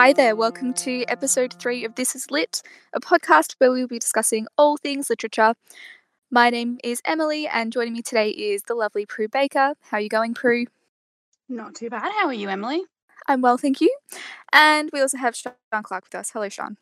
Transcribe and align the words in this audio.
Hi 0.00 0.14
there, 0.14 0.34
welcome 0.34 0.72
to 0.72 1.04
episode 1.08 1.52
three 1.60 1.84
of 1.84 1.94
This 1.94 2.16
is 2.16 2.30
Lit, 2.30 2.62
a 2.94 3.00
podcast 3.00 3.56
where 3.58 3.70
we 3.70 3.82
will 3.82 3.86
be 3.86 3.98
discussing 3.98 4.46
all 4.56 4.78
things 4.78 5.10
literature. 5.10 5.52
My 6.30 6.48
name 6.48 6.78
is 6.82 7.02
Emily, 7.04 7.46
and 7.46 7.70
joining 7.70 7.92
me 7.92 8.00
today 8.00 8.30
is 8.30 8.62
the 8.62 8.74
lovely 8.74 9.04
Prue 9.04 9.28
Baker. 9.28 9.74
How 9.82 9.98
are 9.98 10.00
you 10.00 10.08
going, 10.08 10.32
Prue? 10.32 10.64
Not 11.50 11.74
too 11.74 11.90
bad. 11.90 12.10
How 12.12 12.28
are 12.28 12.32
you, 12.32 12.48
Emily? 12.48 12.82
I'm 13.28 13.42
well, 13.42 13.58
thank 13.58 13.82
you. 13.82 13.94
And 14.54 14.88
we 14.90 15.02
also 15.02 15.18
have 15.18 15.36
Sean 15.36 15.52
Clark 15.82 16.04
with 16.04 16.14
us. 16.14 16.30
Hello, 16.30 16.48
Sean. 16.48 16.78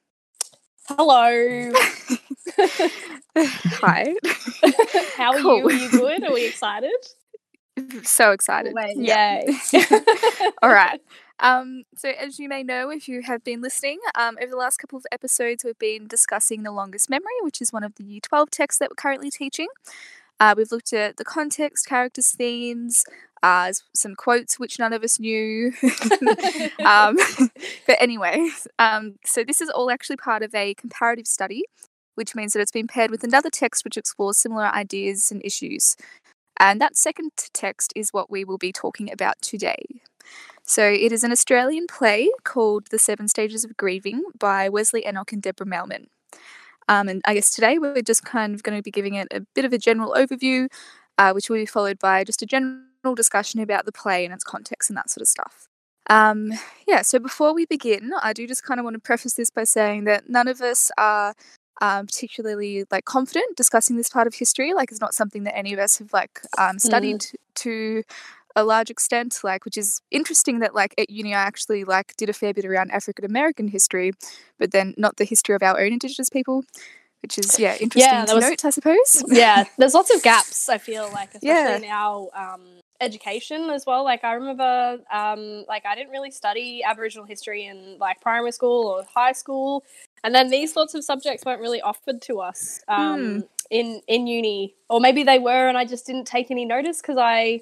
Hello. 0.86 1.72
Hi. 3.36 4.14
How 5.16 5.32
are 5.32 5.40
Cool. 5.40 5.58
you? 5.58 5.66
Are 5.66 5.72
you 5.72 5.90
good? 5.90 6.22
Are 6.22 6.32
we 6.32 6.46
excited? 6.50 6.92
So 8.04 8.30
excited. 8.30 8.74
Yay. 8.96 9.44
All 10.62 10.70
right. 10.70 11.00
Um, 11.40 11.84
so, 11.96 12.10
as 12.10 12.38
you 12.38 12.48
may 12.48 12.62
know, 12.62 12.90
if 12.90 13.08
you 13.08 13.22
have 13.22 13.44
been 13.44 13.60
listening, 13.60 13.98
um, 14.14 14.36
over 14.42 14.50
the 14.50 14.56
last 14.56 14.78
couple 14.78 14.96
of 14.96 15.06
episodes, 15.12 15.64
we've 15.64 15.78
been 15.78 16.08
discussing 16.08 16.62
The 16.62 16.72
Longest 16.72 17.08
Memory, 17.08 17.38
which 17.42 17.60
is 17.60 17.72
one 17.72 17.84
of 17.84 17.94
the 17.94 18.04
Year 18.04 18.20
12 18.22 18.50
texts 18.50 18.78
that 18.80 18.90
we're 18.90 18.96
currently 18.96 19.30
teaching. 19.30 19.68
Uh, 20.40 20.54
we've 20.56 20.72
looked 20.72 20.92
at 20.92 21.16
the 21.16 21.24
context, 21.24 21.86
characters, 21.86 22.30
themes, 22.32 23.04
uh, 23.42 23.72
some 23.94 24.14
quotes 24.14 24.58
which 24.58 24.78
none 24.78 24.92
of 24.92 25.02
us 25.02 25.18
knew. 25.18 25.72
um, 26.84 27.16
but 27.86 27.96
anyway, 28.00 28.48
um, 28.78 29.16
so 29.24 29.44
this 29.44 29.60
is 29.60 29.70
all 29.70 29.90
actually 29.90 30.16
part 30.16 30.42
of 30.42 30.54
a 30.54 30.74
comparative 30.74 31.26
study, 31.26 31.64
which 32.14 32.34
means 32.34 32.52
that 32.52 32.60
it's 32.60 32.72
been 32.72 32.86
paired 32.86 33.10
with 33.10 33.24
another 33.24 33.50
text 33.50 33.84
which 33.84 33.96
explores 33.96 34.38
similar 34.38 34.66
ideas 34.66 35.30
and 35.30 35.44
issues. 35.44 35.96
And 36.58 36.80
that 36.80 36.96
second 36.96 37.30
text 37.52 37.92
is 37.94 38.12
what 38.12 38.30
we 38.30 38.44
will 38.44 38.58
be 38.58 38.72
talking 38.72 39.10
about 39.10 39.40
today. 39.40 39.84
So 40.68 40.86
it 40.86 41.12
is 41.12 41.24
an 41.24 41.32
Australian 41.32 41.86
play 41.86 42.30
called 42.44 42.88
The 42.90 42.98
Seven 42.98 43.26
Stages 43.26 43.64
of 43.64 43.74
Grieving 43.78 44.22
by 44.38 44.68
Wesley 44.68 45.02
Enoch 45.06 45.32
and 45.32 45.40
Deborah 45.40 45.66
Mailman. 45.66 46.08
Um, 46.88 47.08
and 47.08 47.22
I 47.24 47.32
guess 47.32 47.50
today 47.50 47.78
we're 47.78 48.02
just 48.02 48.22
kind 48.22 48.54
of 48.54 48.62
going 48.62 48.76
to 48.76 48.82
be 48.82 48.90
giving 48.90 49.14
it 49.14 49.28
a 49.30 49.40
bit 49.54 49.64
of 49.64 49.72
a 49.72 49.78
general 49.78 50.12
overview, 50.12 50.68
uh, 51.16 51.32
which 51.32 51.48
will 51.48 51.56
be 51.56 51.64
followed 51.64 51.98
by 51.98 52.22
just 52.22 52.42
a 52.42 52.46
general 52.46 53.14
discussion 53.16 53.60
about 53.60 53.86
the 53.86 53.92
play 53.92 54.26
and 54.26 54.34
its 54.34 54.44
context 54.44 54.90
and 54.90 54.96
that 54.98 55.08
sort 55.08 55.22
of 55.22 55.28
stuff. 55.28 55.68
Um, 56.10 56.52
yeah, 56.86 57.00
so 57.00 57.18
before 57.18 57.54
we 57.54 57.64
begin, 57.64 58.12
I 58.22 58.34
do 58.34 58.46
just 58.46 58.62
kind 58.62 58.78
of 58.78 58.84
want 58.84 58.92
to 58.92 59.00
preface 59.00 59.34
this 59.34 59.48
by 59.48 59.64
saying 59.64 60.04
that 60.04 60.28
none 60.28 60.48
of 60.48 60.60
us 60.60 60.90
are 60.98 61.32
um, 61.80 62.06
particularly 62.06 62.84
like 62.90 63.06
confident 63.06 63.56
discussing 63.56 63.96
this 63.96 64.10
part 64.10 64.26
of 64.26 64.34
history. 64.34 64.74
Like, 64.74 64.90
it's 64.90 65.00
not 65.00 65.14
something 65.14 65.44
that 65.44 65.56
any 65.56 65.72
of 65.72 65.78
us 65.78 65.98
have 65.98 66.12
like 66.12 66.42
um, 66.58 66.78
studied 66.78 67.24
to 67.56 68.02
a 68.60 68.64
large 68.64 68.90
extent. 68.90 69.38
Like, 69.42 69.64
which 69.64 69.78
is 69.78 70.00
interesting 70.10 70.58
that 70.60 70.74
like 70.74 70.94
at 70.98 71.10
uni 71.10 71.32
I 71.34 71.40
actually 71.40 71.84
like 71.84 72.14
did 72.16 72.28
a 72.28 72.32
fair 72.32 72.52
bit 72.54 72.64
around 72.64 72.90
African 72.90 73.24
American 73.24 73.68
history, 73.68 74.12
but 74.58 74.70
then 74.72 74.94
not 74.96 75.16
the 75.16 75.24
history 75.24 75.54
of 75.54 75.62
our 75.62 75.78
own 75.80 75.92
Indigenous 75.92 76.30
people, 76.30 76.64
which 77.22 77.38
is 77.38 77.58
yeah 77.58 77.76
interesting 77.80 78.10
that 78.12 78.28
to 78.28 78.34
was- 78.34 78.44
note, 78.44 78.64
I 78.64 78.70
suppose. 78.70 79.24
yeah, 79.28 79.64
there's 79.78 79.94
lots 79.94 80.14
of 80.14 80.22
gaps, 80.22 80.68
I 80.68 80.78
feel 80.78 81.10
like, 81.12 81.28
especially 81.34 81.48
Yeah. 81.48 81.76
in 81.76 81.84
our 81.84 82.28
um, 82.34 82.62
education 83.00 83.70
as 83.70 83.84
well. 83.86 84.02
Like, 84.04 84.24
I 84.24 84.32
remember, 84.34 84.98
um, 85.12 85.64
like, 85.68 85.84
I 85.86 85.94
didn't 85.94 86.10
really 86.10 86.30
study 86.32 86.82
Aboriginal 86.84 87.24
history 87.26 87.64
in, 87.66 87.96
like, 87.98 88.20
primary 88.20 88.50
school 88.52 88.86
or 88.88 89.04
high 89.14 89.32
school. 89.32 89.84
And 90.24 90.34
then 90.34 90.48
these 90.50 90.72
sorts 90.72 90.94
of 90.94 91.04
subjects 91.04 91.44
weren't 91.46 91.60
really 91.60 91.80
offered 91.80 92.20
to 92.22 92.40
us 92.40 92.80
um, 92.88 93.22
Hmm. 93.22 93.40
in, 93.70 94.00
in 94.08 94.26
uni. 94.26 94.74
Or 94.90 94.98
maybe 95.00 95.22
they 95.22 95.38
were 95.38 95.68
and 95.68 95.78
I 95.78 95.84
just 95.84 96.06
didn't 96.06 96.26
take 96.26 96.50
any 96.50 96.64
notice 96.64 97.00
because 97.00 97.18
I, 97.18 97.60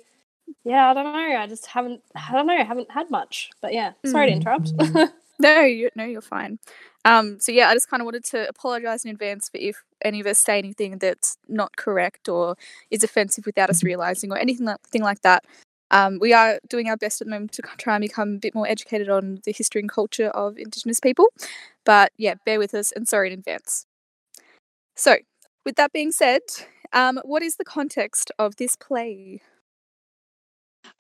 yeah, 0.65 0.91
I 0.91 0.95
don't 0.95 1.05
know. 1.05 1.37
I 1.39 1.47
just 1.47 1.67
haven't, 1.67 2.03
I 2.15 2.33
don't 2.33 2.47
know, 2.47 2.55
I 2.57 2.65
haven't 2.65 2.91
had 2.91 3.11
much. 3.11 3.51
But 3.61 3.73
yeah, 3.75 3.93
sorry 4.05 4.27
to 4.27 4.33
Hmm. 4.33 4.39
interrupt. 4.39 4.73
No, 5.39 5.61
you, 5.61 5.91
no, 5.95 6.05
you're 6.05 6.23
fine. 6.23 6.59
Um, 7.05 7.39
so 7.41 7.53
yeah, 7.53 7.69
I 7.69 7.75
just 7.75 7.91
kind 7.91 8.01
of 8.01 8.07
wanted 8.07 8.25
to 8.25 8.49
apologize 8.49 9.05
in 9.05 9.11
advance 9.11 9.51
for 9.51 9.59
if 9.59 9.85
any 10.03 10.19
of 10.19 10.27
us 10.27 10.39
say 10.39 10.57
anything 10.57 10.97
that's 10.97 11.37
not 11.47 11.77
correct 11.77 12.27
or 12.31 12.57
is 12.91 13.05
offensive 13.05 13.45
without 13.45 13.69
us 13.69 13.85
realizing 13.85 14.33
or 14.33 14.39
anything 14.39 14.65
like, 14.65 14.81
thing 14.89 15.03
like 15.03 15.21
that. 15.21 15.45
Um, 15.91 16.19
we 16.21 16.33
are 16.33 16.59
doing 16.71 16.89
our 16.89 16.97
best 16.97 17.21
at 17.21 17.27
the 17.27 17.31
moment 17.33 17.53
to 17.53 17.63
try 17.77 17.97
and 17.97 18.03
become 18.03 18.37
a 18.37 18.39
bit 18.39 18.55
more 18.55 18.67
educated 18.67 19.11
on 19.11 19.41
the 19.45 19.53
history 19.53 19.81
and 19.83 19.91
culture 19.91 20.29
of 20.29 20.57
Indigenous 20.57 21.01
people. 21.01 21.27
But 21.85 22.13
yeah, 22.17 22.37
bear 22.47 22.59
with 22.59 22.73
us 22.73 22.91
and 22.93 23.07
sorry 23.07 23.31
in 23.31 23.39
advance. 23.39 23.85
So, 24.95 25.17
with 25.67 25.77
that 25.77 25.93
being 25.93 26.13
said, 26.13 26.41
um, 26.95 27.21
what 27.25 27.43
is 27.43 27.57
the 27.57 27.65
context 27.65 28.33
of 28.39 28.57
this 28.57 28.75
play? 28.75 29.43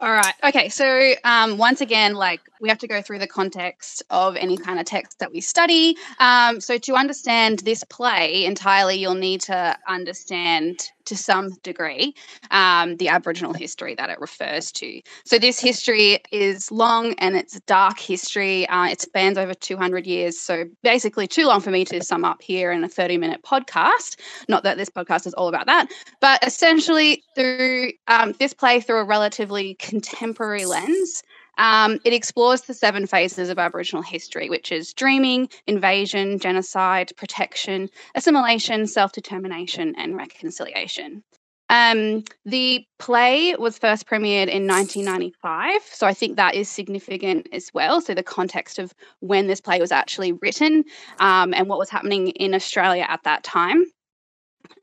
All 0.00 0.10
right. 0.10 0.34
Okay. 0.44 0.68
So, 0.68 1.14
um, 1.24 1.58
once 1.58 1.80
again, 1.80 2.14
like 2.14 2.40
we 2.60 2.68
have 2.68 2.78
to 2.78 2.88
go 2.88 3.02
through 3.02 3.18
the 3.18 3.26
context 3.26 4.02
of 4.10 4.36
any 4.36 4.56
kind 4.56 4.78
of 4.78 4.86
text 4.86 5.18
that 5.20 5.32
we 5.32 5.40
study. 5.40 5.96
Um, 6.18 6.60
so, 6.60 6.78
to 6.78 6.94
understand 6.94 7.60
this 7.60 7.84
play 7.84 8.44
entirely, 8.44 8.96
you'll 8.96 9.14
need 9.14 9.42
to 9.42 9.76
understand 9.88 10.90
to 11.06 11.16
some 11.16 11.50
degree 11.62 12.14
um, 12.50 12.96
the 12.96 13.08
Aboriginal 13.08 13.52
history 13.52 13.94
that 13.94 14.10
it 14.10 14.20
refers 14.20 14.70
to. 14.72 15.00
So, 15.24 15.38
this 15.38 15.58
history 15.58 16.20
is 16.30 16.70
long 16.70 17.14
and 17.14 17.36
it's 17.36 17.58
dark 17.60 17.98
history. 17.98 18.68
Uh, 18.68 18.86
it 18.86 19.00
spans 19.00 19.38
over 19.38 19.54
200 19.54 20.06
years. 20.06 20.38
So, 20.38 20.64
basically, 20.82 21.26
too 21.26 21.46
long 21.46 21.60
for 21.60 21.70
me 21.70 21.84
to 21.86 22.02
sum 22.02 22.24
up 22.24 22.42
here 22.42 22.70
in 22.70 22.84
a 22.84 22.88
30 22.88 23.18
minute 23.18 23.42
podcast. 23.42 24.18
Not 24.48 24.62
that 24.64 24.76
this 24.76 24.90
podcast 24.90 25.26
is 25.26 25.34
all 25.34 25.48
about 25.48 25.66
that, 25.66 25.88
but 26.20 26.44
essentially 26.46 27.22
through 27.34 27.92
um, 28.08 28.34
this 28.38 28.52
play 28.52 28.80
through 28.80 28.98
a 28.98 29.04
relatively 29.04 29.74
contemporary 29.74 30.66
lens 30.66 31.22
um, 31.58 31.98
it 32.04 32.12
explores 32.12 32.62
the 32.62 32.74
seven 32.74 33.06
phases 33.06 33.48
of 33.48 33.58
aboriginal 33.58 34.02
history 34.02 34.48
which 34.48 34.72
is 34.72 34.92
dreaming 34.92 35.48
invasion 35.66 36.38
genocide 36.38 37.12
protection 37.16 37.88
assimilation 38.14 38.86
self-determination 38.86 39.94
and 39.96 40.16
reconciliation. 40.16 41.22
Um, 41.68 42.22
the 42.44 42.86
play 43.00 43.56
was 43.58 43.76
first 43.76 44.06
premiered 44.06 44.46
in 44.46 44.68
1995 44.68 45.82
so 45.82 46.06
i 46.06 46.14
think 46.14 46.36
that 46.36 46.54
is 46.54 46.68
significant 46.68 47.48
as 47.52 47.70
well. 47.74 48.00
So 48.00 48.14
the 48.14 48.22
context 48.22 48.78
of 48.78 48.94
when 49.20 49.48
this 49.48 49.60
play 49.60 49.80
was 49.80 49.92
actually 49.92 50.32
written 50.32 50.84
um, 51.18 51.52
and 51.54 51.68
what 51.68 51.78
was 51.78 51.90
happening 51.90 52.28
in 52.28 52.54
australia 52.54 53.06
at 53.08 53.24
that 53.24 53.42
time. 53.42 53.84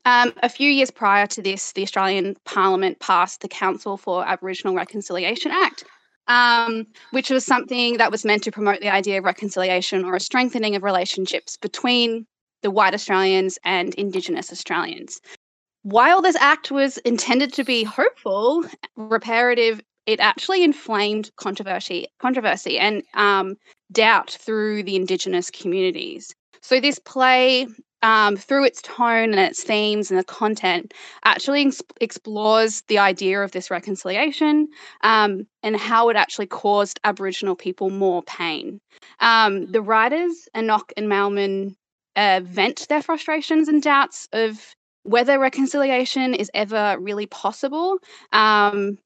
Um, 0.04 0.32
a 0.42 0.48
few 0.48 0.70
years 0.70 0.90
prior 0.90 1.26
to 1.28 1.42
this, 1.42 1.72
the 1.72 1.82
Australian 1.82 2.36
Parliament 2.44 3.00
passed 3.00 3.40
the 3.40 3.48
Council 3.48 3.96
for 3.96 4.26
Aboriginal 4.26 4.74
Reconciliation 4.74 5.50
Act, 5.50 5.84
um, 6.28 6.86
which 7.10 7.30
was 7.30 7.44
something 7.44 7.96
that 7.98 8.10
was 8.10 8.24
meant 8.24 8.42
to 8.44 8.52
promote 8.52 8.80
the 8.80 8.92
idea 8.92 9.18
of 9.18 9.24
reconciliation 9.24 10.04
or 10.04 10.14
a 10.14 10.20
strengthening 10.20 10.76
of 10.76 10.82
relationships 10.82 11.56
between 11.56 12.26
the 12.62 12.70
white 12.70 12.94
Australians 12.94 13.58
and 13.64 13.94
Indigenous 13.94 14.50
Australians. 14.50 15.20
While 15.82 16.22
this 16.22 16.36
act 16.36 16.70
was 16.70 16.96
intended 16.98 17.52
to 17.54 17.64
be 17.64 17.84
hopeful, 17.84 18.64
reparative, 18.96 19.82
it 20.06 20.18
actually 20.18 20.64
inflamed 20.64 21.30
controversy, 21.36 22.06
controversy 22.20 22.78
and 22.78 23.02
um, 23.14 23.56
doubt 23.92 24.30
through 24.30 24.82
the 24.82 24.96
Indigenous 24.96 25.50
communities. 25.50 26.34
So 26.62 26.80
this 26.80 26.98
play 26.98 27.66
um, 28.04 28.36
through 28.36 28.64
its 28.64 28.82
tone 28.82 29.30
and 29.30 29.40
its 29.40 29.64
themes 29.64 30.10
and 30.10 30.20
the 30.20 30.24
content, 30.24 30.92
actually 31.24 31.66
ex- 31.66 31.82
explores 32.02 32.82
the 32.82 32.98
idea 32.98 33.42
of 33.42 33.52
this 33.52 33.70
reconciliation 33.70 34.68
um, 35.00 35.46
and 35.62 35.74
how 35.74 36.10
it 36.10 36.16
actually 36.16 36.46
caused 36.46 37.00
Aboriginal 37.04 37.56
people 37.56 37.88
more 37.88 38.22
pain. 38.22 38.78
Um, 39.20 39.72
the 39.72 39.80
writers, 39.80 40.46
Enoch 40.54 40.92
and 40.98 41.08
Mailman, 41.08 41.76
uh, 42.14 42.42
vent 42.44 42.86
their 42.88 43.02
frustrations 43.02 43.68
and 43.68 43.82
doubts 43.82 44.28
of 44.34 44.74
whether 45.04 45.38
reconciliation 45.38 46.34
is 46.34 46.50
ever 46.52 46.96
really 47.00 47.26
possible 47.26 47.96
um, 48.32 48.98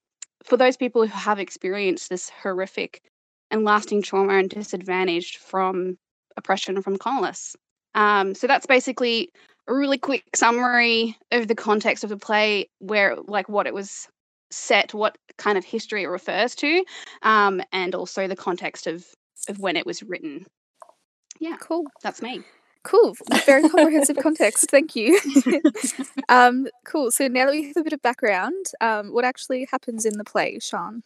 for 0.42 0.56
those 0.56 0.76
people 0.76 1.02
who 1.02 1.16
have 1.16 1.38
experienced 1.38 2.10
this 2.10 2.30
horrific 2.30 3.00
and 3.52 3.64
lasting 3.64 4.02
trauma 4.02 4.34
and 4.34 4.50
disadvantage 4.50 5.36
from 5.36 5.96
oppression 6.36 6.82
from 6.82 6.96
colonists. 6.96 7.56
Um, 7.94 8.34
so 8.34 8.46
that's 8.46 8.66
basically 8.66 9.30
a 9.66 9.74
really 9.74 9.98
quick 9.98 10.24
summary 10.34 11.16
of 11.32 11.48
the 11.48 11.54
context 11.54 12.04
of 12.04 12.10
the 12.10 12.16
play, 12.16 12.68
where 12.78 13.16
like 13.26 13.48
what 13.48 13.66
it 13.66 13.74
was 13.74 14.08
set, 14.50 14.94
what 14.94 15.18
kind 15.36 15.58
of 15.58 15.64
history 15.64 16.04
it 16.04 16.08
refers 16.08 16.54
to, 16.56 16.84
um, 17.22 17.60
and 17.72 17.94
also 17.94 18.26
the 18.28 18.36
context 18.36 18.86
of 18.86 19.04
of 19.48 19.58
when 19.58 19.76
it 19.76 19.86
was 19.86 20.02
written. 20.02 20.46
Yeah, 21.40 21.56
Cool. 21.60 21.84
that's 22.02 22.20
me. 22.22 22.42
Cool. 22.84 23.14
Very 23.46 23.68
comprehensive 23.68 24.16
context. 24.22 24.70
Thank 24.70 24.96
you. 24.96 25.20
um, 26.28 26.66
cool. 26.84 27.10
So 27.10 27.28
now 27.28 27.46
that 27.46 27.52
we 27.52 27.66
have 27.68 27.76
a 27.76 27.82
bit 27.84 27.92
of 27.92 28.02
background, 28.02 28.66
um, 28.80 29.12
what 29.12 29.24
actually 29.24 29.68
happens 29.70 30.04
in 30.04 30.16
the 30.18 30.24
play, 30.24 30.58
Sean? 30.60 31.02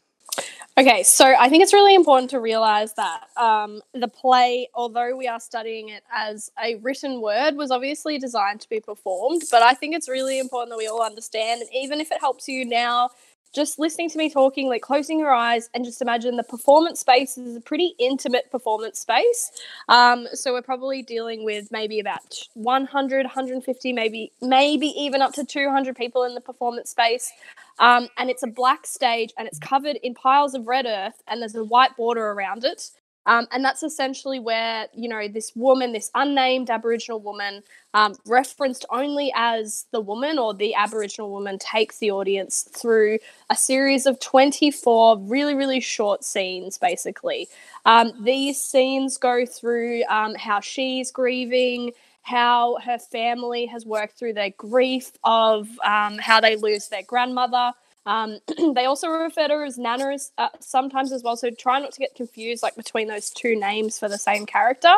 Okay, 0.82 1.04
so 1.04 1.32
I 1.38 1.48
think 1.48 1.62
it's 1.62 1.72
really 1.72 1.94
important 1.94 2.30
to 2.30 2.40
realize 2.40 2.94
that 2.94 3.28
um, 3.36 3.82
the 3.94 4.08
play, 4.08 4.68
although 4.74 5.16
we 5.16 5.28
are 5.28 5.38
studying 5.38 5.90
it 5.90 6.02
as 6.12 6.50
a 6.60 6.74
written 6.74 7.20
word, 7.20 7.54
was 7.54 7.70
obviously 7.70 8.18
designed 8.18 8.62
to 8.62 8.68
be 8.68 8.80
performed. 8.80 9.44
But 9.48 9.62
I 9.62 9.74
think 9.74 9.94
it's 9.94 10.08
really 10.08 10.40
important 10.40 10.70
that 10.70 10.78
we 10.78 10.88
all 10.88 11.04
understand, 11.04 11.60
and 11.60 11.70
even 11.72 12.00
if 12.00 12.10
it 12.10 12.18
helps 12.18 12.48
you 12.48 12.64
now 12.64 13.10
just 13.52 13.78
listening 13.78 14.08
to 14.10 14.18
me 14.18 14.30
talking, 14.30 14.68
like 14.68 14.82
closing 14.82 15.18
your 15.18 15.32
eyes 15.32 15.68
and 15.74 15.84
just 15.84 16.00
imagine 16.00 16.36
the 16.36 16.42
performance 16.42 17.00
space 17.00 17.36
is 17.36 17.56
a 17.56 17.60
pretty 17.60 17.94
intimate 17.98 18.50
performance 18.50 19.00
space. 19.00 19.50
Um, 19.88 20.26
so 20.32 20.52
we're 20.52 20.62
probably 20.62 21.02
dealing 21.02 21.44
with 21.44 21.70
maybe 21.70 22.00
about 22.00 22.38
100, 22.54 23.24
150, 23.26 23.92
maybe 23.92 24.32
maybe 24.40 24.86
even 24.88 25.22
up 25.22 25.32
to 25.34 25.44
200 25.44 25.96
people 25.96 26.24
in 26.24 26.34
the 26.34 26.40
performance 26.40 26.90
space. 26.90 27.32
Um, 27.78 28.08
and 28.16 28.30
it's 28.30 28.42
a 28.42 28.46
black 28.48 28.86
stage 28.86 29.32
and 29.38 29.46
it's 29.46 29.58
covered 29.58 29.96
in 30.02 30.14
piles 30.14 30.54
of 30.54 30.66
red 30.66 30.86
earth 30.86 31.22
and 31.28 31.40
there's 31.40 31.54
a 31.54 31.64
white 31.64 31.96
border 31.96 32.30
around 32.30 32.64
it. 32.64 32.90
Um, 33.26 33.46
and 33.52 33.64
that's 33.64 33.82
essentially 33.82 34.40
where, 34.40 34.88
you 34.94 35.08
know, 35.08 35.28
this 35.28 35.52
woman, 35.54 35.92
this 35.92 36.10
unnamed 36.14 36.70
Aboriginal 36.70 37.20
woman, 37.20 37.62
um, 37.94 38.14
referenced 38.26 38.84
only 38.90 39.32
as 39.36 39.86
the 39.92 40.00
woman 40.00 40.38
or 40.38 40.54
the 40.54 40.74
Aboriginal 40.74 41.30
woman, 41.30 41.58
takes 41.58 41.98
the 41.98 42.10
audience 42.10 42.68
through 42.74 43.18
a 43.50 43.56
series 43.56 44.06
of 44.06 44.18
24 44.20 45.18
really, 45.20 45.54
really 45.54 45.80
short 45.80 46.24
scenes, 46.24 46.78
basically. 46.78 47.48
Um, 47.84 48.12
these 48.24 48.60
scenes 48.60 49.18
go 49.18 49.46
through 49.46 50.04
um, 50.08 50.34
how 50.34 50.60
she's 50.60 51.10
grieving, 51.10 51.92
how 52.22 52.78
her 52.84 52.98
family 52.98 53.66
has 53.66 53.84
worked 53.84 54.18
through 54.18 54.32
their 54.32 54.50
grief 54.50 55.12
of 55.24 55.68
um, 55.84 56.18
how 56.18 56.40
they 56.40 56.56
lose 56.56 56.88
their 56.88 57.02
grandmother. 57.02 57.72
Um, 58.06 58.38
they 58.74 58.84
also 58.84 59.08
refer 59.08 59.48
to 59.48 59.54
her 59.54 59.64
as 59.64 59.78
Nana 59.78 60.16
uh, 60.38 60.48
sometimes 60.60 61.12
as 61.12 61.22
well, 61.22 61.36
so 61.36 61.50
try 61.50 61.80
not 61.80 61.92
to 61.92 62.00
get 62.00 62.14
confused 62.14 62.62
like 62.62 62.76
between 62.76 63.08
those 63.08 63.30
two 63.30 63.58
names 63.58 63.98
for 63.98 64.08
the 64.08 64.18
same 64.18 64.46
character. 64.46 64.94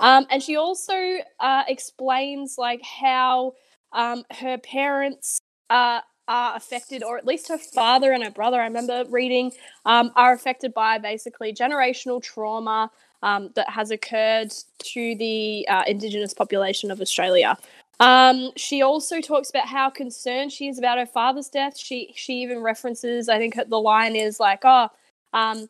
Um, 0.00 0.26
and 0.30 0.42
she 0.42 0.56
also 0.56 1.18
uh, 1.40 1.62
explains 1.68 2.56
like 2.58 2.82
how 2.82 3.54
um, 3.92 4.24
her 4.32 4.58
parents 4.58 5.38
uh, 5.70 6.00
are 6.26 6.56
affected, 6.56 7.02
or 7.02 7.18
at 7.18 7.26
least 7.26 7.48
her 7.48 7.58
father 7.58 8.12
and 8.12 8.24
her 8.24 8.30
brother. 8.30 8.60
I 8.60 8.64
remember 8.64 9.04
reading 9.08 9.52
um, 9.84 10.10
are 10.16 10.32
affected 10.32 10.74
by 10.74 10.98
basically 10.98 11.52
generational 11.52 12.22
trauma 12.22 12.90
um, 13.22 13.50
that 13.54 13.68
has 13.70 13.90
occurred 13.90 14.52
to 14.80 15.16
the 15.16 15.66
uh, 15.68 15.84
Indigenous 15.86 16.34
population 16.34 16.90
of 16.90 17.00
Australia. 17.00 17.56
Um, 18.00 18.50
she 18.56 18.82
also 18.82 19.20
talks 19.20 19.50
about 19.50 19.68
how 19.68 19.90
concerned 19.90 20.52
she 20.52 20.68
is 20.68 20.78
about 20.78 20.98
her 20.98 21.06
father's 21.06 21.48
death. 21.48 21.78
She 21.78 22.12
she 22.16 22.42
even 22.42 22.60
references, 22.60 23.28
I 23.28 23.38
think 23.38 23.54
the 23.54 23.80
line 23.80 24.16
is 24.16 24.40
like, 24.40 24.60
"Oh, 24.64 24.88
um, 25.32 25.68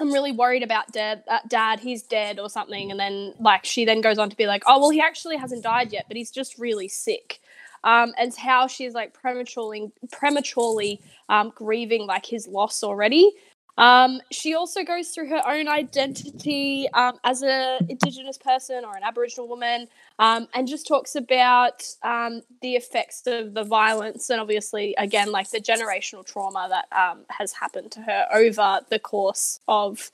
I'm 0.00 0.12
really 0.12 0.32
worried 0.32 0.62
about 0.62 0.92
dad. 0.92 1.24
Uh, 1.28 1.40
dad, 1.48 1.80
he's 1.80 2.02
dead 2.02 2.38
or 2.38 2.48
something." 2.48 2.90
And 2.90 2.98
then 2.98 3.34
like 3.40 3.64
she 3.64 3.84
then 3.84 4.00
goes 4.00 4.18
on 4.18 4.30
to 4.30 4.36
be 4.36 4.46
like, 4.46 4.62
"Oh, 4.66 4.80
well, 4.80 4.90
he 4.90 5.00
actually 5.00 5.36
hasn't 5.36 5.62
died 5.62 5.92
yet, 5.92 6.06
but 6.08 6.16
he's 6.16 6.30
just 6.30 6.58
really 6.58 6.88
sick." 6.88 7.40
Um, 7.84 8.14
and 8.16 8.34
how 8.34 8.66
she's 8.68 8.94
like 8.94 9.12
prematurely 9.12 9.92
prematurely 10.12 11.00
um, 11.28 11.52
grieving 11.54 12.06
like 12.06 12.26
his 12.26 12.48
loss 12.48 12.82
already. 12.82 13.32
Um, 13.78 14.20
she 14.30 14.54
also 14.54 14.84
goes 14.84 15.08
through 15.08 15.28
her 15.28 15.42
own 15.46 15.66
identity 15.66 16.88
um, 16.92 17.18
as 17.24 17.42
an 17.42 17.86
Indigenous 17.88 18.36
person 18.36 18.84
or 18.84 18.96
an 18.96 19.02
Aboriginal 19.02 19.48
woman 19.48 19.88
um, 20.18 20.46
and 20.54 20.68
just 20.68 20.86
talks 20.86 21.14
about 21.14 21.82
um, 22.02 22.42
the 22.60 22.74
effects 22.74 23.26
of 23.26 23.54
the 23.54 23.64
violence 23.64 24.28
and 24.28 24.40
obviously, 24.40 24.94
again, 24.98 25.32
like 25.32 25.50
the 25.50 25.60
generational 25.60 26.24
trauma 26.24 26.68
that 26.68 26.86
um, 26.96 27.24
has 27.28 27.52
happened 27.52 27.90
to 27.92 28.00
her 28.00 28.26
over 28.32 28.80
the 28.90 28.98
course 28.98 29.60
of 29.68 30.10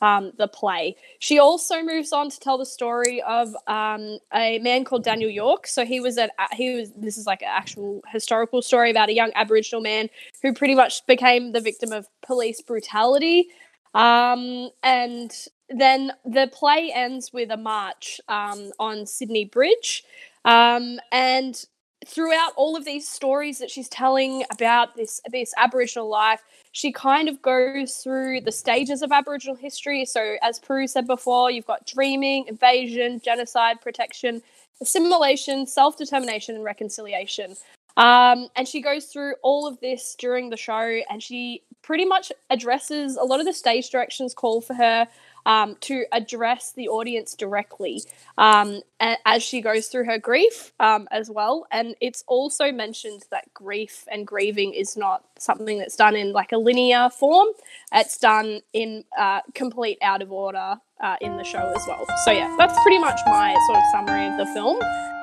um, 0.00 0.32
the 0.36 0.48
play. 0.48 0.96
She 1.18 1.38
also 1.38 1.82
moves 1.82 2.12
on 2.12 2.30
to 2.30 2.38
tell 2.38 2.58
the 2.58 2.66
story 2.66 3.22
of 3.22 3.54
um, 3.66 4.18
a 4.32 4.58
man 4.58 4.84
called 4.84 5.04
Daniel 5.04 5.30
York. 5.30 5.66
So 5.66 5.84
he 5.84 6.00
was 6.00 6.18
at 6.18 6.30
he 6.52 6.74
was 6.74 6.92
this 6.92 7.16
is 7.16 7.26
like 7.26 7.42
an 7.42 7.48
actual 7.50 8.02
historical 8.08 8.62
story 8.62 8.90
about 8.90 9.08
a 9.08 9.14
young 9.14 9.32
Aboriginal 9.34 9.80
man 9.80 10.08
who 10.42 10.52
pretty 10.52 10.74
much 10.74 11.06
became 11.06 11.52
the 11.52 11.60
victim 11.60 11.92
of 11.92 12.06
police 12.22 12.60
brutality. 12.60 13.48
Um, 13.94 14.70
and 14.82 15.32
then 15.70 16.12
the 16.24 16.50
play 16.52 16.90
ends 16.94 17.32
with 17.32 17.50
a 17.50 17.56
march 17.56 18.20
um, 18.28 18.72
on 18.78 19.06
Sydney 19.06 19.44
Bridge. 19.44 20.04
Um, 20.44 20.98
and 21.10 21.64
throughout 22.06 22.52
all 22.56 22.76
of 22.76 22.84
these 22.84 23.08
stories 23.08 23.58
that 23.58 23.70
she's 23.70 23.88
telling 23.88 24.44
about 24.50 24.96
this 24.96 25.20
this 25.30 25.52
Aboriginal 25.56 26.08
life, 26.08 26.42
she 26.72 26.92
kind 26.92 27.28
of 27.28 27.40
goes 27.42 27.96
through 27.96 28.40
the 28.42 28.52
stages 28.52 29.02
of 29.02 29.12
Aboriginal 29.12 29.56
history. 29.56 30.04
So, 30.04 30.36
as 30.42 30.58
Prue 30.58 30.86
said 30.86 31.06
before, 31.06 31.50
you've 31.50 31.66
got 31.66 31.86
dreaming, 31.86 32.46
invasion, 32.48 33.20
genocide, 33.24 33.80
protection, 33.80 34.42
assimilation, 34.80 35.66
self 35.66 35.96
determination, 35.96 36.54
and 36.54 36.64
reconciliation. 36.64 37.56
Um, 37.96 38.48
and 38.56 38.66
she 38.66 38.80
goes 38.80 39.06
through 39.06 39.34
all 39.42 39.66
of 39.66 39.78
this 39.80 40.16
during 40.18 40.50
the 40.50 40.56
show, 40.56 41.00
and 41.10 41.22
she 41.22 41.62
pretty 41.82 42.04
much 42.04 42.32
addresses 42.50 43.16
a 43.16 43.22
lot 43.22 43.40
of 43.40 43.46
the 43.46 43.52
stage 43.52 43.90
directions 43.90 44.34
call 44.34 44.60
for 44.60 44.74
her 44.74 45.06
um, 45.46 45.76
to 45.80 46.04
address 46.12 46.72
the 46.72 46.88
audience 46.88 47.34
directly 47.34 48.02
um, 48.38 48.80
as 49.24 49.42
she 49.42 49.60
goes 49.60 49.88
through 49.88 50.04
her 50.04 50.18
grief 50.18 50.72
um, 50.80 51.06
as 51.10 51.30
well. 51.30 51.66
And 51.70 51.94
it's 52.00 52.24
also 52.26 52.72
mentioned 52.72 53.24
that 53.30 53.52
grief 53.54 54.06
and 54.10 54.26
grieving 54.26 54.72
is 54.72 54.96
not 54.96 55.24
something 55.38 55.78
that's 55.78 55.96
done 55.96 56.16
in 56.16 56.32
like 56.32 56.52
a 56.52 56.58
linear 56.58 57.10
form, 57.10 57.48
it's 57.92 58.18
done 58.18 58.60
in 58.72 59.04
uh, 59.18 59.40
complete 59.54 59.98
out 60.02 60.22
of 60.22 60.32
order 60.32 60.76
uh, 61.00 61.16
in 61.20 61.36
the 61.36 61.44
show 61.44 61.72
as 61.76 61.84
well. 61.86 62.06
So, 62.24 62.30
yeah, 62.30 62.54
that's 62.58 62.80
pretty 62.82 62.98
much 62.98 63.20
my 63.26 63.54
sort 63.66 63.78
of 63.78 63.84
summary 63.92 64.26
of 64.26 64.38
the 64.38 64.46
film. 64.54 64.78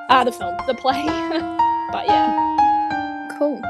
Uh, 0.08 0.24
the 0.24 0.32
film, 0.32 0.56
the 0.66 0.74
play. 0.74 1.04
but 1.92 2.06
yeah. 2.06 3.32
Cool. 3.38 3.60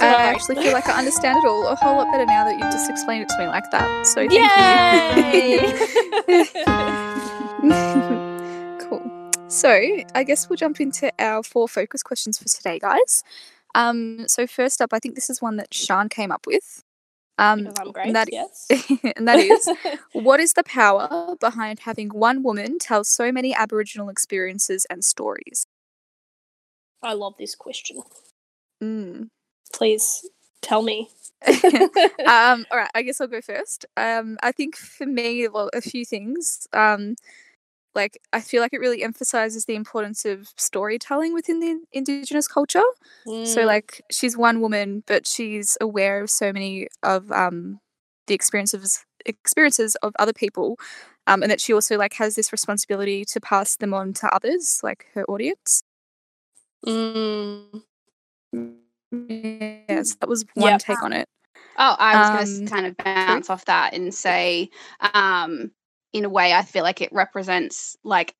I 0.00 0.24
actually 0.24 0.56
feel 0.56 0.72
like 0.72 0.88
I 0.88 0.98
understand 0.98 1.38
it 1.38 1.44
all 1.46 1.66
a 1.66 1.76
whole 1.76 1.96
lot 1.96 2.10
better 2.10 2.26
now 2.26 2.44
that 2.44 2.58
you've 2.58 2.72
just 2.72 2.90
explained 2.90 3.22
it 3.22 3.28
to 3.30 3.38
me 3.38 3.46
like 3.46 3.70
that. 3.70 4.06
So 4.06 4.26
thank 4.28 4.32
you. 8.78 8.88
cool. 9.00 9.30
So 9.48 9.70
I 10.14 10.24
guess 10.24 10.48
we'll 10.48 10.56
jump 10.56 10.80
into 10.80 11.12
our 11.18 11.42
four 11.42 11.68
focus 11.68 12.02
questions 12.02 12.38
for 12.38 12.48
today, 12.48 12.78
guys. 12.78 13.22
Um, 13.74 14.26
so 14.28 14.46
first 14.46 14.80
up, 14.80 14.92
I 14.92 14.98
think 14.98 15.14
this 15.14 15.30
is 15.30 15.42
one 15.42 15.56
that 15.56 15.74
Sean 15.74 16.08
came 16.08 16.30
up 16.30 16.46
with. 16.46 16.82
Um, 17.36 17.70
I'm 17.80 17.90
great. 17.90 18.06
And 18.06 18.16
that, 18.16 18.28
yes. 18.30 18.68
and 19.16 19.26
that 19.26 19.38
is, 19.38 19.68
what 20.12 20.40
is 20.40 20.52
the 20.52 20.62
power 20.62 21.34
behind 21.40 21.80
having 21.80 22.10
one 22.10 22.42
woman 22.42 22.78
tell 22.78 23.02
so 23.02 23.32
many 23.32 23.54
Aboriginal 23.54 24.08
experiences 24.08 24.86
and 24.88 25.04
stories? 25.04 25.66
I 27.02 27.12
love 27.12 27.34
this 27.38 27.54
question. 27.54 28.02
Mm. 28.82 29.28
Please 29.74 30.28
tell 30.62 30.82
me. 30.82 31.10
um, 31.46 32.64
all 32.70 32.78
right, 32.78 32.90
I 32.94 33.02
guess 33.02 33.20
I'll 33.20 33.26
go 33.26 33.40
first. 33.40 33.84
Um, 33.96 34.38
I 34.42 34.52
think 34.52 34.76
for 34.76 35.04
me, 35.04 35.48
well, 35.48 35.68
a 35.74 35.80
few 35.80 36.04
things. 36.04 36.68
Um, 36.72 37.16
like 37.94 38.20
I 38.32 38.40
feel 38.40 38.60
like 38.62 38.72
it 38.72 38.80
really 38.80 39.02
emphasizes 39.02 39.64
the 39.64 39.74
importance 39.74 40.24
of 40.24 40.48
storytelling 40.56 41.34
within 41.34 41.60
the 41.60 41.80
indigenous 41.92 42.48
culture. 42.48 42.82
Mm. 43.26 43.46
So 43.46 43.62
like 43.62 44.00
she's 44.10 44.36
one 44.36 44.60
woman, 44.60 45.02
but 45.06 45.26
she's 45.26 45.76
aware 45.80 46.22
of 46.22 46.30
so 46.30 46.52
many 46.52 46.88
of 47.02 47.30
um, 47.32 47.80
the 48.26 48.34
experiences 48.34 49.04
experiences 49.26 49.96
of 50.02 50.12
other 50.18 50.32
people, 50.32 50.78
um, 51.26 51.42
and 51.42 51.50
that 51.50 51.60
she 51.60 51.72
also 51.72 51.96
like 51.96 52.14
has 52.14 52.36
this 52.36 52.52
responsibility 52.52 53.24
to 53.24 53.40
pass 53.40 53.76
them 53.76 53.92
on 53.92 54.12
to 54.14 54.28
others, 54.34 54.80
like 54.84 55.06
her 55.14 55.24
audience. 55.24 55.82
Mm. 56.86 57.82
Yes, 59.28 60.14
that 60.16 60.28
was 60.28 60.44
one 60.54 60.72
yep. 60.72 60.80
take 60.80 61.02
on 61.02 61.12
it. 61.12 61.28
Oh, 61.76 61.96
I 61.98 62.40
was 62.40 62.60
um, 62.60 62.66
going 62.66 62.66
to 62.66 62.72
kind 62.72 62.86
of 62.86 62.96
bounce 62.98 63.50
off 63.50 63.64
that 63.64 63.94
and 63.94 64.14
say, 64.14 64.70
um, 65.12 65.72
in 66.12 66.24
a 66.24 66.28
way, 66.28 66.52
I 66.52 66.62
feel 66.62 66.84
like 66.84 67.00
it 67.00 67.12
represents 67.12 67.96
like 68.04 68.34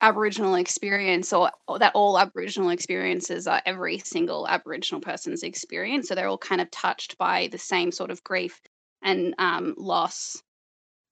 Aboriginal 0.00 0.54
experience, 0.54 1.32
or, 1.32 1.50
or, 1.66 1.80
that 1.80 1.92
all 1.94 2.18
Aboriginal 2.18 2.70
experiences 2.70 3.48
are 3.48 3.60
every 3.66 3.98
single 3.98 4.46
Aboriginal 4.46 5.00
person's 5.00 5.42
experience. 5.42 6.08
So 6.08 6.14
they're 6.14 6.28
all 6.28 6.38
kind 6.38 6.60
of 6.60 6.70
touched 6.70 7.18
by 7.18 7.48
the 7.50 7.58
same 7.58 7.90
sort 7.90 8.12
of 8.12 8.22
grief 8.22 8.60
and 9.02 9.34
um, 9.38 9.74
loss, 9.76 10.40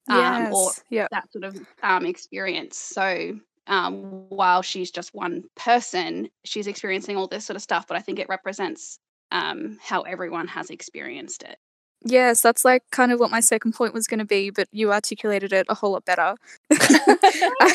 um, 0.09 0.19
yes. 0.19 0.55
or 0.55 0.71
yep. 0.91 1.09
that 1.11 1.33
sort 1.33 1.45
of 1.45 1.59
um, 1.83 2.07
experience. 2.07 2.79
So 2.79 3.41
um, 3.67 4.29
while 4.29 4.63
she's 4.63 4.91
just 4.91 5.15
one 5.15 5.45
person, 5.57 6.29
she's 6.45 6.67
experiencing 6.67 7.17
all 7.17 7.27
this 7.27 7.45
sort 7.45 7.57
of 7.57 7.63
stuff. 7.63 7.87
But 7.87 7.97
I 7.97 8.01
think 8.01 8.19
it 8.19 8.29
represents 8.29 8.99
um, 9.33 9.79
how 9.83 10.03
everyone 10.03 10.49
has 10.49 10.71
experienced 10.71 11.43
it. 11.43 11.59
Yes, 12.05 12.43
that's 12.43 12.65
like 12.65 12.83
kind 12.93 13.11
of 13.11 13.19
what 13.19 13.31
my 13.31 13.41
second 13.41 13.73
point 13.73 13.95
was 13.95 14.07
going 14.07 14.19
to 14.19 14.25
be, 14.25 14.51
but 14.51 14.69
you 14.71 14.93
articulated 14.93 15.53
it 15.53 15.67
a 15.69 15.75
whole 15.75 15.93
lot 15.93 16.05
better. 16.05 16.35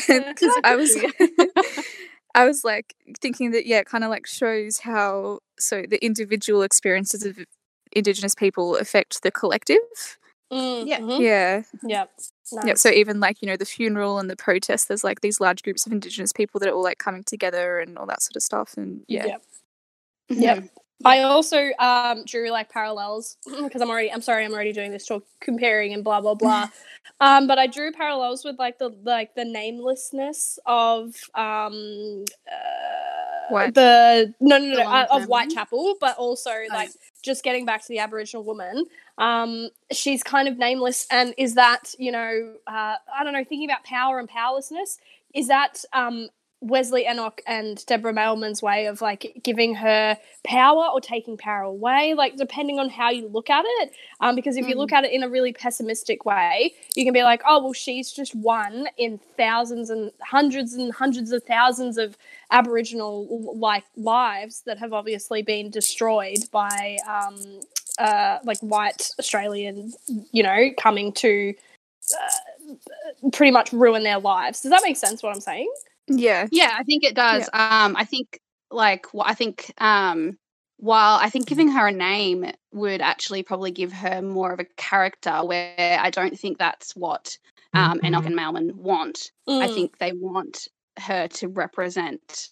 Because 0.07 0.57
I 0.63 0.75
was, 0.75 0.95
I 2.35 2.45
was 2.45 2.63
like 2.63 2.95
thinking 3.21 3.51
that 3.51 3.65
yeah, 3.65 3.79
it 3.79 3.85
kind 3.85 4.03
of 4.03 4.09
like 4.09 4.25
shows 4.25 4.79
how 4.79 5.39
so 5.59 5.83
the 5.87 6.03
individual 6.03 6.63
experiences 6.63 7.25
of 7.25 7.39
Indigenous 7.93 8.35
people 8.35 8.77
affect 8.77 9.23
the 9.23 9.31
collective. 9.31 9.77
Mm, 10.51 10.85
yeah, 10.85 10.99
mm-hmm. 10.99 11.21
yeah, 11.21 11.63
yeah. 11.83 12.05
Nice. 12.53 12.65
Yeah, 12.65 12.73
so 12.73 12.89
even 12.89 13.21
like, 13.21 13.41
you 13.41 13.47
know, 13.47 13.55
the 13.55 13.65
funeral 13.65 14.19
and 14.19 14.29
the 14.29 14.35
protest, 14.35 14.89
there's 14.89 15.03
like 15.03 15.21
these 15.21 15.39
large 15.39 15.63
groups 15.63 15.85
of 15.85 15.93
Indigenous 15.93 16.33
people 16.33 16.59
that 16.59 16.67
are 16.67 16.73
all 16.73 16.83
like 16.83 16.97
coming 16.97 17.23
together 17.23 17.79
and 17.79 17.97
all 17.97 18.05
that 18.07 18.21
sort 18.21 18.35
of 18.35 18.43
stuff. 18.43 18.73
And 18.75 19.01
yeah. 19.07 19.25
Yep. 19.25 19.43
yep. 20.29 20.63
I 21.03 21.21
also 21.21 21.69
um, 21.79 22.25
drew 22.25 22.51
like 22.51 22.69
parallels 22.69 23.37
because 23.45 23.81
I'm 23.81 23.89
already. 23.89 24.11
I'm 24.11 24.21
sorry, 24.21 24.45
I'm 24.45 24.53
already 24.53 24.73
doing 24.73 24.91
this 24.91 25.05
talk 25.05 25.23
comparing 25.39 25.93
and 25.93 26.03
blah 26.03 26.21
blah 26.21 26.35
blah. 26.35 26.67
um, 27.21 27.47
but 27.47 27.57
I 27.57 27.67
drew 27.67 27.91
parallels 27.91 28.45
with 28.45 28.59
like 28.59 28.77
the 28.77 28.89
like 29.03 29.33
the 29.35 29.45
namelessness 29.45 30.59
of 30.65 31.15
um, 31.33 32.25
uh, 32.47 33.71
the 33.71 34.33
no 34.39 34.57
no 34.57 34.65
no, 34.65 34.75
no 34.75 34.89
uh, 34.89 35.07
of 35.11 35.23
Whitechapel, 35.25 35.95
but 35.99 36.17
also 36.17 36.51
Oh, 36.51 36.67
like 36.69 36.91
just 37.21 37.43
getting 37.43 37.65
back 37.65 37.81
to 37.81 37.87
the 37.87 37.99
Aboriginal 37.99 38.43
woman. 38.43 38.85
Um, 39.17 39.69
she's 39.91 40.23
kind 40.23 40.47
of 40.47 40.57
nameless, 40.57 41.07
and 41.11 41.33
is 41.37 41.55
that 41.55 41.93
you 41.97 42.11
know 42.11 42.55
uh, 42.67 42.95
I 43.17 43.23
don't 43.23 43.33
know 43.33 43.43
thinking 43.43 43.69
about 43.69 43.83
power 43.83 44.19
and 44.19 44.27
powerlessness. 44.27 44.97
Is 45.33 45.47
that 45.47 45.83
um, 45.93 46.29
Wesley 46.61 47.07
Enoch 47.07 47.41
and 47.47 47.83
Deborah 47.87 48.13
Mailman's 48.13 48.61
way 48.61 48.85
of 48.85 49.01
like 49.01 49.41
giving 49.43 49.73
her 49.75 50.15
power 50.43 50.85
or 50.93 51.01
taking 51.01 51.35
power 51.35 51.63
away, 51.63 52.13
like 52.13 52.35
depending 52.35 52.77
on 52.77 52.87
how 52.87 53.09
you 53.09 53.27
look 53.27 53.49
at 53.49 53.65
it. 53.65 53.91
Um, 54.19 54.35
because 54.35 54.57
if 54.57 54.67
you 54.67 54.75
look 54.75 54.91
at 54.91 55.03
it 55.03 55.11
in 55.11 55.23
a 55.23 55.29
really 55.29 55.53
pessimistic 55.53 56.23
way, 56.23 56.73
you 56.95 57.03
can 57.03 57.13
be 57.13 57.23
like, 57.23 57.41
oh, 57.47 57.63
well, 57.63 57.73
she's 57.73 58.11
just 58.11 58.35
one 58.35 58.87
in 58.97 59.19
thousands 59.37 59.89
and 59.89 60.11
hundreds 60.21 60.75
and 60.75 60.93
hundreds 60.93 61.31
of 61.31 61.43
thousands 61.43 61.97
of 61.97 62.15
Aboriginal 62.51 63.55
like 63.57 63.83
lives 63.97 64.61
that 64.67 64.77
have 64.77 64.93
obviously 64.93 65.41
been 65.41 65.71
destroyed 65.71 66.37
by 66.51 66.97
um, 67.09 67.59
uh, 67.97 68.37
like 68.43 68.59
white 68.59 69.09
Australian, 69.17 69.93
you 70.31 70.43
know, 70.43 70.69
coming 70.77 71.11
to. 71.13 71.55
Uh, 72.13 72.73
pretty 73.31 73.51
much 73.51 73.71
ruin 73.71 74.03
their 74.03 74.17
lives. 74.17 74.61
Does 74.61 74.71
that 74.71 74.81
make 74.83 74.97
sense? 74.97 75.21
What 75.21 75.33
I'm 75.35 75.41
saying? 75.41 75.71
Yeah. 76.17 76.47
Yeah, 76.51 76.75
I 76.77 76.83
think 76.83 77.03
it 77.03 77.15
does. 77.15 77.49
Um, 77.53 77.95
I 77.97 78.05
think 78.05 78.39
like 78.69 79.05
I 79.19 79.33
think 79.33 79.73
um, 79.79 80.37
while 80.77 81.17
I 81.19 81.29
think 81.29 81.47
giving 81.47 81.69
her 81.69 81.87
a 81.87 81.91
name 81.91 82.51
would 82.71 83.01
actually 83.01 83.43
probably 83.43 83.71
give 83.71 83.91
her 83.91 84.21
more 84.21 84.51
of 84.51 84.59
a 84.59 84.65
character, 84.77 85.43
where 85.43 85.99
I 86.01 86.09
don't 86.09 86.37
think 86.39 86.57
that's 86.57 86.95
what 86.95 87.37
um, 87.73 87.99
Enoch 88.03 88.25
and 88.25 88.35
Mailman 88.35 88.71
want. 88.75 89.31
I 89.47 89.67
Mm. 89.67 89.73
think 89.73 89.97
they 89.97 90.11
want 90.13 90.67
her 90.99 91.27
to 91.27 91.47
represent 91.47 92.49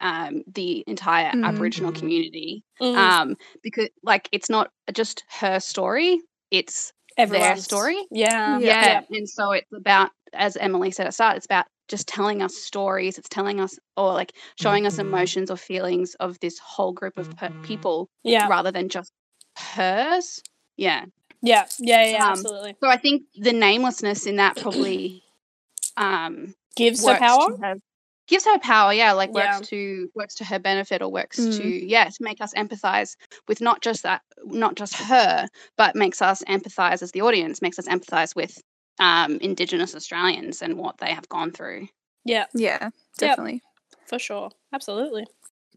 um, 0.00 0.42
the 0.46 0.82
entire 0.86 1.30
Mm. 1.32 1.44
Aboriginal 1.46 1.92
community, 1.92 2.64
Mm. 2.80 2.96
um, 2.96 3.36
because 3.62 3.88
like 4.02 4.28
it's 4.32 4.48
not 4.48 4.70
just 4.92 5.24
her 5.40 5.60
story; 5.60 6.20
it's 6.50 6.92
their 7.16 7.24
Everyone's- 7.26 7.64
story. 7.64 7.98
Yeah. 8.10 8.58
Yeah. 8.58 9.02
yeah. 9.10 9.16
and 9.18 9.28
so 9.28 9.52
it's 9.52 9.70
about 9.72 10.10
as 10.32 10.56
emily 10.56 10.90
said 10.92 11.06
at 11.06 11.08
the 11.08 11.12
start 11.12 11.36
it's 11.36 11.44
about 11.44 11.66
just 11.90 12.06
telling 12.08 12.40
us 12.42 12.56
stories 12.56 13.18
it's 13.18 13.28
telling 13.28 13.60
us 13.60 13.78
or 13.96 14.12
like 14.14 14.32
showing 14.58 14.86
us 14.86 14.98
emotions 14.98 15.50
or 15.50 15.56
feelings 15.58 16.14
of 16.20 16.38
this 16.40 16.58
whole 16.58 16.92
group 16.92 17.18
of 17.18 17.36
pe- 17.36 17.50
people 17.62 18.08
Yeah. 18.24 18.48
rather 18.48 18.70
than 18.70 18.88
just 18.88 19.12
hers 19.58 20.42
yeah 20.76 21.04
Yeah. 21.42 21.66
Yeah. 21.78 22.04
Yeah. 22.06 22.24
Um, 22.24 22.30
absolutely. 22.32 22.76
so 22.82 22.88
i 22.88 22.96
think 22.96 23.22
the 23.36 23.52
namelessness 23.52 24.26
in 24.26 24.36
that 24.36 24.56
probably 24.56 25.22
um 25.96 26.54
Gives 26.76 27.04
her 27.06 27.16
power. 27.18 27.56
her, 27.60 27.74
gives 28.28 28.44
her 28.46 28.58
power 28.60 28.92
yeah 28.92 29.12
like 29.12 29.32
works 29.32 29.46
Yeah. 29.58 29.60
to 29.64 30.08
works 30.14 30.36
to 30.36 30.44
her 30.44 30.58
benefit 30.60 31.02
or 31.02 31.10
works 31.10 31.38
Mm. 31.40 31.56
to 31.58 31.86
yeah 31.94 32.04
to 32.04 32.16
make 32.20 32.40
us 32.40 32.54
empathize 32.54 33.16
with 33.48 33.60
not 33.60 33.82
just 33.82 34.04
that 34.04 34.22
not 34.44 34.76
just 34.76 34.94
her 34.94 35.48
but 35.76 35.96
makes 35.96 36.22
us 36.22 36.42
empathize 36.48 37.02
as 37.02 37.10
the 37.12 37.22
audience 37.22 37.60
makes 37.60 37.78
us 37.78 37.88
empathize 37.88 38.36
with 38.36 38.62
um 39.00 39.38
indigenous 39.40 39.94
australians 39.94 40.62
and 40.62 40.76
what 40.78 40.98
they 40.98 41.12
have 41.12 41.28
gone 41.28 41.50
through 41.50 41.88
Yeah. 42.24 42.46
Yeah. 42.54 42.90
Definitely. 43.18 43.62
For 44.06 44.18
sure. 44.18 44.50
Absolutely. 44.72 45.26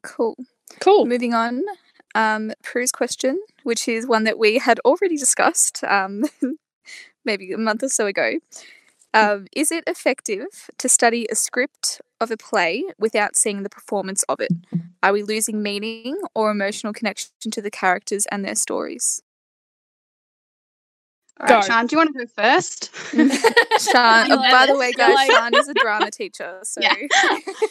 Cool. 0.02 0.36
Cool. 0.80 1.06
Moving 1.06 1.34
on. 1.34 1.64
Um, 2.16 2.52
Prue's 2.64 2.92
question, 2.92 3.40
which 3.64 3.88
is 3.88 4.06
one 4.08 4.24
that 4.26 4.38
we 4.38 4.58
had 4.60 4.80
already 4.86 5.18
discussed 5.18 5.84
um, 5.84 6.24
maybe 7.26 7.52
a 7.52 7.58
month 7.58 7.84
or 7.84 7.90
so 7.90 8.06
ago. 8.06 8.40
Um, 9.14 9.48
is 9.56 9.72
it 9.72 9.84
effective 9.88 10.70
to 10.80 10.90
study 10.90 11.28
a 11.32 11.36
script 11.36 12.02
of 12.20 12.32
a 12.32 12.38
play 12.38 12.84
without 12.98 13.36
seeing 13.36 13.62
the 13.64 13.70
performance 13.70 14.24
of 14.24 14.40
it? 14.40 14.52
Are 15.04 15.14
we 15.14 15.22
losing 15.22 15.62
meaning 15.62 16.20
or 16.34 16.50
emotional 16.50 16.94
connection 16.94 17.52
to 17.52 17.62
the 17.62 17.72
characters 17.72 18.26
and 18.32 18.44
their 18.44 18.56
stories? 18.56 19.22
All 21.40 21.48
right 21.48 21.62
Go. 21.62 21.68
Sean, 21.68 21.88
do 21.88 21.96
you 21.96 21.98
want 21.98 22.16
to 22.16 22.26
go 22.26 22.32
first 22.36 22.94
Sean, 23.14 24.32
oh, 24.32 24.38
by 24.52 24.66
the 24.68 24.78
way, 24.78 24.92
guys, 24.92 25.16
I- 25.18 25.28
Sean 25.28 25.56
is 25.56 25.68
a 25.68 25.74
drama 25.74 26.12
teacher, 26.12 26.60
so 26.64 26.80
Yeah. 26.82 26.94
yeah. 27.00 27.08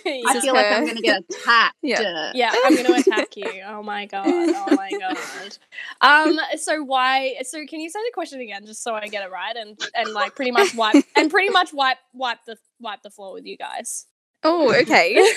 i 0.05 0.35
is 0.37 0.45
feel 0.45 0.53
like 0.55 0.67
i'm 0.67 0.87
gonna 0.87 1.01
get 1.01 1.23
attacked 1.31 1.77
Yeah. 1.83 2.33
Yeah, 2.35 2.53
I'm 2.65 2.75
going 2.75 2.87
to 2.87 2.95
attack 2.95 3.37
you. 3.37 3.63
Oh 3.67 3.83
my 3.83 4.07
god. 4.07 4.27
Oh 4.27 4.75
my 4.77 4.91
god. 4.99 5.59
Um. 6.01 6.39
So 6.57 6.83
why? 6.83 7.35
So 7.43 7.65
can 7.67 7.81
you 7.81 7.91
say 7.91 7.99
the 8.01 8.11
question 8.15 8.41
again, 8.41 8.65
just 8.67 8.83
so 8.83 8.95
I 8.95 9.07
get 9.09 9.25
it 9.25 9.31
right, 9.31 9.55
and 9.57 9.79
and 9.95 10.11
like 10.13 10.35
pretty 10.35 10.51
much 10.51 10.75
wipe 10.75 11.05
and 11.17 11.31
pretty 11.31 11.51
much 11.51 11.73
wipe 11.73 11.99
wipe 12.13 12.39
the 12.47 12.57
wipe 12.81 13.03
the 13.03 13.11
floor 13.11 13.33
with 13.35 13.45
you 13.47 13.57
guys. 13.57 14.07
Oh, 14.45 14.75
okay. 14.81 15.17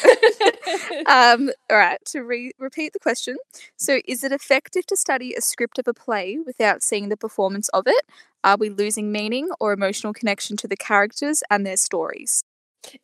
um, 1.06 1.50
all 1.70 1.78
right, 1.78 2.00
to 2.08 2.22
re- 2.22 2.52
repeat 2.60 2.94
the 2.94 3.00
question. 3.00 3.38
So, 3.78 4.00
is 4.08 4.24
it 4.24 4.32
effective 4.32 4.86
to 4.88 4.98
study 4.98 5.34
a 5.36 5.42
script 5.42 5.80
of 5.80 5.88
a 5.88 5.94
play 5.94 6.38
without 6.46 6.84
seeing 6.84 7.10
the 7.10 7.18
performance 7.18 7.70
of 7.70 7.84
it? 7.88 8.06
Are 8.44 8.58
we 8.58 8.70
losing 8.70 9.12
meaning 9.12 9.50
or 9.60 9.74
emotional 9.74 10.14
connection 10.14 10.58
to 10.58 10.68
the 10.68 10.78
characters 10.78 11.44
and 11.50 11.66
their 11.66 11.78
stories? 11.78 12.44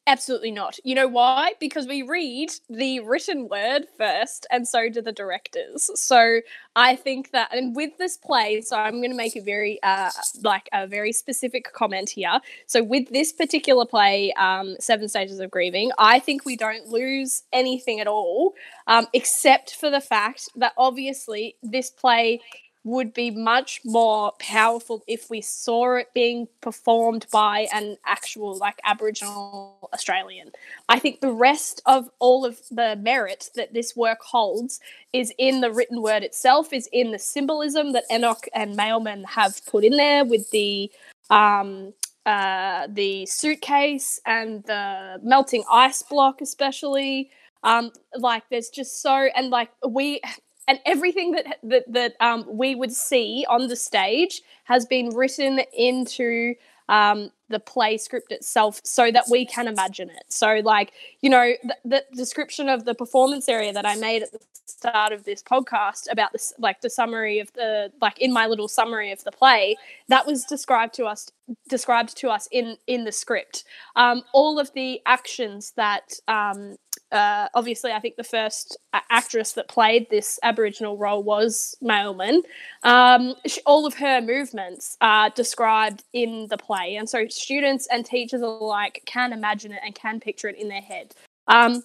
Absolutely 0.08 0.52
not. 0.52 0.78
You 0.84 0.96
know 0.96 1.08
why? 1.08 1.54
Because 1.60 1.88
we 1.88 2.02
read 2.02 2.52
the 2.70 3.00
written 3.00 3.48
word 3.48 3.86
first, 3.98 4.48
and 4.52 4.68
so 4.68 4.90
do 4.90 5.02
the 5.02 5.12
directors. 5.12 5.90
So 5.96 6.42
I 6.76 6.96
think 6.96 7.32
that, 7.32 7.54
and 7.54 7.76
with 7.76 7.98
this 7.98 8.18
play, 8.18 8.62
so 8.62 8.78
I'm 8.78 9.00
going 9.00 9.12
to 9.12 9.16
make 9.16 9.36
a 9.36 9.42
very, 9.42 9.82
uh, 9.84 10.10
like 10.44 10.70
a 10.74 10.88
very 10.88 11.12
specific 11.12 11.72
comment 11.74 12.10
here. 12.10 12.40
So 12.68 12.84
with 12.84 13.10
this 13.10 13.32
particular 13.32 13.86
play, 13.86 14.34
um, 14.34 14.76
Seven 14.80 15.08
Stages 15.08 15.40
of 15.40 15.52
Grieving, 15.52 15.92
I 15.98 16.20
think 16.20 16.46
we 16.46 16.56
don't 16.56 16.88
lose 16.88 17.44
anything 17.52 18.00
at 18.00 18.08
all, 18.08 18.54
um, 18.88 19.08
except 19.14 19.76
for 19.76 19.90
the 19.90 20.02
fact 20.02 20.50
that 20.56 20.74
obviously 20.78 21.56
this 21.62 21.90
play 21.90 22.42
would 22.84 23.14
be 23.14 23.30
much 23.30 23.82
more 23.86 24.32
powerful 24.40 25.04
if 25.08 25.30
we 25.30 25.40
saw 25.40 25.96
it 25.96 26.08
being 26.14 26.48
performed 26.62 27.28
by 27.32 27.68
an 27.74 27.96
actual 28.06 28.58
like 28.58 28.80
aboriginal 28.86 29.90
australian. 29.94 30.52
I 30.90 30.98
think 30.98 31.22
the 31.22 31.32
rest 31.32 31.82
of 31.86 32.10
all 32.20 32.44
of 32.44 32.60
the 32.72 32.98
merit 33.00 33.50
that 33.56 33.74
this 33.74 33.96
work 33.96 34.20
holds 34.22 34.80
is 35.14 35.32
in 35.38 35.62
the 35.62 35.72
written 35.72 36.02
word 36.02 36.24
itself 36.24 36.74
is 36.74 36.90
in 36.92 37.12
the 37.12 37.20
symbolism 37.20 37.94
that 37.94 38.06
enoch 38.12 38.48
and 38.54 38.76
mailman 38.76 39.26
have 39.26 39.64
put 39.68 39.84
in 39.84 39.98
there 39.98 40.26
with 40.26 40.50
the 40.50 40.92
um 41.30 41.94
uh 42.26 42.88
the 42.90 43.26
suitcase 43.28 44.20
and 44.26 44.64
the 44.64 45.20
melting 45.22 45.64
ice 45.72 46.02
block 46.02 46.42
especially. 46.42 47.30
Um 47.64 47.92
like 48.16 48.44
there's 48.50 48.70
just 48.70 49.04
so 49.04 49.30
and 49.36 49.52
like 49.52 49.70
we 49.88 50.20
and 50.68 50.80
everything 50.86 51.32
that 51.32 51.58
that 51.64 51.84
that 51.88 52.16
um, 52.20 52.46
we 52.48 52.76
would 52.76 52.92
see 52.92 53.46
on 53.50 53.68
the 53.68 53.76
stage 53.76 54.42
has 54.66 54.86
been 54.86 55.10
written 55.10 55.62
into 55.74 56.56
um, 56.90 57.32
the 57.50 57.60
play 57.60 57.98
script 57.98 58.32
itself 58.32 58.82
so 58.84 59.12
that 59.12 59.26
we 59.30 59.46
can 59.46 59.68
imagine 59.68 60.10
it. 60.10 60.24
So, 60.30 60.62
like 60.64 60.94
you 61.22 61.30
know, 61.30 61.54
the, 61.64 61.76
the 61.84 62.06
description 62.16 62.70
of 62.70 62.86
the 62.86 62.94
performance 62.94 63.48
area 63.48 63.74
that 63.74 63.86
I 63.86 63.96
made 63.96 64.24
at 64.24 64.32
the 64.32 64.40
start 64.66 65.14
of 65.14 65.24
this 65.24 65.44
podcast 65.44 66.12
about 66.12 66.32
this, 66.32 66.54
like 66.58 66.82
the 66.82 66.90
summary 66.90 67.40
of 67.40 67.52
the, 67.54 67.92
like 68.02 68.20
in 68.20 68.34
my 68.34 68.48
little 68.48 68.68
summary 68.68 69.12
of 69.12 69.24
the 69.24 69.32
play, 69.32 69.78
that 70.08 70.26
was 70.26 70.44
described 70.46 70.94
to 70.96 71.06
us 71.06 71.30
described 71.68 72.16
to 72.18 72.30
us 72.30 72.48
in 72.52 72.78
in 72.88 73.04
the 73.04 73.12
script. 73.12 73.64
Um, 73.96 74.24
all 74.34 74.60
of 74.60 74.74
the 74.74 75.02
actions 75.06 75.74
that 75.76 76.14
um, 76.28 76.78
uh, 77.12 77.50
obviously, 77.54 77.92
I 77.92 78.00
think 78.00 78.16
the 78.16 78.24
first 78.24 78.78
actress 79.10 79.54
that 79.54 79.68
played 79.68 80.10
this 80.10 80.40
Aboriginal 80.44 80.98
role 80.98 81.22
was 81.24 81.76
Mailman. 81.82 82.44
Um, 82.84 83.36
sh 83.46 83.60
all 83.66 83.86
of 83.86 83.96
her 83.96 84.22
movements 84.22 84.98
are 85.02 85.30
described 85.30 86.04
in 86.14 86.48
the 86.50 86.58
play, 86.58 86.96
and 86.96 87.10
so 87.10 87.28
students 87.28 87.88
and 87.92 88.06
teachers 88.06 88.42
alike 88.42 89.04
can 89.06 89.34
imagine 89.34 89.72
it 89.72 89.82
and 89.84 89.94
can 89.94 90.20
picture 90.20 90.48
it 90.48 90.58
in 90.58 90.70
their 90.70 90.82
head. 90.82 91.14
Um, 91.48 91.84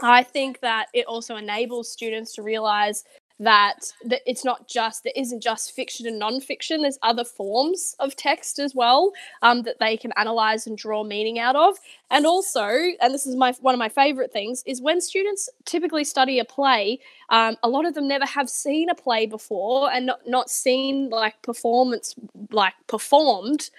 I 0.00 0.22
think 0.22 0.60
that 0.60 0.86
it 0.92 1.06
also 1.06 1.36
enables 1.36 1.90
students 1.90 2.34
to 2.34 2.42
realize 2.42 3.04
that, 3.42 3.92
that 4.04 4.22
it's 4.24 4.44
not 4.44 4.68
just 4.68 5.02
there 5.02 5.12
isn't 5.16 5.42
just 5.42 5.72
fiction 5.72 6.06
and 6.06 6.18
non-fiction 6.18 6.82
there's 6.82 6.98
other 7.02 7.24
forms 7.24 7.96
of 7.98 8.14
text 8.14 8.58
as 8.58 8.74
well 8.74 9.12
um, 9.42 9.62
that 9.62 9.80
they 9.80 9.96
can 9.96 10.12
analyze 10.16 10.66
and 10.66 10.78
draw 10.78 11.02
meaning 11.02 11.38
out 11.38 11.56
of. 11.56 11.76
And 12.10 12.24
also 12.24 12.66
and 12.66 13.12
this 13.12 13.26
is 13.26 13.34
my 13.34 13.52
one 13.60 13.74
of 13.74 13.78
my 13.78 13.88
favorite 13.88 14.32
things 14.32 14.62
is 14.66 14.80
when 14.80 15.00
students 15.00 15.48
typically 15.64 16.04
study 16.04 16.38
a 16.38 16.44
play 16.44 17.00
um, 17.30 17.56
a 17.62 17.68
lot 17.68 17.84
of 17.84 17.94
them 17.94 18.06
never 18.06 18.26
have 18.26 18.48
seen 18.48 18.88
a 18.88 18.94
play 18.94 19.26
before 19.26 19.90
and 19.90 20.06
not, 20.06 20.20
not 20.26 20.48
seen 20.48 21.08
like 21.10 21.40
performance 21.42 22.14
like 22.50 22.74
performed 22.86 23.70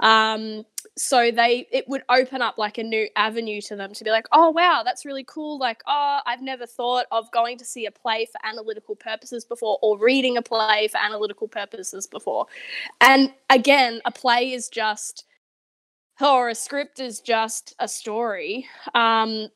um, 0.00 0.64
so 0.96 1.30
they 1.30 1.66
it 1.72 1.88
would 1.88 2.02
open 2.10 2.42
up 2.42 2.58
like 2.58 2.76
a 2.76 2.82
new 2.82 3.08
avenue 3.16 3.60
to 3.62 3.74
them 3.76 3.94
to 3.94 4.04
be 4.04 4.10
like 4.10 4.26
oh 4.32 4.50
wow 4.50 4.82
that's 4.84 5.06
really 5.06 5.24
cool 5.24 5.58
like 5.58 5.82
oh 5.86 6.18
i've 6.26 6.42
never 6.42 6.66
thought 6.66 7.06
of 7.10 7.30
going 7.32 7.56
to 7.56 7.64
see 7.64 7.86
a 7.86 7.90
play 7.90 8.26
for 8.26 8.38
analytical 8.46 8.94
purposes 8.94 9.44
before 9.44 9.78
or 9.80 9.98
reading 9.98 10.36
a 10.36 10.42
play 10.42 10.88
for 10.88 10.98
analytical 10.98 11.48
purposes 11.48 12.06
before 12.06 12.46
and 13.00 13.32
again 13.48 14.00
a 14.04 14.10
play 14.10 14.52
is 14.52 14.68
just 14.68 15.24
or 16.20 16.50
a 16.50 16.54
script 16.54 17.00
is 17.00 17.20
just 17.20 17.74
a 17.78 17.88
story 17.88 18.66
um 18.94 19.48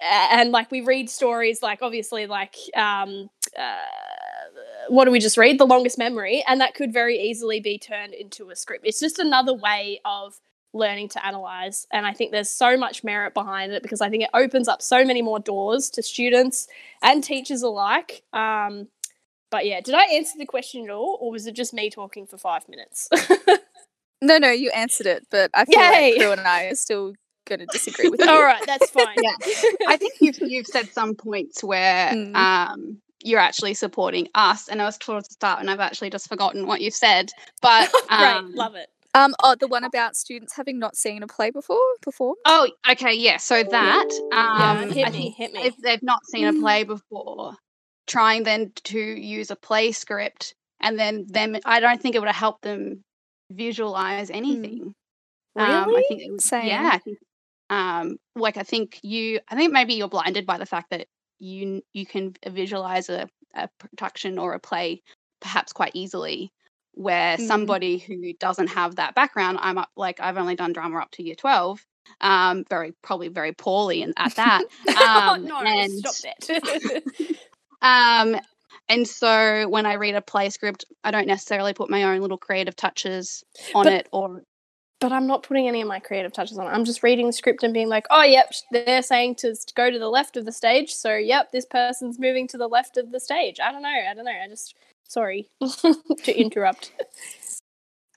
and 0.00 0.50
like 0.50 0.70
we 0.70 0.80
read 0.80 1.10
stories 1.10 1.62
like 1.62 1.82
obviously 1.82 2.26
like 2.26 2.56
um 2.74 3.28
uh, 3.58 3.74
what 4.88 5.04
do 5.04 5.10
we 5.10 5.20
just 5.20 5.36
read? 5.36 5.58
The 5.58 5.66
longest 5.66 5.98
memory. 5.98 6.42
And 6.48 6.60
that 6.60 6.74
could 6.74 6.92
very 6.92 7.18
easily 7.18 7.60
be 7.60 7.78
turned 7.78 8.14
into 8.14 8.50
a 8.50 8.56
script. 8.56 8.84
It's 8.86 9.00
just 9.00 9.18
another 9.18 9.54
way 9.54 10.00
of 10.04 10.40
learning 10.72 11.08
to 11.10 11.26
analyze. 11.26 11.86
And 11.92 12.06
I 12.06 12.12
think 12.12 12.30
there's 12.32 12.50
so 12.50 12.76
much 12.76 13.02
merit 13.02 13.34
behind 13.34 13.72
it 13.72 13.82
because 13.82 14.00
I 14.00 14.08
think 14.08 14.22
it 14.24 14.30
opens 14.34 14.68
up 14.68 14.82
so 14.82 15.04
many 15.04 15.22
more 15.22 15.38
doors 15.40 15.90
to 15.90 16.02
students 16.02 16.68
and 17.02 17.22
teachers 17.24 17.62
alike. 17.62 18.22
Um, 18.32 18.88
but 19.50 19.66
yeah, 19.66 19.80
did 19.80 19.94
I 19.94 20.04
answer 20.04 20.38
the 20.38 20.46
question 20.46 20.84
at 20.84 20.90
all, 20.90 21.18
or 21.20 21.32
was 21.32 21.46
it 21.46 21.56
just 21.56 21.74
me 21.74 21.90
talking 21.90 22.24
for 22.26 22.38
five 22.38 22.68
minutes? 22.68 23.08
no, 24.22 24.38
no, 24.38 24.50
you 24.50 24.70
answered 24.70 25.06
it, 25.06 25.26
but 25.30 25.50
I 25.54 25.64
feel 25.64 25.80
Yay! 25.80 26.12
like 26.12 26.20
Prue 26.20 26.32
and 26.32 26.40
I 26.42 26.64
are 26.66 26.74
still 26.76 27.14
going 27.46 27.58
to 27.60 27.66
disagree 27.66 28.08
with 28.08 28.20
you. 28.24 28.28
all 28.28 28.42
right, 28.44 28.62
that's 28.66 28.90
fine. 28.92 29.16
Yeah. 29.20 29.32
I 29.88 29.96
think 29.96 30.14
you've 30.20 30.38
you've 30.40 30.66
said 30.68 30.88
some 30.92 31.14
points 31.14 31.64
where 31.64 32.10
Mm. 32.12 32.36
um 32.36 33.00
you're 33.22 33.40
actually 33.40 33.74
supporting 33.74 34.28
us, 34.34 34.68
and 34.68 34.80
I 34.80 34.84
was 34.86 34.96
towards 34.96 35.28
the 35.28 35.34
start, 35.34 35.60
and 35.60 35.68
I've 35.70 35.80
actually 35.80 36.08
just 36.10 36.28
forgotten 36.28 36.66
what 36.66 36.80
you 36.80 36.90
said. 36.90 37.30
But 37.60 37.90
um, 38.08 38.46
Great, 38.46 38.54
love 38.56 38.74
it. 38.76 38.88
Um, 39.14 39.34
oh, 39.42 39.56
the 39.58 39.66
one 39.66 39.84
about 39.84 40.14
students 40.16 40.54
having 40.54 40.78
not 40.78 40.96
seen 40.96 41.22
a 41.22 41.26
play 41.26 41.50
before 41.50 41.78
performed. 42.00 42.36
Oh, 42.46 42.68
okay, 42.92 43.14
yeah. 43.14 43.38
So 43.38 43.62
that 43.62 44.08
Yeah, 44.32 44.70
um, 44.82 44.90
hit 44.90 45.06
I 45.06 45.10
me, 45.10 45.18
think 45.18 45.36
hit 45.36 45.52
me. 45.52 45.66
if 45.66 45.76
they've 45.78 46.02
not 46.02 46.24
seen 46.26 46.46
a 46.46 46.52
play 46.52 46.84
before, 46.84 47.54
trying 48.06 48.44
then 48.44 48.72
to 48.84 48.98
use 49.00 49.50
a 49.50 49.56
play 49.56 49.90
script, 49.92 50.54
and 50.80 50.98
then 50.98 51.26
them, 51.28 51.56
I 51.64 51.80
don't 51.80 52.00
think 52.00 52.14
it 52.14 52.20
would 52.20 52.28
have 52.28 52.36
helped 52.36 52.62
them 52.62 53.02
visualize 53.50 54.30
anything. 54.30 54.94
Um, 55.56 55.94
I 55.96 56.02
think 56.08 56.22
it 56.22 56.32
was, 56.32 56.44
Same. 56.44 56.66
yeah, 56.66 56.90
I 56.92 56.98
think, 56.98 57.18
um, 57.68 58.16
like 58.36 58.56
I 58.56 58.62
think 58.62 59.00
you, 59.02 59.40
I 59.48 59.56
think 59.56 59.72
maybe 59.72 59.94
you're 59.94 60.08
blinded 60.08 60.46
by 60.46 60.58
the 60.58 60.66
fact 60.66 60.90
that 60.90 61.08
you 61.40 61.82
you 61.92 62.06
can 62.06 62.34
visualize 62.48 63.08
a, 63.08 63.28
a 63.56 63.68
production 63.80 64.38
or 64.38 64.52
a 64.54 64.60
play 64.60 65.02
perhaps 65.40 65.72
quite 65.72 65.92
easily. 65.94 66.52
Where 67.00 67.38
Mhm. 67.38 67.46
somebody 67.46 67.96
who 67.96 68.34
doesn't 68.34 68.66
have 68.66 68.96
that 68.96 69.14
background, 69.14 69.58
I'm 69.62 69.78
up 69.78 69.88
like 69.96 70.20
I've 70.20 70.36
only 70.36 70.54
done 70.54 70.74
drama 70.74 70.98
up 70.98 71.10
to 71.12 71.22
year 71.22 71.34
twelve, 71.34 71.80
um, 72.20 72.64
very 72.68 72.92
probably 73.02 73.28
very 73.28 73.52
poorly 73.52 74.02
and 74.02 74.12
at 74.18 74.34
that. 74.34 74.62
oh 74.88 75.34
Um, 75.34 75.46
no, 75.46 75.56
and 75.60 75.90
stop 76.06 76.34
that. 76.48 77.02
um, 77.82 78.38
and 78.90 79.08
so 79.08 79.66
when 79.68 79.86
I 79.86 79.94
read 79.94 80.14
a 80.14 80.20
play 80.20 80.50
script, 80.50 80.84
I 81.02 81.10
don't 81.10 81.26
necessarily 81.26 81.72
put 81.72 81.88
my 81.88 82.02
own 82.04 82.20
little 82.20 82.36
creative 82.36 82.76
touches 82.76 83.42
on 83.74 83.84
But- 83.84 83.92
it 83.94 84.08
or 84.12 84.42
but 85.00 85.12
I'm 85.12 85.26
not 85.26 85.42
putting 85.42 85.66
any 85.66 85.80
of 85.80 85.88
my 85.88 85.98
creative 85.98 86.30
touches 86.34 86.58
on 86.58 86.66
it. 86.66 86.70
I'm 86.70 86.84
just 86.84 87.02
reading 87.02 87.26
the 87.28 87.32
script 87.32 87.62
and 87.62 87.72
being 87.72 87.88
like, 87.88 88.04
oh, 88.10 88.22
yep, 88.22 88.52
they're 88.70 89.00
saying 89.00 89.36
to 89.36 89.56
go 89.74 89.90
to 89.90 89.98
the 89.98 90.10
left 90.10 90.36
of 90.36 90.44
the 90.44 90.52
stage. 90.52 90.92
So, 90.92 91.14
yep, 91.16 91.52
this 91.52 91.64
person's 91.64 92.18
moving 92.18 92.46
to 92.48 92.58
the 92.58 92.68
left 92.68 92.98
of 92.98 93.10
the 93.10 93.18
stage. 93.18 93.58
I 93.60 93.72
don't 93.72 93.80
know. 93.80 93.88
I 93.88 94.12
don't 94.12 94.26
know. 94.26 94.30
I 94.30 94.46
just, 94.46 94.74
sorry 95.10 95.48
to 96.24 96.40
interrupt. 96.40 96.92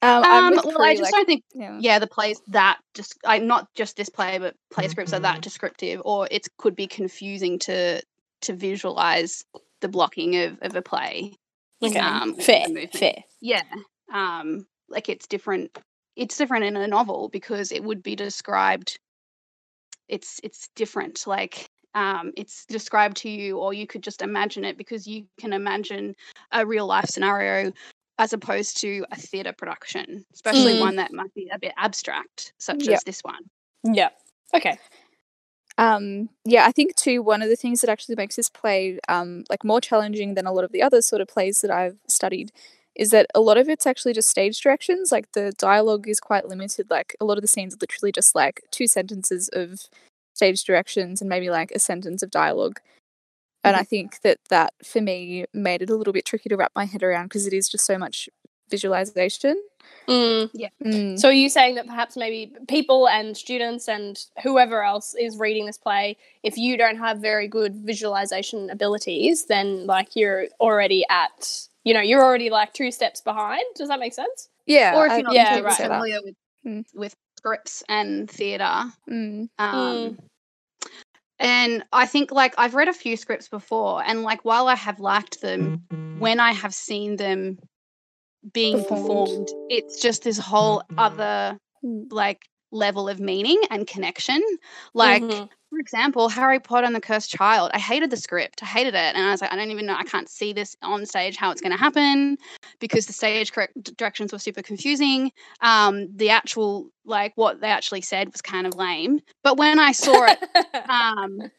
Um, 0.01 0.23
Um, 0.23 0.53
well, 0.63 0.81
I 0.81 0.93
just 0.95 1.03
like, 1.03 1.11
don't 1.13 1.25
think 1.25 1.43
yeah. 1.53 1.77
yeah 1.79 1.99
the 1.99 2.07
plays 2.07 2.41
that 2.49 2.79
just 2.93 3.17
I 3.25 3.39
not 3.39 3.67
just 3.75 3.97
this 3.97 4.09
play 4.09 4.37
but 4.37 4.55
play 4.71 4.87
scripts 4.89 5.13
are 5.13 5.19
that 5.21 5.41
descriptive 5.41 6.01
or 6.05 6.27
it 6.29 6.47
could 6.57 6.75
be 6.75 6.87
confusing 6.87 7.59
to 7.59 8.01
to 8.41 8.53
visualize 8.53 9.43
the 9.81 9.87
blocking 9.87 10.35
of, 10.37 10.59
of 10.61 10.75
a 10.75 10.81
play 10.81 11.33
Okay. 11.83 11.99
Um, 11.99 12.35
fair, 12.35 12.65
fair. 12.93 13.15
yeah 13.41 13.63
um 14.13 14.65
like 14.89 15.09
it's 15.09 15.27
different 15.27 15.77
it's 16.15 16.37
different 16.37 16.65
in 16.65 16.77
a 16.77 16.87
novel 16.87 17.29
because 17.29 17.71
it 17.71 17.83
would 17.83 18.03
be 18.03 18.15
described 18.15 18.99
it's 20.09 20.39
it's 20.43 20.69
different 20.75 21.25
like 21.27 21.65
um 21.95 22.31
it's 22.37 22.65
described 22.65 23.17
to 23.17 23.29
you 23.29 23.57
or 23.57 23.73
you 23.73 23.85
could 23.87 24.03
just 24.03 24.21
imagine 24.21 24.63
it 24.65 24.77
because 24.77 25.07
you 25.07 25.25
can 25.39 25.53
imagine 25.53 26.15
a 26.51 26.65
real 26.65 26.85
life 26.87 27.05
scenario 27.05 27.71
as 28.19 28.33
opposed 28.33 28.79
to 28.81 29.05
a 29.11 29.15
theatre 29.15 29.53
production 29.53 30.25
especially 30.33 30.73
Mm. 30.73 30.79
one 30.79 30.95
that 30.97 31.13
might 31.13 31.33
be 31.33 31.49
a 31.53 31.59
bit 31.59 31.73
abstract 31.77 32.53
such 32.57 32.85
Yep. 32.87 32.93
as 32.95 33.03
this 33.03 33.21
one 33.21 33.43
Yeah. 33.83 34.09
Okay. 34.55 34.77
Um, 35.77 36.29
yeah, 36.45 36.65
I 36.67 36.71
think 36.71 36.95
too 36.95 37.23
one 37.23 37.41
of 37.41 37.49
the 37.49 37.55
things 37.55 37.81
that 37.81 37.89
actually 37.89 38.15
makes 38.15 38.35
this 38.35 38.49
play 38.49 38.99
um 39.09 39.43
like 39.49 39.63
more 39.63 39.81
challenging 39.81 40.35
than 40.35 40.45
a 40.45 40.51
lot 40.53 40.63
of 40.63 40.71
the 40.71 40.83
other 40.83 41.01
sort 41.01 41.21
of 41.21 41.27
plays 41.27 41.61
that 41.61 41.71
I've 41.71 41.97
studied 42.07 42.51
is 42.95 43.09
that 43.09 43.25
a 43.33 43.39
lot 43.41 43.57
of 43.57 43.67
it's 43.69 43.87
actually 43.87 44.13
just 44.13 44.29
stage 44.29 44.61
directions. 44.61 45.11
Like 45.11 45.31
the 45.31 45.51
dialogue 45.57 46.07
is 46.07 46.19
quite 46.19 46.47
limited. 46.47 46.91
Like 46.91 47.15
a 47.19 47.25
lot 47.25 47.39
of 47.39 47.41
the 47.41 47.47
scenes 47.47 47.73
are 47.73 47.77
literally 47.81 48.11
just 48.11 48.35
like 48.35 48.61
two 48.69 48.85
sentences 48.85 49.49
of 49.51 49.87
stage 50.43 50.63
directions 50.63 51.21
and 51.21 51.29
maybe 51.29 51.49
like 51.49 51.71
a 51.71 51.79
sentence 51.79 52.21
of 52.21 52.29
dialogue. 52.29 52.79
And 53.63 53.77
I 53.77 53.83
think 53.83 54.19
that 54.21 54.39
that 54.49 54.73
for 54.83 54.99
me 54.99 55.45
made 55.53 55.81
it 55.81 55.89
a 55.89 55.95
little 55.95 56.11
bit 56.11 56.25
tricky 56.25 56.49
to 56.49 56.57
wrap 56.57 56.73
my 56.75 56.83
head 56.83 57.01
around 57.01 57.27
because 57.27 57.47
it 57.47 57.53
is 57.53 57.69
just 57.69 57.85
so 57.85 57.97
much 57.97 58.27
visualization. 58.69 59.61
Mm. 60.09 60.51
Mm. 60.83 61.19
So, 61.19 61.29
are 61.29 61.33
you 61.33 61.47
saying 61.47 61.75
that 61.75 61.87
perhaps 61.87 62.17
maybe 62.17 62.53
people 62.67 63.07
and 63.07 63.37
students 63.37 63.87
and 63.87 64.19
whoever 64.43 64.83
else 64.83 65.15
is 65.17 65.37
reading 65.37 65.65
this 65.65 65.77
play, 65.77 66.17
if 66.43 66.57
you 66.57 66.75
don't 66.77 66.97
have 66.97 67.19
very 67.19 67.47
good 67.47 67.73
visualization 67.75 68.69
abilities, 68.69 69.45
then 69.45 69.85
like 69.85 70.09
you're 70.13 70.47
already 70.59 71.05
at, 71.09 71.67
you 71.85 71.93
know, 71.93 72.01
you're 72.01 72.23
already 72.23 72.49
like 72.49 72.73
two 72.73 72.91
steps 72.91 73.21
behind. 73.21 73.63
Does 73.75 73.87
that 73.87 73.99
make 73.99 74.13
sense? 74.13 74.49
yeah, 74.65 74.97
or 74.97 75.07
if 75.07 75.13
you're 75.13 75.23
not 75.23 75.33
yeah, 75.35 75.59
right. 75.59 75.77
familiar 75.77 76.19
with 76.21 76.35
Mm. 76.65 76.85
with 76.93 77.13
scripts 77.37 77.83
and 77.89 78.31
theatre 78.31 78.85
Mm. 79.09 79.49
um 79.59 80.17
and 81.43 81.83
i 81.93 82.05
think 82.05 82.31
like 82.31 82.55
i've 82.57 82.73
read 82.73 82.87
a 82.87 82.93
few 82.93 83.15
scripts 83.15 83.47
before 83.49 84.01
and 84.03 84.23
like 84.23 84.43
while 84.43 84.67
i 84.67 84.75
have 84.75 84.99
liked 84.99 85.41
them 85.41 85.83
when 86.17 86.39
i 86.39 86.51
have 86.51 86.73
seen 86.73 87.17
them 87.17 87.59
being 88.53 88.83
Performed. 88.83 89.47
performed 89.47 89.49
it's 89.69 90.01
just 90.01 90.23
this 90.23 90.37
whole 90.39 90.83
other 90.97 91.57
Mm. 91.83 92.07
like 92.11 92.39
level 92.73 93.07
of 93.07 93.19
meaning 93.19 93.61
and 93.69 93.87
connection. 93.87 94.41
Like 94.93 95.21
Mhm. 95.23 95.49
for 95.69 95.79
example 95.79 96.29
harry 96.29 96.59
potter 96.59 96.85
and 96.85 96.95
the 96.95 97.01
cursed 97.01 97.31
child 97.31 97.71
i 97.73 97.79
hated 97.79 98.09
the 98.11 98.17
script. 98.17 98.61
I 98.61 98.67
hated 98.67 98.93
it. 98.93 99.15
And 99.15 99.25
i 99.25 99.31
was 99.31 99.41
like 99.41 99.51
i 99.51 99.55
don't 99.55 99.71
even 99.71 99.85
know 99.87 99.95
i 99.95 100.03
can't 100.03 100.29
see 100.29 100.53
this 100.53 100.75
on 100.81 101.05
stage 101.05 101.35
how 101.35 101.49
it's 101.51 101.61
going 101.61 101.71
to 101.71 101.77
happen 101.77 102.37
because 102.79 103.05
the 103.07 103.13
stage 103.13 103.51
correct 103.53 103.95
directions 103.97 104.31
were 104.33 104.39
super 104.39 104.61
confusing. 104.61 105.31
Um 105.61 106.07
the 106.15 106.29
actual 106.29 106.89
like 107.05 107.33
what 107.35 107.59
they 107.61 107.69
actually 107.69 108.01
said 108.01 108.31
was 108.31 108.41
kind 108.41 108.67
of 108.67 108.75
lame. 108.75 109.21
But 109.43 109.57
when 109.57 109.79
i 109.79 109.91
saw 109.93 110.25
it 110.25 110.39
um 110.89 111.51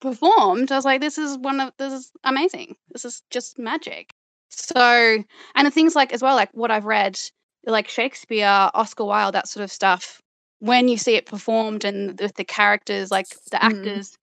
performed 0.00 0.72
i 0.72 0.76
was 0.76 0.84
like 0.84 1.00
this 1.00 1.18
is 1.18 1.36
one 1.38 1.60
of 1.60 1.72
this 1.78 1.92
is 1.92 2.10
amazing. 2.24 2.74
This 2.92 3.04
is 3.04 3.22
just 3.30 3.58
magic. 3.58 4.10
So 4.50 5.22
and 5.54 5.66
the 5.66 5.70
things 5.70 5.94
like 5.94 6.12
as 6.12 6.22
well 6.22 6.34
like 6.34 6.50
what 6.54 6.70
i've 6.72 6.86
read 6.86 7.18
like 7.66 7.88
shakespeare 7.88 8.70
oscar 8.74 9.04
wilde 9.04 9.34
that 9.34 9.46
sort 9.48 9.62
of 9.62 9.70
stuff 9.70 10.20
when 10.60 10.88
you 10.88 10.96
see 10.96 11.14
it 11.16 11.26
performed 11.26 11.84
and 11.84 12.18
with 12.20 12.34
the 12.36 12.44
characters 12.44 13.10
like 13.10 13.28
the 13.50 13.56
Mm. 13.58 13.62
actors 13.70 14.16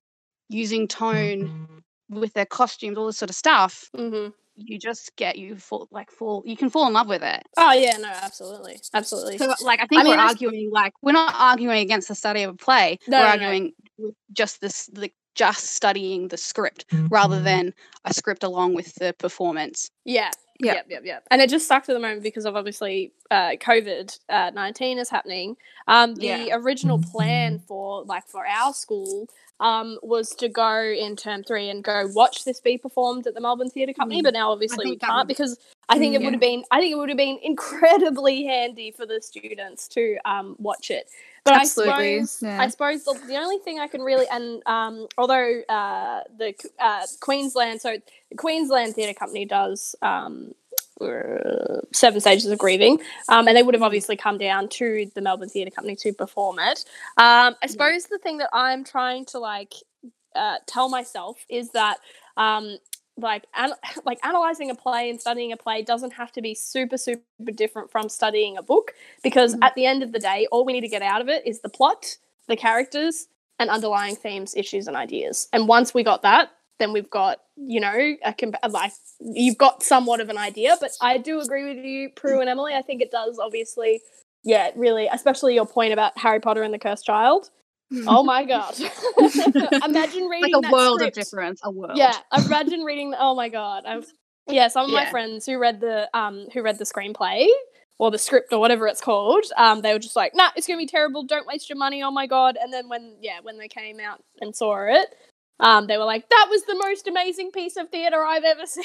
using 0.49 0.87
tone 0.87 1.81
with 2.09 2.33
their 2.33 2.45
costumes 2.45 2.97
all 2.97 3.07
this 3.07 3.17
sort 3.17 3.29
of 3.29 3.35
stuff 3.35 3.89
Mhm. 3.95 4.33
you 4.55 4.79
just 4.79 5.13
get 5.17 5.37
you 5.37 5.57
fall 5.57 5.87
like 5.91 6.09
fall 6.09 6.41
you 6.45 6.55
can 6.55 6.69
fall 6.69 6.87
in 6.87 6.93
love 6.93 7.07
with 7.07 7.21
it 7.21 7.43
Oh 7.57 7.73
yeah, 7.73 7.97
no, 7.97 8.07
absolutely, 8.07 8.79
absolutely. 8.93 9.37
so 9.37 9.53
like 9.61 9.81
i 9.81 9.85
think 9.87 10.01
I 10.01 10.07
we're 10.07 10.17
I- 10.17 10.27
arguing 10.27 10.69
like 10.71 10.93
we're 11.01 11.11
not 11.11 11.33
arguing 11.35 11.79
against 11.81 12.07
the 12.07 12.15
study 12.15 12.43
of 12.43 12.53
a 12.53 12.57
play 12.57 12.97
No, 13.07 13.19
we're 13.19 13.23
no, 13.23 13.35
no. 13.35 13.45
arguing 13.47 13.73
with 13.97 14.15
just 14.31 14.61
this 14.61 14.89
like 14.93 15.13
just 15.35 15.65
studying 15.65 16.29
the 16.29 16.37
script 16.37 16.85
rather 17.11 17.39
than 17.41 17.73
a 18.05 18.13
script 18.13 18.43
along 18.43 18.73
with 18.73 18.95
the 18.95 19.13
performance 19.19 19.91
Yeah. 20.05 20.31
Yeah. 20.59 20.73
Yep, 20.75 20.85
yep, 20.89 21.01
yep. 21.05 21.23
And 21.31 21.41
it 21.41 21.49
just 21.49 21.67
sucks 21.67 21.87
at 21.89 21.93
the 21.93 21.99
moment 21.99 22.23
because 22.23 22.45
of 22.45 22.55
obviously 22.55 23.11
uh, 23.29 23.51
COVID 23.59 24.17
uh, 24.29 24.51
nineteen 24.53 24.97
is 24.97 25.09
happening. 25.09 25.55
Um, 25.87 26.15
the 26.15 26.25
Yeah. 26.27 26.55
original 26.55 26.99
plan 26.99 27.59
for 27.59 28.03
like 28.05 28.27
for 28.27 28.45
our 28.45 28.73
school 28.73 29.27
um, 29.59 29.97
was 30.03 30.29
to 30.35 30.49
go 30.49 30.81
in 30.81 31.15
term 31.15 31.43
three 31.43 31.69
and 31.69 31.83
go 31.83 32.07
watch 32.13 32.43
this 32.45 32.59
be 32.59 32.77
performed 32.77 33.25
at 33.27 33.33
the 33.33 33.41
Melbourne 33.41 33.69
Theatre 33.71 33.93
Company, 33.93 34.21
Mm. 34.21 34.25
but 34.25 34.33
now 34.33 34.51
obviously 34.51 34.85
we 34.91 34.97
can't 34.97 35.15
would- 35.15 35.27
because 35.27 35.57
I 35.89 35.97
think 35.97 36.13
Mm, 36.13 36.21
it 36.21 36.23
would 36.25 36.33
have 36.33 36.41
been 36.41 36.63
I 36.71 36.79
think 36.79 36.91
it 36.91 36.95
would 36.97 37.09
have 37.09 37.17
been 37.17 37.39
incredibly 37.41 38.45
handy 38.45 38.91
for 38.91 39.05
the 39.05 39.21
students 39.21 39.87
to 39.89 40.17
um, 40.25 40.55
watch 40.59 40.91
it. 40.91 41.09
But 41.47 41.61
Absolutely, 41.61 42.19
I 42.19 42.23
suppose 42.23 42.43
yeah. 42.43 42.61
I 42.61 42.67
suppose 42.67 43.03
the, 43.05 43.19
the 43.27 43.37
only 43.37 43.57
thing 43.59 43.79
I 43.79 43.87
can 43.87 44.01
really 44.01 44.25
and 44.31 44.61
um, 44.65 45.07
although 45.17 45.61
uh, 45.69 46.21
the 46.37 46.53
uh, 46.79 47.05
Queensland 47.21 47.81
so 47.81 47.97
the 48.29 48.35
Queensland 48.35 48.95
Theatre 48.95 49.17
Company 49.17 49.45
does 49.45 49.95
um, 50.01 50.53
uh, 50.99 51.81
Seven 51.93 52.19
Stages 52.19 52.47
of 52.47 52.57
Grieving, 52.57 52.99
um, 53.29 53.47
and 53.47 53.55
they 53.55 53.63
would 53.63 53.75
have 53.75 53.83
obviously 53.83 54.15
come 54.15 54.37
down 54.37 54.67
to 54.69 55.09
the 55.13 55.21
Melbourne 55.21 55.49
Theatre 55.49 55.71
Company 55.71 55.95
to 55.97 56.11
perform 56.11 56.59
it. 56.59 56.83
Um, 57.17 57.55
I 57.61 57.67
suppose 57.67 58.05
the 58.05 58.17
thing 58.17 58.39
that 58.39 58.49
I'm 58.51 58.83
trying 58.83 59.25
to 59.25 59.39
like 59.39 59.73
uh, 60.35 60.57
tell 60.65 60.89
myself 60.89 61.37
is 61.49 61.71
that 61.71 61.97
um, 62.35 62.77
like 63.17 63.45
an- 63.55 63.73
like 64.05 64.19
analyzing 64.25 64.69
a 64.69 64.75
play 64.75 65.09
and 65.09 65.19
studying 65.19 65.51
a 65.51 65.57
play 65.57 65.81
doesn't 65.81 66.11
have 66.11 66.31
to 66.33 66.41
be 66.41 66.53
super 66.55 66.97
super 66.97 67.21
different 67.53 67.91
from 67.91 68.09
studying 68.09 68.57
a 68.57 68.61
book 68.63 68.93
because 69.23 69.55
Mhm. 69.55 69.59
at 69.63 69.75
the 69.75 69.85
end 69.85 70.03
of 70.03 70.11
the 70.11 70.19
day 70.19 70.47
all 70.51 70.65
we 70.65 70.73
need 70.73 70.81
to 70.81 70.87
get 70.87 71.01
out 71.01 71.21
of 71.21 71.29
it 71.29 71.45
is 71.45 71.61
the 71.61 71.69
plot 71.69 72.17
the 72.47 72.55
characters 72.55 73.27
and 73.59 73.69
underlying 73.69 74.15
themes 74.15 74.55
issues 74.55 74.87
and 74.87 74.95
ideas. 74.95 75.47
And 75.51 75.67
once 75.67 75.93
we 75.93 76.03
got 76.03 76.21
that 76.21 76.51
then 76.79 76.93
we've 76.93 77.09
got 77.09 77.39
you 77.55 77.79
know 77.79 78.15
a 78.23 78.33
comp- 78.33 78.55
like 78.69 78.91
you've 79.19 79.57
got 79.57 79.81
somewhat 79.81 80.19
of 80.21 80.29
an 80.29 80.37
idea. 80.37 80.75
But 80.79 80.91
i 81.01 81.17
do 81.17 81.39
agree 81.41 81.65
with 81.73 81.83
you 81.83 82.09
prue 82.15 82.39
and 82.39 82.49
emily. 82.49 82.73
I 82.75 82.81
think 82.83 83.01
it 83.01 83.09
does 83.11 83.39
obviously 83.39 84.01
yeah 84.43 84.69
really 84.75 85.07
especially 85.11 85.55
your 85.55 85.65
point 85.65 85.91
about 85.91 86.15
harry 86.19 86.39
potter 86.39 86.61
and 86.61 86.71
the 86.71 86.77
cursed 86.77 87.03
child 87.05 87.49
oh 88.07 88.23
my 88.23 88.43
god 88.43 88.75
imagine 89.83 90.25
reading 90.27 90.53
like 90.53 90.63
a 90.69 90.71
world 90.71 90.97
script. 90.97 91.17
of 91.17 91.23
difference. 91.23 91.59
A 91.63 91.71
world. 91.71 91.97
Yeah, 91.97 92.17
imagine 92.33 92.83
reading. 92.83 93.11
The, 93.11 93.17
oh 93.19 93.35
my 93.35 93.49
god! 93.49 93.85
I've, 93.85 94.05
yeah, 94.49 94.67
some 94.67 94.85
of 94.85 94.91
my 94.91 95.05
friends 95.05 95.45
who 95.45 95.57
read 95.57 95.79
the 95.79 96.09
um 96.13 96.47
who 96.53 96.61
read 96.61 96.77
the 96.77 96.85
screenplay 96.85 97.47
or 97.99 98.11
the 98.11 98.17
script 98.17 98.53
or 98.53 98.59
whatever 98.59 98.87
it's 98.87 99.01
called, 99.01 99.45
um, 99.57 99.81
they 99.81 99.93
were 99.93 99.99
just 99.99 100.15
like, 100.15 100.35
"Nah, 100.35 100.49
it's 100.55 100.67
gonna 100.67 100.77
be 100.77 100.85
terrible. 100.85 101.23
Don't 101.23 101.47
waste 101.47 101.69
your 101.69 101.77
money. 101.77 102.03
Oh 102.03 102.11
my 102.11 102.27
god!" 102.27 102.57
And 102.61 102.71
then 102.73 102.89
when 102.89 103.15
yeah, 103.21 103.39
when 103.41 103.57
they 103.57 103.67
came 103.67 103.99
out 103.99 104.21
and 104.41 104.55
saw 104.55 104.85
it, 104.87 105.07
um, 105.59 105.87
they 105.87 105.97
were 105.97 106.05
like, 106.05 106.29
"That 106.29 106.47
was 106.49 106.63
the 106.65 106.75
most 106.75 107.07
amazing 107.07 107.51
piece 107.51 107.77
of 107.77 107.89
theater 107.89 108.23
I've 108.23 108.43
ever 108.43 108.65
seen." 108.67 108.83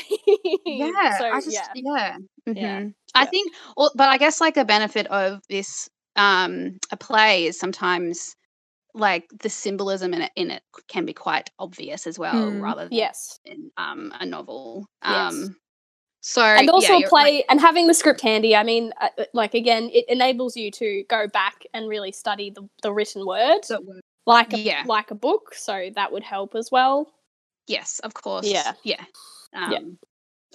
Yeah. 0.66 1.18
so 1.18 1.26
I 1.26 1.40
just, 1.40 1.70
yeah, 1.74 1.74
yeah. 1.74 2.16
Yeah. 2.54 2.80
mhm. 2.80 2.94
I 3.14 3.24
Yeah. 3.24 3.30
think, 3.30 3.52
but 3.76 4.08
I 4.08 4.16
guess 4.18 4.40
like 4.40 4.56
a 4.56 4.64
benefit 4.64 5.06
of 5.08 5.40
this 5.48 5.88
um 6.16 6.78
a 6.90 6.96
play 6.96 7.46
is 7.46 7.58
sometimes 7.58 8.34
like 8.94 9.28
the 9.42 9.48
symbolism 9.50 10.12
in 10.14 10.22
it 10.22 10.32
in 10.36 10.50
it 10.50 10.62
can 10.88 11.04
be 11.06 11.12
quite 11.14 11.50
obvious 11.58 12.06
as 12.06 12.18
well, 12.18 12.34
Mm. 12.34 12.60
rather 12.62 12.84
than 12.84 12.92
yes. 12.92 13.38
in 13.44 13.70
um 13.76 14.12
a 14.20 14.26
novel. 14.26 14.86
Yes. 15.04 15.32
Um. 15.34 15.56
So 16.20 16.42
and 16.42 16.70
also 16.70 16.92
you're- 16.98 17.08
play 17.08 17.44
and 17.48 17.60
having 17.60 17.88
the 17.88 17.94
script 17.94 18.20
handy 18.20 18.54
i 18.54 18.62
mean 18.62 18.92
uh, 19.00 19.08
uh, 19.18 19.24
like 19.34 19.54
again 19.54 19.90
it 19.92 20.04
enables 20.08 20.56
you 20.56 20.70
to 20.70 21.02
go 21.08 21.26
back 21.26 21.64
and 21.74 21.88
really 21.88 22.12
study 22.12 22.48
the, 22.50 22.62
the 22.84 22.92
written 22.92 23.26
word 23.26 23.58
it 23.68 23.84
works. 23.84 24.00
like 24.24 24.52
a, 24.52 24.58
Yeah. 24.58 24.84
like 24.86 25.10
a 25.10 25.16
book 25.16 25.52
so 25.52 25.90
that 25.96 26.12
would 26.12 26.22
help 26.22 26.54
as 26.54 26.70
well 26.70 27.10
yes, 27.66 27.98
of 28.04 28.14
course. 28.14 28.46
Yeah. 28.46 28.72
Yeah. 28.84 29.02
Um, 29.52 29.72
Yeah. 29.72 29.80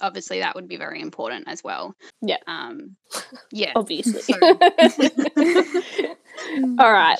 Obviously, 0.00 0.38
that 0.40 0.54
would 0.54 0.68
be 0.68 0.76
very 0.76 1.00
important 1.02 1.48
as 1.48 1.62
well. 1.64 1.94
Yeah. 2.22 2.36
Um. 2.46 2.96
Yeah. 3.52 3.72
obviously 3.76 4.22
all 6.78 6.92
right 6.92 7.18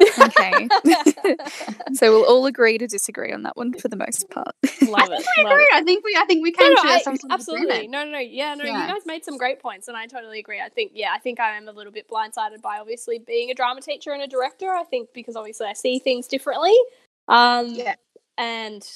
okay. 0.00 0.68
so 1.94 2.10
we'll 2.10 2.24
all 2.24 2.46
agree 2.46 2.78
to 2.78 2.86
disagree 2.86 3.32
on 3.32 3.42
that 3.42 3.56
one 3.56 3.72
for 3.72 3.88
the 3.88 3.96
most 3.96 4.28
part. 4.30 4.54
love 4.82 5.08
it 5.10 5.26
I 5.38 5.42
love 5.42 5.52
agree. 5.52 5.64
it. 5.64 5.74
I 5.74 5.82
think 5.82 6.04
we. 6.04 6.16
I 6.16 6.24
think 6.24 6.42
we 6.42 6.52
came 6.52 6.72
no, 6.74 6.82
to 6.82 6.88
I- 6.88 7.00
some 7.00 7.16
sort 7.16 7.32
absolutely. 7.32 7.66
agreement. 7.66 7.90
No, 7.90 8.04
no, 8.04 8.10
no. 8.12 8.18
Yeah, 8.18 8.54
no. 8.54 8.64
Yeah. 8.64 8.86
You 8.86 8.94
guys 8.94 9.06
made 9.06 9.24
some 9.24 9.36
great 9.36 9.60
points, 9.60 9.88
and 9.88 9.96
I 9.96 10.06
totally 10.06 10.38
agree. 10.38 10.60
I 10.60 10.68
think, 10.68 10.92
yeah, 10.94 11.10
I 11.14 11.18
think 11.18 11.40
I 11.40 11.56
am 11.56 11.68
a 11.68 11.72
little 11.72 11.92
bit 11.92 12.08
blindsided 12.08 12.62
by 12.62 12.78
obviously 12.78 13.18
being 13.18 13.50
a 13.50 13.54
drama 13.54 13.80
teacher 13.80 14.12
and 14.12 14.22
a 14.22 14.26
director. 14.28 14.72
I 14.72 14.84
think 14.84 15.10
because 15.14 15.36
obviously 15.36 15.66
I 15.66 15.72
see 15.72 15.98
things 15.98 16.26
differently. 16.26 16.74
Um, 17.28 17.66
Yeah. 17.74 17.94
and 18.36 18.86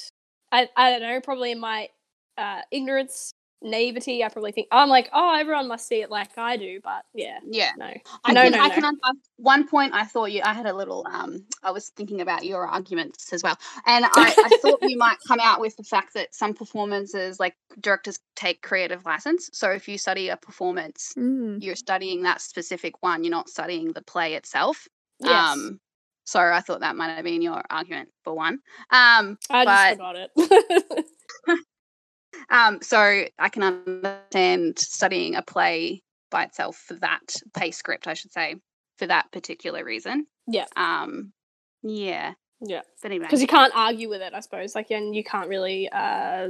I, 0.51 0.69
I 0.75 0.91
don't 0.91 1.01
know, 1.01 1.19
probably 1.21 1.51
in 1.51 1.59
my 1.59 1.89
uh, 2.37 2.61
ignorance, 2.71 3.33
naivety, 3.63 4.23
I 4.23 4.29
probably 4.29 4.51
think 4.51 4.67
I'm 4.71 4.89
like, 4.89 5.09
oh, 5.13 5.35
everyone 5.39 5.67
must 5.67 5.87
see 5.87 6.01
it 6.01 6.11
like 6.11 6.37
I 6.37 6.57
do, 6.57 6.79
but 6.83 7.05
yeah, 7.13 7.39
Yeah. 7.45 7.71
no, 7.77 7.85
I 8.25 8.33
no, 8.33 8.41
can, 8.43 8.51
no, 8.51 8.59
I 8.59 8.67
no. 8.67 8.73
can. 8.75 8.85
un- 8.85 8.99
uh, 9.03 9.13
one 9.37 9.67
point, 9.67 9.93
I 9.93 10.03
thought 10.05 10.31
you. 10.31 10.41
I 10.43 10.53
had 10.53 10.65
a 10.65 10.73
little. 10.73 11.05
Um, 11.11 11.45
I 11.63 11.71
was 11.71 11.89
thinking 11.89 12.21
about 12.21 12.45
your 12.45 12.67
arguments 12.67 13.31
as 13.33 13.41
well, 13.43 13.57
and 13.85 14.05
I, 14.05 14.09
I 14.15 14.57
thought 14.61 14.79
you 14.83 14.97
might 14.97 15.17
come 15.27 15.39
out 15.41 15.59
with 15.61 15.75
the 15.77 15.83
fact 15.83 16.13
that 16.13 16.35
some 16.35 16.53
performances, 16.53 17.39
like 17.39 17.55
directors, 17.79 18.19
take 18.35 18.61
creative 18.61 19.05
license. 19.05 19.49
So 19.53 19.69
if 19.71 19.87
you 19.87 19.97
study 19.97 20.29
a 20.29 20.37
performance, 20.37 21.13
Mm. 21.17 21.63
you're 21.63 21.75
studying 21.75 22.23
that 22.23 22.41
specific 22.41 23.01
one. 23.01 23.23
You're 23.23 23.31
not 23.31 23.49
studying 23.49 23.91
the 23.93 24.01
play 24.01 24.35
itself. 24.35 24.87
yes, 25.19 25.31
Um, 25.31 25.79
so 26.25 26.39
I 26.39 26.59
thought 26.61 26.79
that 26.81 26.95
might 26.95 27.15
have 27.15 27.23
been 27.25 27.41
your 27.41 27.61
argument 27.69 28.09
for 28.23 28.33
one. 28.33 28.59
Um, 28.91 29.37
I 29.49 29.65
just 29.65 29.65
but- 29.65 29.91
forgot 29.91 30.15
it. 30.15 31.05
um, 32.49 32.79
so 32.81 33.25
I 33.39 33.49
can 33.49 33.63
understand 33.63 34.79
studying 34.79 35.35
a 35.35 35.41
play 35.41 36.01
by 36.31 36.43
itself 36.43 36.77
for 36.77 36.95
that 36.95 37.35
play 37.53 37.71
script, 37.71 38.07
I 38.07 38.13
should 38.13 38.31
say, 38.31 38.55
for 38.97 39.07
that 39.07 39.31
particular 39.31 39.83
reason. 39.83 40.27
Yeah. 40.47 40.65
Um, 40.75 41.31
yeah. 41.83 42.33
Yeah. 42.61 42.81
But 43.01 43.11
anyway. 43.11 43.25
because 43.25 43.41
you 43.41 43.47
can't 43.47 43.73
argue 43.75 44.09
with 44.09 44.21
it, 44.21 44.33
I 44.33 44.39
suppose. 44.39 44.75
Like, 44.75 44.89
and 44.91 45.15
you 45.15 45.23
can't 45.23 45.47
really, 45.49 45.89
uh, 45.91 46.49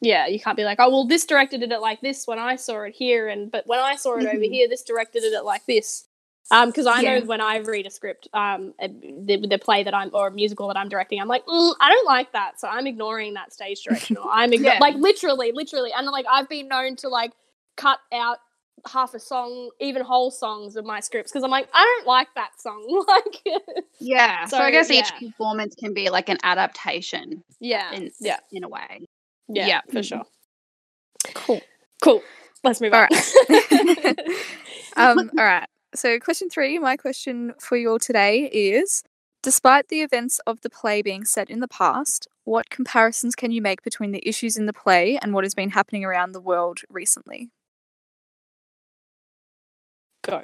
yeah, 0.00 0.26
you 0.26 0.38
can't 0.40 0.56
be 0.56 0.64
like, 0.64 0.78
oh, 0.80 0.90
well, 0.90 1.06
this 1.06 1.24
director 1.26 1.58
did 1.58 1.72
it 1.72 1.80
like 1.80 2.00
this 2.00 2.26
when 2.26 2.38
I 2.38 2.56
saw 2.56 2.82
it 2.82 2.94
here, 2.94 3.28
and 3.28 3.50
but 3.50 3.66
when 3.66 3.80
I 3.80 3.96
saw 3.96 4.16
it 4.16 4.26
over 4.26 4.36
Mhm. 4.36 4.52
here, 4.52 4.68
this 4.68 4.82
director 4.82 5.20
did 5.20 5.32
it 5.32 5.44
like 5.44 5.66
this. 5.66 6.07
Um, 6.50 6.70
because 6.70 6.86
I 6.86 7.02
Yeah. 7.02 7.18
know 7.20 7.26
when 7.26 7.40
I 7.40 7.58
read 7.58 7.86
a 7.86 7.90
script, 7.90 8.28
um, 8.32 8.72
the, 8.80 9.44
the 9.48 9.58
play 9.58 9.82
that 9.82 9.94
I'm 9.94 10.10
or 10.14 10.28
a 10.28 10.30
musical 10.30 10.68
that 10.68 10.76
I'm 10.78 10.88
directing, 10.88 11.20
I'm 11.20 11.28
like, 11.28 11.44
mm, 11.46 11.74
I 11.80 11.90
don't 11.90 12.06
like 12.06 12.32
that, 12.32 12.58
so 12.58 12.68
I'm 12.68 12.86
ignoring 12.86 13.34
that 13.34 13.52
stage 13.52 13.82
direction, 13.82 14.16
or 14.16 14.30
I'm 14.30 14.50
igno- 14.52 14.64
Yeah. 14.64 14.78
like 14.80 14.94
literally, 14.96 15.52
literally, 15.52 15.92
and 15.94 16.06
like 16.06 16.26
I've 16.30 16.48
been 16.48 16.68
known 16.68 16.96
to 16.96 17.08
like 17.08 17.32
cut 17.76 17.98
out 18.12 18.38
half 18.90 19.12
a 19.14 19.18
song, 19.20 19.70
even 19.80 20.02
whole 20.02 20.30
songs 20.30 20.76
of 20.76 20.86
my 20.86 21.00
scripts 21.00 21.30
because 21.32 21.44
I'm 21.44 21.50
like, 21.50 21.68
I 21.74 21.84
don't 21.98 22.06
like 22.06 22.28
that 22.36 22.58
song, 22.60 23.04
like, 23.08 23.42
yeah. 24.00 24.46
So, 24.46 24.56
so, 24.56 24.62
I 24.62 24.70
guess 24.70 24.90
each 24.90 25.12
performance 25.20 25.74
can 25.74 25.92
be 25.92 26.08
like 26.10 26.28
an 26.30 26.38
adaptation 26.44 27.42
yeah, 27.60 27.92
in 27.92 28.10
yeah, 28.20 28.38
in 28.52 28.64
a 28.64 28.68
way. 28.68 29.04
yeah, 29.48 29.66
Yeah. 29.66 29.80
for 29.92 30.02
sure. 30.02 30.22
Cool. 31.34 31.60
Cool. 32.02 32.22
Let's 32.64 32.80
move 32.80 32.94
All 32.94 33.02
on. 33.02 33.08
um, 34.96 35.30
all 35.38 35.44
right. 35.44 35.68
So, 35.94 36.18
question 36.18 36.50
three, 36.50 36.78
my 36.78 36.96
question 36.96 37.54
for 37.58 37.76
you 37.76 37.90
all 37.90 37.98
today 37.98 38.50
is 38.52 39.02
Despite 39.42 39.88
the 39.88 40.02
events 40.02 40.40
of 40.46 40.62
the 40.62 40.70
play 40.70 41.00
being 41.00 41.24
set 41.24 41.48
in 41.48 41.60
the 41.60 41.68
past, 41.68 42.26
what 42.44 42.70
comparisons 42.70 43.36
can 43.36 43.52
you 43.52 43.62
make 43.62 43.82
between 43.82 44.10
the 44.10 44.26
issues 44.28 44.56
in 44.56 44.66
the 44.66 44.72
play 44.72 45.16
and 45.16 45.32
what 45.32 45.44
has 45.44 45.54
been 45.54 45.70
happening 45.70 46.04
around 46.04 46.32
the 46.32 46.40
world 46.40 46.80
recently? 46.90 47.50
Go. 50.22 50.42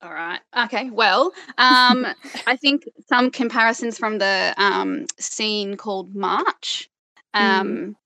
All 0.00 0.12
right. 0.12 0.40
Okay. 0.56 0.88
Well, 0.88 1.32
um, 1.58 2.06
I 2.46 2.56
think 2.56 2.84
some 3.06 3.30
comparisons 3.30 3.98
from 3.98 4.18
the 4.18 4.54
um, 4.56 5.04
scene 5.18 5.76
called 5.76 6.14
March. 6.14 6.88
Um, 7.34 7.96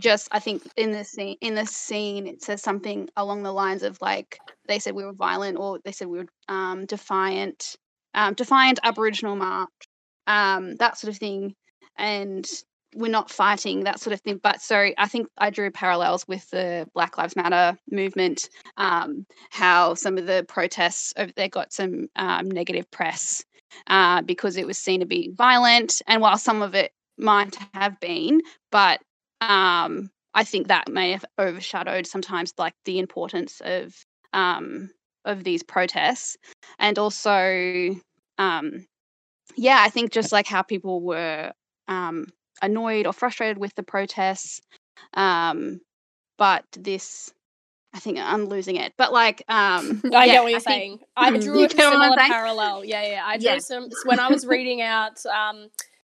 Just, 0.00 0.28
I 0.32 0.40
think 0.40 0.62
in 0.76 0.92
the 0.92 1.04
scene, 1.04 1.36
in 1.40 1.54
the 1.54 1.66
scene, 1.66 2.26
it 2.26 2.42
says 2.42 2.62
something 2.62 3.08
along 3.16 3.42
the 3.42 3.52
lines 3.52 3.82
of 3.82 4.00
like 4.00 4.38
they 4.66 4.78
said 4.78 4.94
we 4.94 5.04
were 5.04 5.12
violent, 5.12 5.58
or 5.58 5.78
they 5.84 5.92
said 5.92 6.08
we 6.08 6.18
were 6.18 6.26
um, 6.48 6.86
defiant, 6.86 7.76
um, 8.14 8.34
defiant 8.34 8.80
Aboriginal 8.82 9.36
march, 9.36 9.68
um, 10.26 10.76
that 10.76 10.98
sort 10.98 11.12
of 11.12 11.18
thing, 11.18 11.54
and 11.96 12.48
we're 12.94 13.10
not 13.10 13.30
fighting 13.30 13.84
that 13.84 14.00
sort 14.00 14.14
of 14.14 14.20
thing. 14.20 14.40
But 14.42 14.60
so 14.60 14.90
I 14.98 15.06
think 15.06 15.28
I 15.38 15.50
drew 15.50 15.70
parallels 15.70 16.26
with 16.26 16.48
the 16.50 16.88
Black 16.94 17.18
Lives 17.18 17.36
Matter 17.36 17.78
movement 17.90 18.48
um, 18.76 19.26
how 19.50 19.94
some 19.94 20.18
of 20.18 20.26
the 20.26 20.44
protests 20.48 21.12
over 21.16 21.32
there 21.36 21.48
got 21.48 21.72
some 21.72 22.08
um, 22.16 22.50
negative 22.50 22.90
press 22.90 23.44
uh, 23.86 24.22
because 24.22 24.56
it 24.56 24.66
was 24.66 24.78
seen 24.78 25.00
to 25.00 25.06
be 25.06 25.30
violent. 25.34 26.02
And 26.06 26.20
while 26.22 26.38
some 26.38 26.62
of 26.62 26.74
it 26.74 26.92
might 27.18 27.56
have 27.74 28.00
been, 28.00 28.40
but 28.72 29.00
um, 29.40 30.10
I 30.34 30.44
think 30.44 30.68
that 30.68 30.88
may 30.88 31.12
have 31.12 31.24
overshadowed 31.38 32.06
sometimes 32.06 32.52
like 32.58 32.74
the 32.84 32.98
importance 32.98 33.60
of 33.64 33.94
um, 34.32 34.90
of 35.24 35.44
these 35.44 35.62
protests, 35.62 36.36
and 36.78 36.98
also, 36.98 37.96
um, 38.38 38.86
yeah, 39.56 39.78
I 39.80 39.88
think 39.90 40.12
just 40.12 40.32
like 40.32 40.46
how 40.46 40.62
people 40.62 41.00
were 41.02 41.52
um, 41.88 42.26
annoyed 42.62 43.06
or 43.06 43.12
frustrated 43.12 43.58
with 43.58 43.74
the 43.74 43.82
protests, 43.82 44.60
um, 45.14 45.80
but 46.38 46.64
this 46.78 47.32
I 47.92 47.98
think 47.98 48.18
I'm 48.18 48.44
losing 48.44 48.76
it. 48.76 48.92
But 48.96 49.12
like, 49.12 49.42
um, 49.48 50.00
I 50.14 50.26
yeah, 50.26 50.26
get 50.26 50.42
what 50.44 50.50
you're 50.52 50.56
I 50.58 50.62
think- 50.62 50.64
saying. 50.64 51.00
I 51.16 51.30
Mm. 51.32 51.40
drew 51.42 51.64
a 51.64 51.68
get 51.68 51.76
what 51.76 51.86
I'm 51.86 51.92
similar 52.02 52.16
parallel. 52.18 52.84
Yeah, 52.84 53.02
yeah. 53.04 53.22
I 53.26 53.36
drew 53.36 53.50
Yeah. 53.50 53.58
some 53.58 53.88
when 54.04 54.20
I 54.20 54.28
was 54.28 54.46
reading 54.46 54.80
out 54.80 55.24
um, 55.26 55.68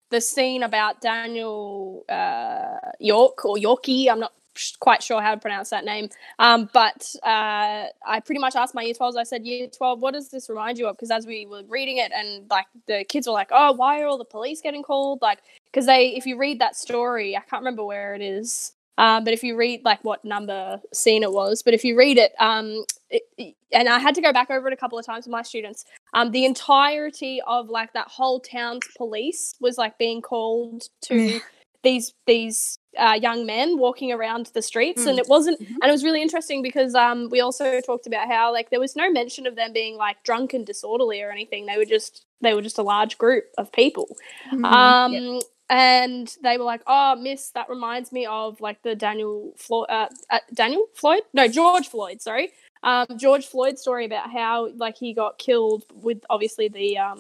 the 0.10 0.22
scene 0.22 0.64
about 0.64 1.02
Daniel 1.02 2.04
uh, 2.10 2.92
York 3.00 3.46
or 3.46 3.58
Yorkie. 3.58 4.10
I'm 4.10 4.20
not 4.20 4.34
quite 4.80 5.02
sure 5.02 5.22
how 5.22 5.34
to 5.34 5.40
pronounce 5.40 5.70
that 5.70 5.86
name. 5.86 6.10
Um, 6.38 6.70
but 6.74 7.16
uh, 7.24 7.86
I 8.06 8.20
pretty 8.26 8.40
much 8.40 8.56
asked 8.56 8.76
my 8.76 8.82
year 8.82 8.94
12s. 8.94 9.18
I 9.18 9.24
said, 9.24 9.46
"Year 9.46 9.68
12, 9.68 10.02
what 10.02 10.14
does 10.14 10.30
this 10.30 10.50
remind 10.50 10.78
you 10.78 10.88
of?" 10.88 10.98
Because 10.98 11.12
as 11.12 11.26
we 11.26 11.46
were 11.46 11.64
reading 11.68 11.98
it, 11.98 12.12
and 12.12 12.50
like 12.50 12.66
the 12.88 13.04
kids 13.06 13.28
were 13.28 13.34
like, 13.34 13.50
"Oh, 13.52 13.72
why 13.74 14.02
are 14.02 14.08
all 14.08 14.18
the 14.18 14.26
police 14.26 14.62
getting 14.62 14.84
called?" 14.84 15.22
Like, 15.22 15.40
because 15.66 15.86
they, 15.86 16.16
if 16.16 16.26
you 16.26 16.38
read 16.38 16.60
that 16.60 16.76
story, 16.76 17.36
I 17.38 17.42
can't 17.42 17.62
remember 17.62 17.86
where 17.86 18.16
it 18.16 18.22
is. 18.22 18.74
Um, 19.00 19.24
but 19.24 19.34
if 19.34 19.44
you 19.44 19.56
read 19.56 19.84
like 19.86 20.04
what 20.04 20.24
number 20.26 20.80
scene 20.94 21.24
it 21.24 21.32
was, 21.32 21.64
but 21.64 21.74
if 21.74 21.84
you 21.84 21.98
read 21.98 22.18
it, 22.18 22.34
um, 22.40 22.84
it, 23.10 23.24
it- 23.38 23.56
and 23.72 23.88
I 23.88 24.00
had 24.00 24.16
to 24.16 24.22
go 24.22 24.34
back 24.34 24.50
over 24.50 24.68
it 24.68 24.74
a 24.74 24.78
couple 24.78 24.98
of 24.98 25.06
times 25.06 25.26
with 25.26 25.32
my 25.32 25.44
students. 25.44 25.86
Um, 26.16 26.32
the 26.32 26.44
entirety 26.46 27.40
of 27.46 27.70
like 27.70 27.94
that 27.94 28.08
whole 28.08 28.40
town's 28.40 28.88
police 28.98 29.54
was 29.62 29.78
like 29.78 29.98
being 30.00 30.22
called 30.24 30.84
to 31.04 31.16
Yeah. 31.16 31.40
these 31.84 32.14
these 32.26 32.80
uh, 32.98 33.18
young 33.22 33.46
men 33.46 33.78
walking 33.78 34.12
around 34.12 34.48
the 34.56 34.62
streets, 34.64 35.06
and 35.06 35.18
Mm. 35.18 35.22
it 35.22 35.28
wasn't. 35.30 35.60
Mhm. 35.62 35.76
And 35.82 35.86
it 35.86 35.92
was 35.92 36.04
really 36.04 36.22
interesting 36.24 36.64
because 36.64 36.96
um, 36.96 37.30
we 37.30 37.40
also 37.42 37.80
talked 37.82 38.08
about 38.08 38.28
how 38.28 38.52
like 38.52 38.72
there 38.72 38.80
was 38.80 38.96
no 38.96 39.10
mention 39.12 39.46
of 39.46 39.56
them 39.56 39.72
being 39.72 39.96
like 39.96 40.18
drunk 40.24 40.54
and 40.56 40.66
disorderly 40.66 41.22
or 41.22 41.30
anything. 41.32 41.68
They 41.68 41.78
were 41.78 41.86
just 41.86 42.26
they 42.42 42.54
were 42.56 42.64
just 42.64 42.80
a 42.80 42.84
large 42.84 43.18
group 43.20 43.46
of 43.60 43.72
people. 43.72 44.08
Mm. 44.52 44.66
Um, 44.66 45.40
and 45.70 46.36
they 46.44 46.58
were 46.58 46.64
like, 46.64 46.82
"Oh, 46.88 47.16
Miss, 47.16 47.52
that 47.52 47.70
reminds 47.70 48.12
me 48.12 48.26
of 48.26 48.60
like 48.62 48.82
the 48.84 48.96
Daniel 48.96 49.54
Floyd, 49.58 49.88
uh, 49.90 50.08
uh, 50.30 50.40
Daniel 50.54 50.86
Floyd, 50.96 51.22
no, 51.34 51.48
George 51.48 51.88
Floyd, 51.88 52.22
sorry, 52.22 52.52
um, 52.84 53.06
George 53.18 53.46
Floyd 53.48 53.78
story 53.78 54.06
about 54.06 54.32
how 54.32 54.70
like 54.78 54.98
he 54.98 55.14
got 55.14 55.38
killed 55.38 55.84
with 55.94 56.20
obviously 56.30 56.68
the 56.70 56.98
um 56.98 57.20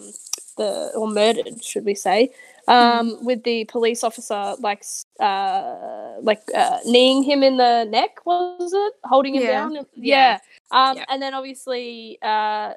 the 0.57 0.91
or 0.95 1.07
murdered, 1.07 1.63
should 1.63 1.85
we 1.85 1.95
say, 1.95 2.29
um, 2.67 3.23
with 3.25 3.43
the 3.43 3.65
police 3.65 4.03
officer 4.03 4.55
like 4.59 4.83
uh 5.19 6.15
like 6.21 6.41
uh, 6.55 6.79
kneeing 6.85 7.23
him 7.23 7.43
in 7.43 7.57
the 7.57 7.85
neck, 7.85 8.25
was 8.25 8.73
it 8.73 8.93
holding 9.03 9.35
him 9.35 9.43
Yeah. 9.43 9.51
down? 9.59 9.73
Yeah. 9.75 9.81
Yeah. 9.93 10.39
Um, 10.71 10.97
Yeah. 10.97 11.05
and 11.09 11.21
then 11.21 11.33
obviously 11.33 12.17
uh 12.21 12.73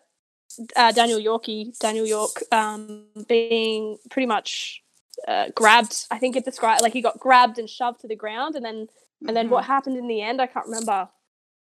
uh, 0.76 0.92
Daniel 0.92 1.18
Yorkie, 1.18 1.76
Daniel 1.78 2.04
York, 2.06 2.42
um, 2.52 3.06
being 3.26 3.96
pretty 4.10 4.26
much 4.26 4.81
uh, 5.28 5.48
grabbed. 5.54 6.06
I 6.10 6.18
think 6.18 6.36
it 6.36 6.44
described 6.44 6.82
like 6.82 6.92
he 6.92 7.00
got 7.02 7.18
grabbed 7.18 7.58
and 7.58 7.68
shoved 7.68 8.00
to 8.00 8.08
the 8.08 8.16
ground, 8.16 8.54
and 8.56 8.64
then 8.64 8.88
and 9.26 9.36
then 9.36 9.46
Mm-hmm. 9.46 9.52
what 9.54 9.64
happened 9.64 9.96
in 9.96 10.08
the 10.08 10.20
end, 10.22 10.40
I 10.40 10.46
can't 10.46 10.66
remember. 10.66 11.08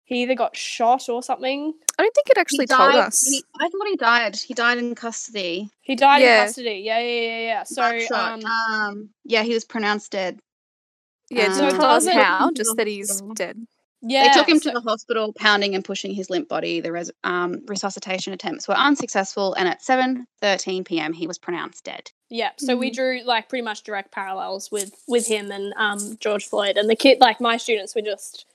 He 0.05 0.23
either 0.23 0.35
got 0.35 0.55
shot 0.57 1.07
or 1.09 1.21
something. 1.23 1.73
I 1.97 2.03
don't 2.03 2.13
think 2.15 2.29
it 2.29 2.37
He 2.37 2.41
actually 2.41 2.67
told 2.67 2.91
died- 2.93 3.07
us. 3.07 3.21
he- 3.27 3.43
I 3.59 3.69
thought 3.69 3.87
he 3.87 3.95
died. 3.95 4.35
He 4.35 4.53
died 4.53 4.77
in 4.77 4.93
custody. 4.95 5.69
He 5.81 5.95
died 5.95 6.21
Yeah. 6.21 6.41
in 6.41 6.47
custody. 6.47 6.81
Yeah, 6.83 6.99
yeah, 6.99 7.21
yeah, 7.21 7.39
yeah. 7.39 7.63
So, 7.63 8.15
um, 8.15 8.43
um, 8.45 9.09
yeah, 9.23 9.43
he 9.43 9.53
was 9.53 9.63
pronounced 9.63 10.11
dead. 10.11 10.39
yeah, 11.29 11.45
um, 11.45 11.53
did 11.53 11.63
you 11.63 11.71
So 11.71 11.77
tell 11.77 11.85
us 11.91 12.05
doesn't- 12.05 12.21
how? 12.21 12.51
Just 12.51 12.75
that 12.77 12.87
he's 12.87 13.21
dead. 13.35 13.65
Yeah, 14.01 14.23
they 14.27 14.39
took 14.39 14.49
him 14.49 14.59
so- 14.59 14.71
to 14.71 14.73
the 14.79 14.81
hospital, 14.81 15.33
pounding 15.33 15.75
and 15.75 15.83
pushing 15.85 16.13
his 16.13 16.29
limp 16.29 16.47
body. 16.49 16.79
The 16.81 16.91
res- 16.91 17.11
um, 17.23 17.61
resuscitation 17.67 18.33
attempts 18.33 18.67
were 18.67 18.75
unsuccessful, 18.75 19.53
and 19.53 19.67
at 19.67 19.81
7:13 19.81 20.83
p.m., 20.85 21.13
he 21.13 21.27
was 21.27 21.37
pronounced 21.37 21.83
dead. 21.83 22.11
Yeah, 22.29 22.51
so 22.57 22.75
we 22.77 22.91
Mhm. 22.91 22.95
drew 22.95 23.21
like 23.23 23.49
pretty 23.49 23.63
much 23.63 23.83
direct 23.83 24.11
parallels 24.11 24.71
with 24.71 24.93
with 25.07 25.27
him 25.27 25.51
and 25.51 25.73
um 25.77 26.17
George 26.19 26.45
Floyd 26.47 26.77
and 26.77 26.89
the 26.89 26.95
kid 26.95 27.19
like 27.19 27.41
my 27.41 27.57
students 27.57 27.93
were 27.95 28.01
just 28.01 28.45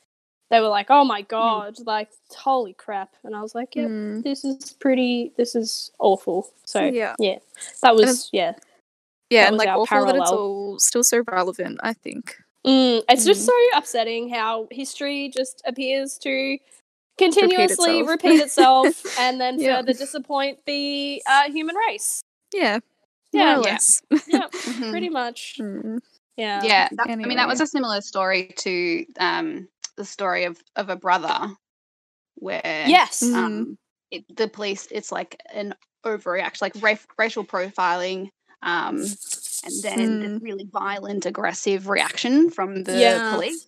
they 0.49 0.61
were 0.61 0.69
like, 0.69 0.87
"Oh 0.91 1.05
my 1.05 1.23
god, 1.23 1.77
like 1.87 2.09
holy 2.37 2.73
crap." 2.73 3.17
And 3.25 3.35
I 3.35 3.43
was 3.43 3.55
like, 3.55 3.75
"Yep, 3.75 3.89
Mm. 3.91 4.23
this 4.23 4.45
is 4.45 4.73
pretty 4.75 5.33
this 5.37 5.55
is 5.57 5.91
awful." 5.99 6.53
So, 6.65 6.81
Yeah. 6.85 7.15
yeah. 7.19 7.39
That 7.83 7.95
was 7.97 8.03
it's- 8.05 8.29
yeah. 8.33 8.53
Yeah, 9.29 9.49
and 9.49 9.57
like 9.57 9.69
our 9.69 9.79
awful 9.81 10.07
that 10.07 10.15
it's 10.15 10.31
all 10.31 10.79
still 10.79 11.03
so 11.03 11.25
relevant, 11.27 11.81
I 11.83 11.95
think. 11.95 12.37
Mm, 12.67 13.03
it's 13.09 13.25
just 13.25 13.43
Mm. 13.43 13.47
so 13.47 13.79
upsetting 13.79 14.29
how 14.29 14.67
history 14.71 15.29
just 15.29 15.63
appears 15.67 16.19
to 16.19 16.59
continuously 17.19 18.01
itself. 18.01 18.09
repeat 18.09 18.41
itself, 18.41 18.87
and 19.21 19.41
then 19.41 19.59
Yeah. 19.61 19.77
further 19.77 19.93
disappoint 19.93 20.59
the 20.67 21.23
uh, 21.27 21.45
human 21.51 21.77
race. 21.77 22.23
Yeah. 22.53 22.81
Yeah. 23.33 23.57
More 23.57 23.65
or 23.65 23.67
Yeah. 23.67 23.73
less. 23.73 24.03
Yeah, 24.27 24.49
Mhm. 24.53 24.91
pretty 24.91 25.09
much. 25.09 25.57
Mm. 25.61 26.01
Yeah. 26.37 26.63
Yeah, 26.65 26.89
that, 26.93 27.09
I 27.09 27.17
mean 27.17 27.37
that 27.39 27.49
was 27.49 27.61
a 27.61 27.67
similar 27.67 28.01
story 28.03 28.53
to 28.59 29.07
um, 29.19 29.69
the 29.97 30.05
story 30.05 30.45
of 30.45 30.61
of 30.77 30.91
a 30.91 30.97
brother, 30.97 31.49
where 32.35 32.85
Yes. 32.87 33.23
Mm. 33.23 33.35
um, 33.35 33.79
it, 34.11 34.25
the 34.37 34.49
police 34.49 34.87
it's 34.91 35.11
like 35.13 35.41
an 35.53 35.75
overreaction, 36.05 36.63
like 36.63 36.75
ra- 36.81 36.99
racial 37.19 37.45
profiling, 37.45 38.29
um, 38.63 39.03
and 39.65 39.83
then 39.83 40.23
a 40.23 40.29
Mm. 40.29 40.43
really 40.43 40.65
violent, 40.73 41.27
aggressive 41.27 41.89
reaction 41.89 42.51
from 42.51 42.85
the 42.85 42.99
Yeah. 42.99 43.31
police. 43.31 43.67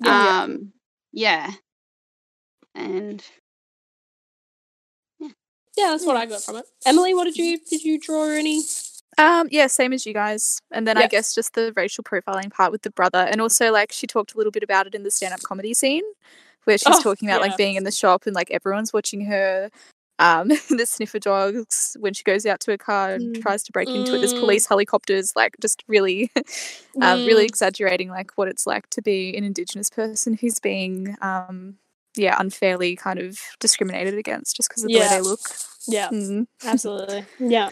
Yeah. 0.00 0.42
Um, 0.42 0.72
yeah, 1.12 1.52
and 2.74 3.22
Yeah, 5.76 5.88
that's 5.90 6.06
what 6.06 6.16
I 6.16 6.24
got 6.26 6.40
from 6.42 6.56
it. 6.56 6.66
Emily, 6.86 7.14
what 7.14 7.24
did 7.24 7.36
you 7.36 7.58
did 7.58 7.82
you 7.82 7.98
draw 7.98 8.26
any? 8.28 8.62
Um, 9.18 9.48
yeah, 9.50 9.66
same 9.66 9.92
as 9.92 10.06
you 10.06 10.12
guys. 10.12 10.60
And 10.70 10.86
then 10.86 10.96
I 10.96 11.08
guess 11.08 11.34
just 11.34 11.54
the 11.54 11.72
racial 11.76 12.04
profiling 12.04 12.52
part 12.52 12.70
with 12.70 12.82
the 12.82 12.90
brother. 12.90 13.18
And 13.18 13.40
also 13.40 13.72
like 13.72 13.90
she 13.92 14.06
talked 14.06 14.34
a 14.34 14.36
little 14.36 14.52
bit 14.52 14.62
about 14.62 14.86
it 14.86 14.94
in 14.94 15.02
the 15.02 15.10
stand 15.10 15.34
up 15.34 15.42
comedy 15.42 15.74
scene 15.74 16.04
where 16.64 16.78
she's 16.78 16.96
Oh, 16.96 17.02
talking 17.02 17.28
about 17.28 17.40
yeah. 17.40 17.48
like 17.48 17.56
being 17.56 17.74
in 17.74 17.82
the 17.84 17.90
shop 17.90 18.22
and 18.26 18.34
like 18.36 18.50
everyone's 18.52 18.92
watching 18.92 19.24
her. 19.26 19.70
Um, 20.18 20.48
the 20.70 20.86
sniffer 20.86 21.18
dogs 21.18 21.96
when 21.98 22.14
she 22.14 22.22
goes 22.22 22.46
out 22.46 22.60
to 22.60 22.70
her 22.70 22.78
car 22.78 23.14
and 23.14 23.34
Mm. 23.34 23.42
tries 23.42 23.62
to 23.64 23.72
break 23.72 23.94
into 23.94 24.14
it. 24.14 24.20
There's 24.20 24.32
Mm. 24.34 24.38
police 24.40 24.66
helicopters, 24.66 25.32
like 25.34 25.56
just 25.60 25.82
really, 25.88 26.30
um, 27.02 27.24
really 27.24 27.44
Mm. 27.44 27.48
exaggerating 27.48 28.10
like 28.10 28.30
what 28.36 28.48
it's 28.48 28.66
like 28.66 28.88
to 28.90 29.02
be 29.02 29.36
an 29.36 29.42
Indigenous 29.44 29.90
person 29.90 30.34
who's 30.34 30.58
being, 30.60 31.16
um, 31.20 31.78
yeah, 32.16 32.36
unfairly 32.38 32.94
kind 32.94 33.18
of 33.18 33.38
discriminated 33.58 34.14
against 34.16 34.54
just 34.56 34.68
because 34.68 34.84
of 34.84 34.92
the 34.92 34.98
way 35.00 35.08
they 35.08 35.20
look. 35.20 35.40
Yeah, 35.88 36.10
Mm. 36.10 36.46
absolutely. 36.64 37.26
Yeah. 37.40 37.70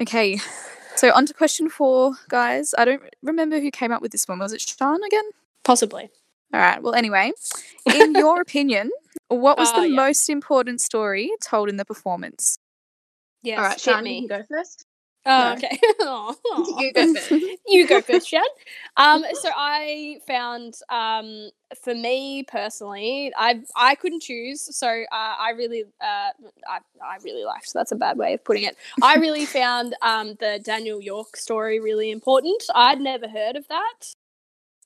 Okay, 0.00 0.38
so 0.96 1.12
on 1.12 1.26
to 1.26 1.34
question 1.34 1.68
four, 1.68 2.14
guys. 2.28 2.74
I 2.78 2.84
don't 2.84 3.02
remember 3.22 3.60
who 3.60 3.70
came 3.70 3.90
up 3.92 4.02
with 4.02 4.12
this 4.12 4.26
one. 4.28 4.38
Was 4.38 4.52
it 4.52 4.60
Sean 4.60 5.02
again? 5.04 5.24
Possibly. 5.64 6.10
All 6.54 6.60
right. 6.60 6.80
Well, 6.80 6.94
anyway, 6.94 7.32
in 7.92 8.14
your 8.14 8.40
opinion, 8.42 8.92
what 9.26 9.58
was 9.58 9.70
Oh, 9.74 9.82
the 9.82 9.88
yeah. 9.88 9.96
most 9.96 10.30
important 10.30 10.80
story 10.80 11.32
told 11.42 11.68
in 11.68 11.78
the 11.78 11.84
performance? 11.84 12.58
Yes. 13.42 13.58
all 13.58 13.64
right, 13.64 13.72
hit 13.72 13.80
Sean, 13.80 14.04
me. 14.04 14.20
you 14.20 14.28
can 14.28 14.38
go 14.38 14.44
first. 14.48 14.86
Oh, 15.26 15.30
No. 15.30 15.52
okay. 15.54 15.78
Aw, 16.00 16.34
aw. 16.52 16.80
You 16.80 16.92
go 16.92 17.14
first. 17.14 17.30
you 17.66 17.88
go 17.88 18.00
first, 18.02 18.28
Shan. 18.28 18.44
Um, 18.96 19.24
so 19.32 19.50
I 19.56 20.20
found, 20.28 20.74
um, 20.90 21.50
for 21.82 21.94
me 21.94 22.44
personally, 22.44 23.32
I 23.36 23.62
I 23.74 23.96
couldn't 23.96 24.22
choose. 24.22 24.60
So 24.76 24.86
uh, 24.88 25.04
I 25.12 25.50
really, 25.56 25.84
uh, 26.00 26.30
I, 26.68 26.78
I 27.04 27.16
really 27.24 27.44
liked. 27.44 27.72
That's 27.74 27.90
a 27.90 27.96
bad 27.96 28.16
way 28.16 28.34
of 28.34 28.44
putting 28.44 28.62
it. 28.62 28.76
I 29.02 29.16
really 29.16 29.46
found 29.46 29.96
um, 30.02 30.36
the 30.40 30.60
Daniel 30.62 31.00
York 31.02 31.36
story 31.36 31.80
really 31.80 32.12
important. 32.12 32.62
I'd 32.74 33.00
never 33.00 33.26
heard 33.28 33.56
of 33.56 33.66
that 33.68 34.14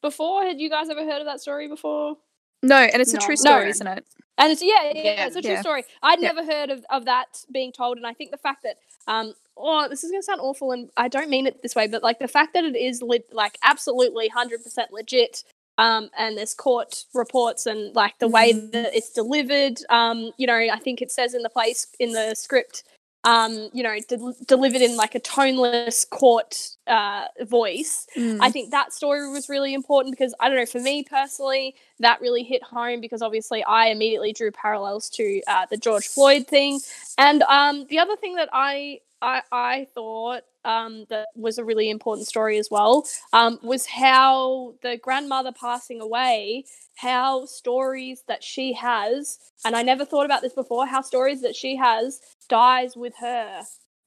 before. 0.00 0.42
Had 0.44 0.60
you 0.60 0.70
guys 0.70 0.88
ever 0.88 1.04
heard 1.04 1.20
of 1.20 1.26
that 1.26 1.40
story 1.40 1.68
before? 1.68 2.16
No, 2.62 2.76
and 2.76 3.00
it's 3.00 3.12
a 3.12 3.16
No. 3.18 3.20
true 3.24 3.34
No. 3.34 3.36
story, 3.36 3.70
isn't 3.70 3.86
it? 3.86 4.04
And 4.38 4.52
it's 4.52 4.62
yeah, 4.62 4.84
yeah, 4.84 4.92
yeah, 4.94 5.02
Yeah. 5.02 5.26
it's 5.26 5.36
a 5.36 5.42
true 5.42 5.52
Yeah. 5.52 5.60
story. 5.60 5.84
I'd 6.02 6.20
Yeah. 6.20 6.32
never 6.32 6.44
heard 6.44 6.70
of, 6.70 6.84
of 6.90 7.04
that 7.06 7.44
being 7.50 7.72
told, 7.72 7.96
and 7.96 8.06
I 8.06 8.14
think 8.14 8.30
the 8.30 8.36
fact 8.38 8.62
that 8.64 8.78
um, 9.06 9.34
oh, 9.56 9.88
this 9.88 10.04
is 10.04 10.10
gonna 10.10 10.22
sound 10.22 10.40
awful, 10.40 10.70
and 10.72 10.90
I 10.96 11.08
don't 11.08 11.30
mean 11.30 11.46
it 11.46 11.62
this 11.62 11.74
way, 11.74 11.86
but 11.86 12.02
like 12.02 12.18
the 12.18 12.28
fact 12.28 12.52
that 12.54 12.64
it 12.64 12.76
is 12.76 13.00
lit, 13.02 13.32
like 13.32 13.56
absolutely 13.62 14.28
hundred 14.28 14.62
percent 14.62 14.92
legit, 14.92 15.44
um, 15.78 16.10
and 16.18 16.36
there's 16.36 16.52
court 16.54 17.04
reports 17.14 17.64
and 17.66 17.94
like 17.96 18.18
the 18.18 18.28
way 18.28 18.52
Mm. 18.52 18.70
that 18.72 18.94
it's 18.94 19.10
delivered, 19.10 19.78
um, 19.88 20.32
you 20.36 20.46
know, 20.46 20.54
I 20.56 20.78
think 20.78 21.00
it 21.00 21.10
says 21.10 21.32
in 21.34 21.42
the 21.42 21.48
place 21.48 21.86
in 21.98 22.12
the 22.12 22.34
script, 22.34 22.84
um, 23.24 23.68
you 23.72 23.82
know, 23.82 23.98
del- 24.08 24.36
delivered 24.46 24.80
in 24.80 24.96
like 24.96 25.14
a 25.14 25.20
toneless 25.20 26.04
court 26.04 26.76
uh, 26.86 27.24
voice. 27.42 28.06
Mm. 28.16 28.38
I 28.40 28.50
think 28.50 28.70
that 28.70 28.92
story 28.92 29.28
was 29.30 29.48
really 29.48 29.74
important 29.74 30.16
because 30.16 30.34
I 30.40 30.48
don't 30.48 30.56
know, 30.56 30.66
for 30.66 30.80
me 30.80 31.02
personally, 31.02 31.74
that 31.98 32.20
really 32.20 32.44
hit 32.44 32.62
home 32.62 33.00
because 33.00 33.20
obviously 33.20 33.64
I 33.64 33.86
immediately 33.86 34.32
drew 34.32 34.50
parallels 34.52 35.10
to 35.10 35.42
uh, 35.48 35.66
the 35.68 35.76
George 35.76 36.06
Floyd 36.06 36.46
thing. 36.46 36.80
And 37.16 37.42
um, 37.42 37.86
the 37.90 37.98
other 37.98 38.16
thing 38.16 38.36
that 38.36 38.48
I 38.52 39.00
I, 39.20 39.42
I 39.50 39.86
thought 39.94 40.42
um, 40.64 41.06
that 41.08 41.28
was 41.34 41.58
a 41.58 41.64
really 41.64 41.90
important 41.90 42.28
story 42.28 42.58
as 42.58 42.68
well 42.70 43.06
um, 43.32 43.58
was 43.62 43.86
how 43.86 44.74
the 44.82 44.96
grandmother 44.96 45.52
passing 45.52 46.00
away, 46.00 46.64
how 46.96 47.46
stories 47.46 48.22
that 48.28 48.44
she 48.44 48.74
has, 48.74 49.38
and 49.64 49.74
I 49.74 49.82
never 49.82 50.04
thought 50.04 50.24
about 50.26 50.42
this 50.42 50.52
before, 50.52 50.86
how 50.86 51.02
stories 51.02 51.42
that 51.42 51.56
she 51.56 51.76
has 51.76 52.20
dies 52.48 52.96
with 52.96 53.14
her. 53.20 53.62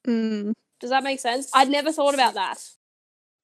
Mm. 0.08 0.54
Does 0.80 0.90
that 0.92 1.04
make 1.04 1.20
sense? 1.20 1.50
I'd 1.54 1.70
never 1.70 1.92
thought 1.92 2.14
about 2.14 2.36
that. 2.36 2.58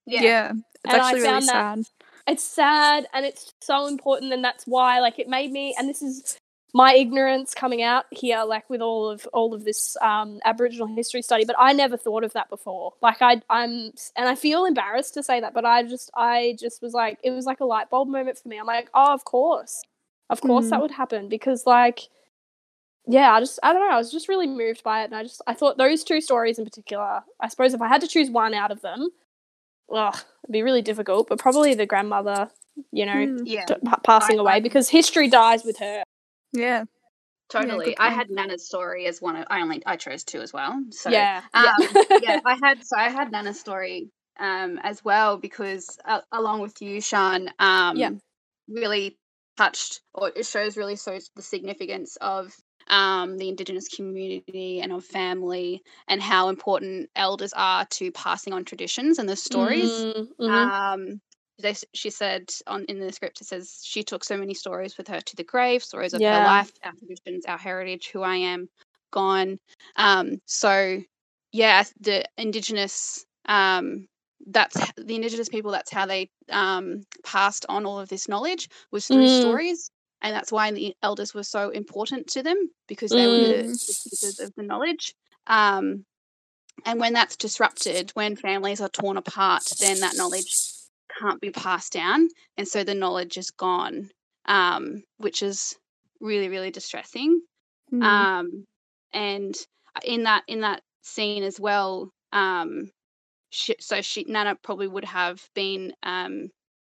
Yeah. 0.06 0.52
It's 0.52 0.94
And 0.94 1.02
I 1.02 1.06
actually 1.08 1.22
really 1.22 1.34
that- 1.34 1.44
sad. 1.44 1.84
it's 2.28 2.44
sad 2.44 3.08
and 3.14 3.26
it's 3.26 3.54
so 3.62 3.88
important 3.88 4.32
and 4.34 4.44
that's 4.44 4.66
why 4.66 5.00
like 5.00 5.20
it 5.20 5.28
made 5.28 5.52
me 5.52 5.76
and 5.78 5.90
this 5.90 6.02
is 6.02 6.38
my 6.74 6.94
ignorance 6.94 7.54
coming 7.54 7.82
out 7.82 8.06
here 8.12 8.44
like 8.44 8.70
with 8.70 8.82
all 8.82 9.10
of 9.10 9.26
all 9.34 9.54
of 9.54 9.64
this 9.64 9.96
um 10.02 10.40
aboriginal 10.46 10.86
history 10.88 11.22
study 11.22 11.46
but 11.46 11.56
i 11.58 11.72
never 11.74 11.96
thought 11.98 12.24
of 12.24 12.34
that 12.34 12.50
before 12.50 12.94
like 13.02 13.22
i 13.22 13.42
i'm 13.50 13.92
and 14.16 14.28
i 14.28 14.36
feel 14.36 14.66
embarrassed 14.66 15.14
to 15.14 15.24
say 15.24 15.40
that 15.40 15.54
but 15.54 15.64
i 15.66 15.82
just 15.82 16.12
i 16.16 16.56
just 16.60 16.82
was 16.82 16.94
like 16.94 17.18
it 17.24 17.32
was 17.32 17.46
like 17.46 17.62
a 17.62 17.66
light 17.66 17.90
bulb 17.90 18.10
moment 18.10 18.38
for 18.38 18.50
me 18.50 18.58
i'm 18.60 18.66
like 18.66 18.90
oh 18.94 19.14
of 19.14 19.24
course 19.24 19.82
of 20.30 20.42
course 20.42 20.70
that 20.70 20.78
Mm. 20.80 20.82
would 20.82 20.92
happen 20.92 21.30
because 21.30 21.66
like 21.66 22.02
yeah 23.08 23.32
i 23.34 23.40
just 23.40 23.60
i 23.64 23.72
don't 23.72 23.82
know 23.88 23.94
i 23.96 23.98
was 23.98 24.12
just 24.12 24.28
really 24.28 24.48
moved 24.48 24.84
by 24.84 25.02
it 25.02 25.06
and 25.06 25.16
i 25.16 25.24
just 25.24 25.42
i 25.48 25.54
thought 25.54 25.78
those 25.78 26.04
two 26.04 26.20
stories 26.20 26.60
in 26.60 26.66
particular 26.66 27.22
i 27.40 27.48
suppose 27.48 27.74
if 27.74 27.82
i 27.82 27.88
had 27.88 28.02
to 28.02 28.08
choose 28.08 28.30
one 28.30 28.54
out 28.54 28.72
of 28.72 28.82
them 28.82 29.08
ugh, 29.90 30.16
it'd 30.44 30.52
be 30.52 30.64
really 30.64 30.82
difficult. 30.82 31.30
But 31.30 31.40
probably 31.40 31.74
the 31.74 31.86
grandmother, 31.86 32.50
you 32.92 33.06
know, 33.06 33.14
Mm, 33.14 33.44
Yeah, 33.46 33.64
d- 33.68 33.76
passing 34.04 34.38
I- 34.38 34.42
away 34.42 34.52
I- 34.56 34.60
because 34.60 34.90
history 34.90 35.30
dies 35.30 35.64
with 35.64 35.78
her. 35.80 36.04
Yeah. 36.58 36.84
totally. 37.50 37.86
good 37.86 37.96
I 38.00 38.10
had 38.10 38.30
Nana's 38.30 38.65
story 38.65 39.06
as 39.06 39.22
one 39.22 39.36
of. 39.36 39.46
I 39.50 39.62
only 39.62 39.84
I 39.86 39.96
chose 39.96 40.24
two 40.24 40.41
as 40.41 40.54
well. 40.54 40.82
So 40.91 41.10
yeah, 41.10 41.41
um, 41.54 41.65
yeah. 41.80 42.04
yeah, 42.22 42.39
I 42.46 42.58
had 42.62 42.84
so 42.84 42.98
I 42.98 43.10
had 43.10 43.32
Nana's 43.32 43.60
story 43.60 44.10
um, 44.39 44.80
as 44.84 45.04
well 45.04 45.38
because 45.38 45.98
uh, 46.06 46.22
along 46.32 46.62
with 46.62 46.82
you, 46.82 47.02
Sean, 47.02 47.50
um, 47.60 47.98
yeah. 47.98 48.12
really 48.67 49.17
touched 49.58 50.02
or 50.13 50.32
it 50.36 50.46
shows 50.46 50.78
really 50.78 50.96
shows 50.96 51.30
the 51.36 51.41
significance 51.41 52.15
of 52.17 52.56
um, 52.89 53.38
the 53.38 53.50
Indigenous 53.50 53.88
community 53.88 54.82
and 54.82 54.91
of 54.91 55.04
family 55.04 55.82
and 56.08 56.22
how 56.22 56.50
important 56.50 57.10
elders 57.15 57.54
are 57.54 57.86
to 57.86 58.12
passing 58.12 58.54
on 58.54 58.65
traditions 58.65 59.20
and 59.20 59.28
the 59.28 59.36
stories. 59.36 59.91
Mm, 59.91 60.28
mhm. 60.39 60.50
Um, 60.50 61.22
they, 61.60 61.76
she 61.93 62.10
said 62.10 62.50
on 62.67 62.86
in 62.86 63.00
the 63.00 63.12
script 63.12 63.41
it 63.41 63.48
says 63.48 63.80
she 63.84 64.04
took 64.04 64.24
so 64.24 64.38
many 64.38 64.54
stories 64.54 64.98
with 64.98 65.08
her 65.08 65.22
to 65.22 65.36
the 65.36 65.43
grave, 65.43 65.84
stories 65.84 66.13
of 66.13 66.22
Yeah. 66.22 66.39
her 66.39 66.46
life, 66.46 66.72
our 66.84 66.93
traditions, 66.93 67.46
our 67.46 67.58
heritage, 67.58 68.10
who 68.12 68.22
I 68.22 68.36
am, 68.36 68.70
gone. 69.12 69.60
Um, 69.96 70.41
so 70.46 71.00
yeah, 71.52 71.84
the 72.00 72.26
indigenous 72.38 73.26
um, 73.46 74.08
that's 74.48 74.91
the 74.98 75.15
indigenous 75.15 75.50
people. 75.50 75.72
That's 75.72 75.91
how 75.91 76.06
they 76.06 76.30
um, 76.50 77.06
passed 77.24 77.65
on 77.70 77.86
all 77.86 78.00
of 78.00 78.10
this 78.10 78.28
knowledge 78.28 78.70
was 78.91 79.08
through 79.08 79.24
Mm. 79.24 79.39
stories, 79.39 79.89
and 80.22 80.36
that's 80.36 80.52
why 80.52 80.72
the 80.72 80.96
elders 81.02 81.34
were 81.34 81.43
so 81.43 81.70
important 81.70 82.28
to 82.28 82.43
them 82.43 82.70
because 82.88 83.12
they 83.12 83.28
were 83.28 83.39
the, 83.39 83.63
Mm. 83.63 83.88
the 83.88 83.96
keepers 84.10 84.39
of 84.39 84.54
the 84.56 84.63
knowledge. 84.63 85.15
Um, 85.48 86.06
and 86.86 87.00
when 87.00 87.13
that's 87.13 87.36
disrupted, 87.36 88.12
when 88.13 88.36
families 88.36 88.82
are 88.82 88.89
torn 88.89 89.17
apart, 89.17 89.63
then 89.80 90.00
that 90.02 90.15
knowledge 90.15 90.56
can't 91.20 91.42
be 91.42 91.52
passed 91.52 91.94
down, 91.94 92.28
and 92.58 92.68
so 92.68 92.84
the 92.84 92.94
knowledge 92.96 93.38
is 93.38 93.52
gone, 93.52 94.10
um, 94.46 95.04
which 95.18 95.42
is 95.42 95.76
really 96.20 96.50
really 96.50 96.72
distressing. 96.72 97.42
Mm. 97.94 98.04
Um, 98.04 98.66
and 99.14 99.56
in 100.04 100.24
that 100.24 100.44
in 100.48 100.62
that 100.62 100.82
scene 101.04 101.44
as 101.44 101.60
well, 101.60 102.10
um, 102.34 102.92
she, 103.50 103.76
so 103.80 104.02
she 104.02 104.26
Nana 104.28 104.58
probably 104.64 104.88
would 104.88 105.06
have 105.06 105.42
been 105.56 105.94
um, 106.04 106.50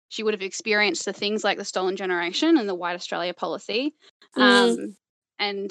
she 0.09 0.23
would 0.23 0.35
have 0.35 0.43
experienced 0.43 1.05
the 1.05 1.13
things 1.13 1.43
like 1.43 1.59
the 1.59 1.65
stolen 1.65 1.97
generation 1.97 2.59
and 2.59 2.69
the 2.69 2.75
White 2.75 2.95
Australia 2.97 3.35
policy, 3.35 3.95
Mm. 4.37 4.43
um, 4.43 4.97
and 5.39 5.71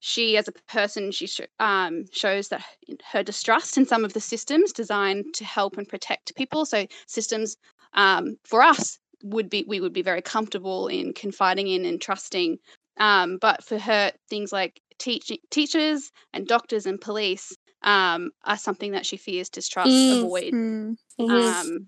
she 0.00 0.36
as 0.36 0.48
a 0.48 0.52
person 0.68 1.10
she 1.10 1.26
sh- 1.26 1.40
um, 1.60 2.04
shows 2.12 2.48
that 2.48 2.62
her 3.10 3.22
distrust 3.22 3.78
in 3.78 3.86
some 3.86 4.04
of 4.04 4.12
the 4.12 4.20
systems 4.20 4.72
designed 4.72 5.24
to 5.34 5.44
help 5.44 5.78
and 5.78 5.88
protect 5.88 6.36
people. 6.36 6.66
So 6.66 6.86
systems 7.06 7.56
um, 7.94 8.36
for 8.44 8.62
us 8.62 8.98
would 9.22 9.48
be 9.48 9.64
we 9.66 9.80
would 9.80 9.92
be 9.92 10.02
very 10.02 10.22
comfortable 10.22 10.88
in 10.88 11.12
confiding 11.14 11.68
in 11.68 11.84
and 11.84 12.00
trusting. 12.00 12.58
Um, 12.98 13.38
but 13.40 13.64
for 13.64 13.78
her, 13.78 14.12
things 14.28 14.52
like 14.52 14.80
teaching 14.98 15.38
teachers 15.50 16.10
and 16.32 16.46
doctors 16.46 16.86
and 16.86 17.00
police 17.00 17.56
um, 17.82 18.30
are 18.44 18.56
something 18.58 18.92
that 18.92 19.04
she 19.06 19.16
fears, 19.16 19.48
distrust, 19.48 19.90
Mm. 19.90 20.18
avoid. 20.18 20.52
Mm. 20.52 20.96
Um, 21.30 21.86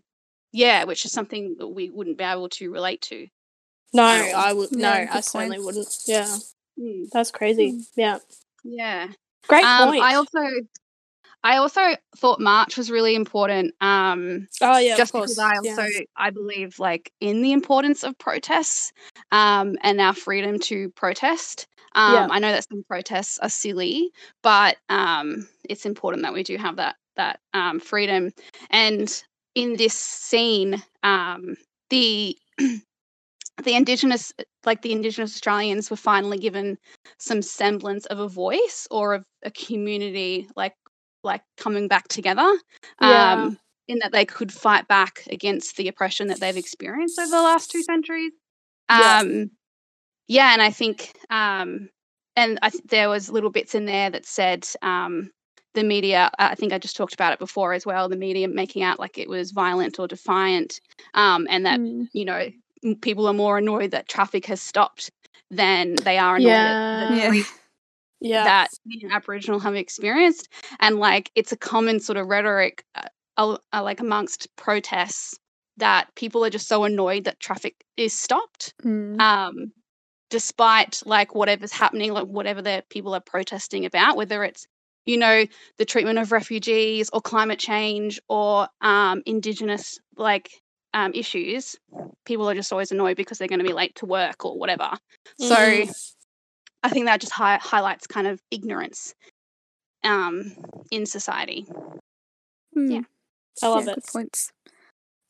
yeah, 0.52 0.84
which 0.84 1.04
is 1.04 1.12
something 1.12 1.56
that 1.58 1.68
we 1.68 1.90
wouldn't 1.90 2.18
be 2.18 2.24
able 2.24 2.48
to 2.50 2.70
relate 2.70 3.02
to. 3.02 3.26
no, 3.92 4.02
at. 4.02 4.34
I 4.34 4.52
would. 4.52 4.72
No, 4.72 4.88
Yeah, 4.92 4.94
I 4.94 5.04
good 5.04 5.12
point. 5.12 5.24
certainly 5.24 5.58
wouldn't. 5.60 5.88
Yeah, 6.06 6.36
Mm, 6.78 7.08
that's 7.10 7.30
crazy. 7.30 7.80
Yeah, 7.96 8.18
yeah. 8.64 9.08
great 9.48 9.64
Um, 9.64 9.88
point. 9.88 10.02
I 10.02 10.14
also, 10.14 10.40
I 11.46 11.58
also 11.58 11.80
thought 12.16 12.40
March 12.40 12.76
was 12.76 12.90
really 12.90 13.14
important. 13.14 13.72
Um, 13.80 14.48
oh 14.60 14.78
yeah, 14.78 14.96
just 14.96 15.10
of 15.10 15.20
course. 15.20 15.36
because 15.36 15.38
I 15.38 15.52
yeah. 15.62 15.88
I 16.16 16.30
believe 16.30 16.80
like 16.80 17.12
in 17.20 17.40
the 17.40 17.52
importance 17.52 18.02
of 18.02 18.18
protests, 18.18 18.92
um, 19.30 19.76
and 19.82 20.00
our 20.00 20.12
freedom 20.12 20.58
to 20.70 20.90
protest. 20.90 21.68
Um, 21.94 22.14
Yeah. 22.14 22.28
I 22.32 22.40
know 22.40 22.50
that 22.50 22.66
some 22.68 22.82
protests 22.88 23.38
are 23.38 23.48
silly, 23.48 24.10
but 24.42 24.76
um, 24.88 25.48
it's 25.70 25.86
important 25.86 26.24
that 26.24 26.34
we 26.34 26.42
do 26.42 26.56
have 26.56 26.76
that 26.76 26.96
that 27.14 27.38
um, 27.54 27.78
freedom. 27.78 28.32
And 28.70 29.08
in 29.54 29.76
this 29.76 29.94
scene, 29.94 30.82
um, 31.04 31.56
the 31.90 32.36
the 32.58 33.74
indigenous 33.74 34.32
like 34.64 34.82
the 34.82 34.92
indigenous 34.92 35.32
australians 35.32 35.90
were 35.90 35.96
finally 35.96 36.38
given 36.38 36.76
some 37.18 37.40
semblance 37.40 38.04
of 38.06 38.18
a 38.18 38.28
voice 38.28 38.86
or 38.90 39.14
of 39.14 39.24
a 39.44 39.50
community 39.50 40.46
like 40.56 40.74
like 41.26 41.42
coming 41.58 41.88
back 41.88 42.08
together 42.08 42.50
Yeah. 43.00 43.32
um 43.32 43.58
in 43.88 43.98
that 44.00 44.12
they 44.12 44.24
could 44.24 44.50
fight 44.52 44.88
back 44.88 45.22
against 45.30 45.76
the 45.76 45.88
oppression 45.88 46.28
that 46.28 46.40
they've 46.40 46.56
experienced 46.56 47.18
over 47.18 47.30
the 47.30 47.42
last 47.42 47.70
two 47.70 47.82
centuries 47.82 48.32
Yeah. 48.90 49.18
um 49.20 49.50
yeah 50.28 50.52
and 50.52 50.62
i 50.62 50.70
think 50.70 51.12
um 51.30 51.88
and 52.36 52.58
i 52.62 52.70
th- 52.70 52.82
there 52.88 53.08
was 53.08 53.30
little 53.30 53.50
bits 53.50 53.74
in 53.74 53.84
there 53.84 54.10
that 54.10 54.26
said 54.26 54.66
um 54.82 55.30
the 55.74 55.84
media 55.84 56.30
i 56.38 56.54
think 56.54 56.72
i 56.72 56.78
just 56.78 56.96
talked 56.96 57.14
about 57.14 57.32
it 57.32 57.38
before 57.38 57.72
as 57.74 57.84
well 57.84 58.08
the 58.08 58.16
media 58.16 58.48
making 58.48 58.82
out 58.82 58.98
like 58.98 59.18
it 59.18 59.28
was 59.28 59.50
violent 59.52 59.98
or 59.98 60.08
defiant 60.08 60.80
um 61.14 61.46
and 61.50 61.66
that 61.66 61.78
Mm. 61.80 62.08
you 62.12 62.24
know 62.24 62.48
people 63.02 63.26
are 63.26 63.32
more 63.34 63.58
annoyed 63.58 63.90
that 63.90 64.08
traffic 64.08 64.46
has 64.46 64.60
stopped 64.62 65.10
than 65.50 65.94
they 65.96 66.18
are 66.18 66.36
annoyed 66.36 66.50
at 67.02 67.08
the 67.08 67.14
Yeah. 67.16 67.42
Yeah. 68.20 68.44
that 68.44 68.70
Aboriginal 69.10 69.60
have 69.60 69.74
experienced, 69.74 70.48
and 70.80 70.98
like 70.98 71.30
it's 71.34 71.52
a 71.52 71.56
common 71.56 72.00
sort 72.00 72.16
of 72.18 72.26
rhetoric, 72.28 72.84
uh, 72.94 73.56
uh, 73.72 73.82
like 73.82 74.00
amongst 74.00 74.48
protests, 74.56 75.34
that 75.76 76.08
people 76.16 76.44
are 76.44 76.50
just 76.50 76.68
so 76.68 76.84
annoyed 76.84 77.24
that 77.24 77.40
traffic 77.40 77.74
is 77.96 78.12
stopped, 78.14 78.74
Mm. 78.82 79.20
um, 79.20 79.72
despite 80.30 81.02
like 81.06 81.34
whatever's 81.34 81.72
happening, 81.72 82.12
like 82.12 82.26
whatever 82.26 82.62
the 82.62 82.84
people 82.90 83.14
are 83.14 83.20
protesting 83.20 83.84
about, 83.84 84.16
whether 84.16 84.44
it's 84.44 84.66
you 85.06 85.16
know 85.18 85.44
the 85.78 85.84
treatment 85.84 86.18
of 86.18 86.32
refugees 86.32 87.10
or 87.12 87.20
climate 87.20 87.58
change 87.60 88.20
or 88.28 88.68
um, 88.80 89.22
indigenous 89.26 89.98
like 90.16 90.50
um, 90.94 91.12
issues. 91.14 91.76
People 92.24 92.48
are 92.50 92.54
just 92.54 92.72
always 92.72 92.90
annoyed 92.92 93.16
because 93.16 93.38
they're 93.38 93.48
going 93.48 93.60
to 93.60 93.64
be 93.64 93.72
late 93.72 93.94
to 93.96 94.06
work 94.06 94.44
or 94.44 94.58
whatever. 94.58 94.90
So 95.38 95.54
Mhm. 95.54 96.15
I 96.82 96.88
think 96.90 97.06
that 97.06 97.20
just 97.20 97.32
hi- 97.32 97.58
highlights 97.60 98.06
kind 98.06 98.26
of 98.26 98.40
ignorance 98.50 99.14
um, 100.04 100.54
in 100.90 101.06
society. 101.06 101.66
Mm. 102.76 102.90
yeah. 102.92 103.00
I 103.62 103.68
love 103.68 103.86
Yeah, 103.86 103.92
it. 103.92 103.94
Good 103.96 104.04
points. 104.12 104.52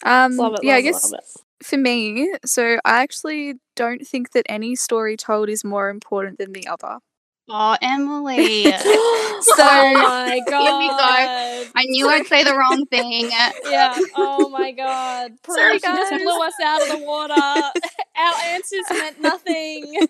Um, 0.04 0.36
Love 0.36 0.54
it. 0.54 0.60
yeah, 0.64 0.72
love 0.72 0.78
I 0.78 0.82
guess 0.82 1.12
love 1.12 1.20
it. 1.20 1.64
for 1.66 1.76
me, 1.78 2.32
so 2.44 2.78
I 2.84 3.02
actually 3.02 3.54
don't 3.76 4.06
think 4.06 4.32
that 4.32 4.44
any 4.48 4.76
story 4.76 5.16
told 5.16 5.48
is 5.48 5.64
more 5.64 5.88
important 5.88 6.38
than 6.38 6.52
the 6.52 6.66
other. 6.66 6.98
Oh, 7.58 7.76
Emily. 7.80 8.64
So- 8.64 9.62
oh 9.62 10.24
my 10.26 10.40
god. 10.48 10.62
Here 10.62 10.78
we 10.78 10.88
go. 10.88 11.70
I 11.76 11.84
knew 11.86 12.08
I'd 12.08 12.26
say 12.26 12.42
the 12.42 12.54
wrong 12.56 12.86
thing. 12.90 13.30
Yeah. 13.30 13.94
Oh 14.16 14.48
my 14.48 14.72
god. 14.72 15.32
Sorry, 15.46 15.78
Sorry, 15.78 15.96
just 15.96 16.10
guys. 16.10 16.22
blew 16.22 16.42
us 16.42 16.54
out 16.64 16.82
of 16.82 16.88
the 16.88 17.04
water. 17.04 17.34
Our 17.34 18.34
answers 18.46 18.84
meant 18.90 19.20
nothing. 19.20 20.06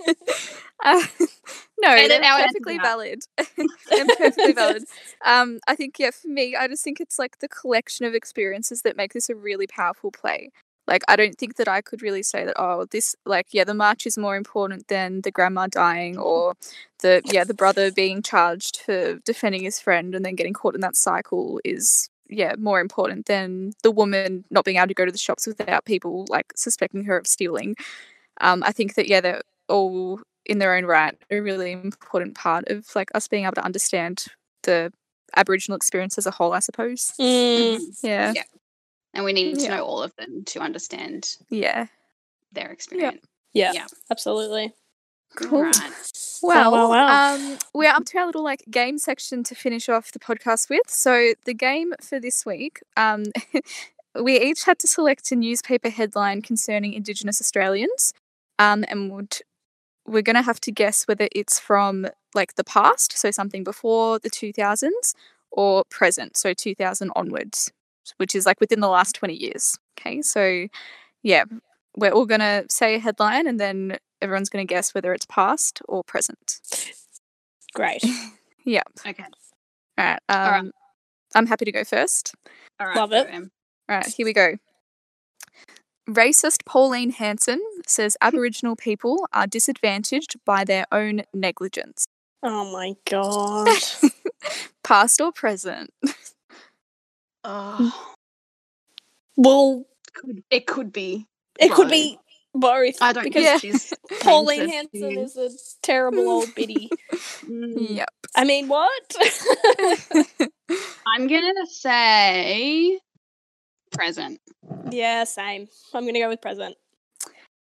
Uh, 0.85 1.03
no, 1.81 1.91
Edit 1.91 2.09
they're 2.23 2.25
our 2.25 2.39
answers 2.41 2.53
perfectly 2.65 2.79
valid. 2.79 3.21
they're 3.37 4.07
perfectly 4.17 4.53
valid. 4.53 4.85
Um, 5.25 5.59
I 5.67 5.75
think 5.75 5.99
yeah, 5.99 6.11
for 6.13 6.29
me, 6.29 6.55
I 6.57 6.69
just 6.69 6.85
think 6.85 7.01
it's 7.01 7.19
like 7.19 7.39
the 7.41 7.49
collection 7.49 8.07
of 8.07 8.15
experiences 8.15 8.83
that 8.83 8.97
make 8.97 9.13
this 9.13 9.29
a 9.29 9.35
really 9.35 9.67
powerful 9.67 10.11
play. 10.11 10.53
Like 10.87 11.03
I 11.09 11.17
don't 11.17 11.37
think 11.37 11.57
that 11.57 11.69
I 11.69 11.81
could 11.81 12.03
really 12.03 12.23
say 12.23 12.45
that 12.45 12.55
oh 12.57 12.87
this 12.87 13.17
like 13.25 13.49
yeah 13.51 13.65
the 13.65 13.75
march 13.75 14.07
is 14.07 14.17
more 14.17 14.37
important 14.37 14.89
than 14.89 15.23
the 15.23 15.31
grandma 15.31 15.67
dying 15.67 16.17
or 16.17 16.55
the 17.01 17.23
yeah 17.25 17.45
the 17.45 17.55
brother 17.55 17.91
being 17.91 18.23
charged 18.23 18.79
for 18.79 19.17
defending 19.25 19.63
his 19.63 19.81
friend 19.81 20.15
and 20.15 20.25
then 20.25 20.37
getting 20.37 20.53
caught 20.53 20.75
in 20.75 20.81
that 20.81 20.97
cycle 20.97 21.61
is 21.65 22.09
yeah 22.29 22.55
more 22.59 22.81
important 22.81 23.27
than 23.27 23.73
the 23.83 23.91
woman 23.91 24.45
not 24.51 24.65
being 24.65 24.77
able 24.77 24.89
to 24.89 24.95
go 24.95 25.05
to 25.05 25.13
the 25.13 25.19
shops 25.19 25.47
without 25.47 25.85
people 25.85 26.27
like 26.29 26.53
suspecting 26.57 27.05
her 27.05 27.17
of 27.17 27.27
stealing. 27.27 27.77
Um, 28.41 28.63
I 28.63 28.73
think 28.73 28.95
that 28.95 29.09
yeah 29.09 29.21
they're 29.21 29.43
all 29.69 30.21
in 30.45 30.59
their 30.59 30.77
own 30.77 30.85
right 30.85 31.17
a 31.31 31.41
really 31.41 31.73
important 31.73 32.37
part 32.37 32.69
of 32.69 32.87
like 32.95 33.11
us 33.15 33.27
being 33.27 33.45
able 33.45 33.55
to 33.55 33.65
understand 33.65 34.27
the 34.63 34.93
Aboriginal 35.35 35.77
experience 35.77 36.19
as 36.19 36.27
a 36.27 36.31
whole. 36.31 36.53
I 36.53 36.61
suppose. 36.61 37.13
Mm. 37.21 37.81
Yeah. 38.03 38.33
Yeah. 38.35 38.43
And 39.17 39.25
we 39.25 39.33
need 39.33 39.59
to 39.59 39.63
Yeah. 39.65 39.77
know 39.79 39.85
all 39.85 40.03
of 40.03 40.15
them 40.17 40.45
to 40.45 40.61
understand 40.61 41.37
Yeah. 41.49 41.87
their 42.53 42.71
experience. 42.71 43.25
Yeah, 43.55 43.73
Yeah. 43.73 43.87
absolutely. 44.11 44.75
Cool. 45.35 45.63
Right. 45.63 45.93
Well, 46.43 46.71
wow, 46.71 46.89
wow. 46.91 47.35
um, 47.35 47.59
we're 47.75 47.91
up 47.91 48.05
to 48.07 48.19
our 48.19 48.27
little 48.27 48.43
like 48.45 48.63
game 48.71 48.99
section 48.99 49.43
to 49.45 49.55
finish 49.55 49.89
off 49.89 50.13
the 50.13 50.19
podcast 50.19 50.69
with. 50.69 50.89
So 50.89 51.33
the 51.47 51.55
game 51.55 51.95
for 52.01 52.21
this 52.21 52.45
week, 52.47 52.81
um, 52.97 53.25
we 54.23 54.39
each 54.39 54.65
had 54.65 54.79
to 54.81 54.87
select 54.87 55.33
a 55.33 55.37
newspaper 55.37 55.89
headline 55.89 56.43
concerning 56.43 56.93
Indigenous 56.93 57.41
Australians, 57.41 58.13
um, 58.59 58.85
and 58.89 59.11
would 59.13 59.39
we're 60.07 60.23
gonna 60.23 60.43
have 60.43 60.61
to 60.61 60.71
guess 60.71 61.09
whether 61.09 61.29
it's 61.33 61.59
from 61.59 62.07
like 62.35 62.55
the 62.55 62.65
past, 62.65 63.17
so 63.19 63.31
something 63.31 63.65
before 63.65 64.19
the 64.19 64.31
two 64.31 64.53
thousands, 64.53 65.15
or 65.51 65.85
present, 65.91 66.37
so 66.37 66.53
two 66.55 66.75
thousand 66.75 67.11
onwards. 67.17 67.73
Which 68.17 68.35
is 68.35 68.47
like 68.47 68.61
within 68.61 68.81
the 68.81 68.89
last 68.89 69.15
20 69.15 69.35
years. 69.35 69.77
Okay, 69.99 70.23
so 70.23 70.67
yeah, 71.23 71.45
we're 71.97 72.13
all 72.13 72.27
going 72.27 72.41
to 72.41 72.65
say 72.69 72.97
a 72.97 72.99
headline 72.99 73.47
and 73.47 73.59
then 73.59 73.99
everyone's 74.21 74.49
going 74.49 74.67
to 74.67 74.73
guess 74.73 74.95
whether 74.95 75.13
it's 75.13 75.27
past 75.27 75.81
or 75.89 76.05
present. 76.05 76.61
Great. 77.75 78.05
Yep. 78.69 78.89
Okay. 79.07 79.25
All 79.97 80.05
right. 80.05 80.19
Um, 80.29 80.39
All 80.41 80.51
right. 80.51 80.65
I'm 81.37 81.47
happy 81.47 81.67
to 81.67 81.71
go 81.71 81.85
first. 81.85 82.35
All 82.81 82.89
right. 82.89 82.97
Love 82.97 83.13
it. 83.13 83.29
Em. 83.31 83.53
All 83.89 83.97
right, 83.99 84.07
here 84.07 84.27
we 84.27 84.33
go. 84.33 84.57
Racist 86.09 86.65
Pauline 86.65 87.11
Hanson 87.11 87.61
says 87.87 88.17
Aboriginal 88.23 88.75
people 88.75 89.29
are 89.33 89.47
disadvantaged 89.47 90.35
by 90.45 90.65
their 90.65 90.87
own 90.91 91.23
negligence. 91.33 92.07
Oh 92.43 92.73
my 92.73 92.95
god. 93.09 93.69
Past 94.83 95.21
or 95.21 95.31
present? 95.31 95.91
Oh, 97.49 98.15
well, 99.37 99.85
could, 100.15 100.43
it 100.51 100.67
could 100.67 100.93
be. 100.93 101.27
it 101.61 101.71
could 101.73 101.89
be 101.89 102.19
both. 102.55 102.97
I 103.01 103.13
don't 103.13 103.23
because 103.25 103.45
Yeah. 103.45 103.59
she's 103.59 103.93
Pauline 104.21 104.69
Hanson 104.69 105.01
Hanson 105.03 105.19
is- 105.19 105.37
is 105.37 105.77
a 105.79 105.87
terrible 105.87 106.29
old 106.29 106.55
biddy. 106.55 106.89
Mm. 107.45 107.97
Yep. 107.97 108.09
I 108.35 108.45
mean, 108.45 108.67
what? 108.69 109.15
I'm 111.07 111.27
gonna 111.29 111.67
say 111.69 112.99
present. 113.93 114.41
yeah, 114.91 115.25
same. 115.25 115.69
I'm 115.95 116.05
gonna 116.07 116.19
go 116.19 116.29
with 116.29 116.41
present. 116.43 116.77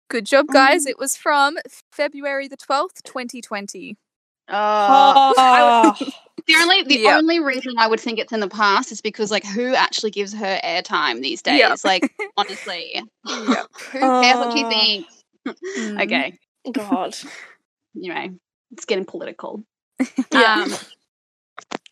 Good 0.10 0.26
job, 0.26 0.48
guys. 0.48 0.86
Um, 0.86 0.90
It 0.92 1.00
was 1.00 1.16
from 1.18 1.58
February 1.92 2.48
the 2.48 2.58
12th, 2.58 3.04
2020. 3.04 3.98
Oh, 4.50 5.34
Oh, 5.38 5.94
the 6.48 6.56
only 6.56 6.84
the 6.84 6.96
Yep. 7.00 7.18
only 7.18 7.40
reason 7.40 7.74
I 7.78 7.88
would 7.88 8.00
think 8.00 8.20
it's 8.20 8.34
in 8.34 8.40
the 8.40 8.48
past 8.48 8.92
is 8.92 9.02
because 9.02 9.32
like 9.32 9.46
who 9.46 9.76
actually 9.76 10.12
gives 10.12 10.34
her 10.34 10.60
airtime 10.64 11.22
these 11.22 11.42
days? 11.42 11.60
Yep. 11.60 11.80
Like 11.84 12.12
honestly, 12.38 12.92
Yep. 12.96 13.06
who 13.92 14.00
cares 14.00 14.38
what 14.38 14.54
she 14.58 14.64
Oh. 14.66 14.70
thinks? 14.70 15.14
Mm. 15.78 16.04
Okay, 16.04 16.38
God. 16.74 17.16
anyway, 17.96 18.32
it's 18.72 18.84
getting 18.84 19.06
political. 19.06 19.64
Yeah. 20.34 20.64
Um, 20.64 20.70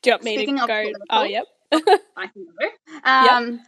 Do 0.01 0.09
you 0.09 0.11
want 0.11 0.23
me 0.25 0.45
to 0.45 0.51
go? 0.51 0.65
political- 0.67 1.05
Oh, 1.09 1.23
yep. 1.23 1.45
I 1.71 2.27
can 2.27 2.45
go. 2.59 2.69
Um, 3.05 3.61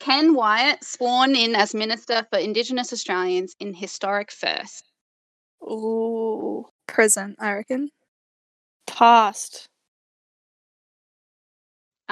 Ken 0.00 0.34
Wyatt 0.34 0.82
sworn 0.82 1.36
in 1.36 1.54
as 1.54 1.72
Minister 1.72 2.26
for 2.30 2.38
Indigenous 2.40 2.92
Australians 2.92 3.54
in 3.60 3.74
historic 3.74 4.32
first. 4.32 4.82
Ooh. 5.62 6.66
Present, 6.88 7.36
I 7.38 7.52
reckon. 7.52 7.90
Past. 8.88 9.68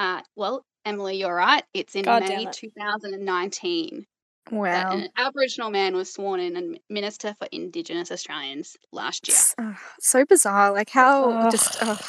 Uh, 0.01 0.21
well, 0.35 0.65
Emily, 0.83 1.17
you're 1.17 1.35
right. 1.35 1.63
It's 1.75 1.93
in 1.93 2.01
God 2.05 2.23
May 2.23 2.45
it. 2.45 2.53
2019 2.53 4.07
that 4.45 4.51
Wow. 4.51 4.91
an 4.93 5.09
Aboriginal 5.15 5.69
man 5.69 5.95
was 5.95 6.11
sworn 6.11 6.39
in 6.39 6.57
as 6.57 6.79
Minister 6.89 7.35
for 7.37 7.47
Indigenous 7.51 8.11
Australians 8.11 8.75
last 8.91 9.27
year. 9.27 9.35
S- 9.35 9.55
so 9.99 10.25
bizarre. 10.25 10.71
Like, 10.73 10.89
how 10.89 11.31
Ugh. 11.31 11.51
just, 11.51 11.77
ugh, 11.83 12.03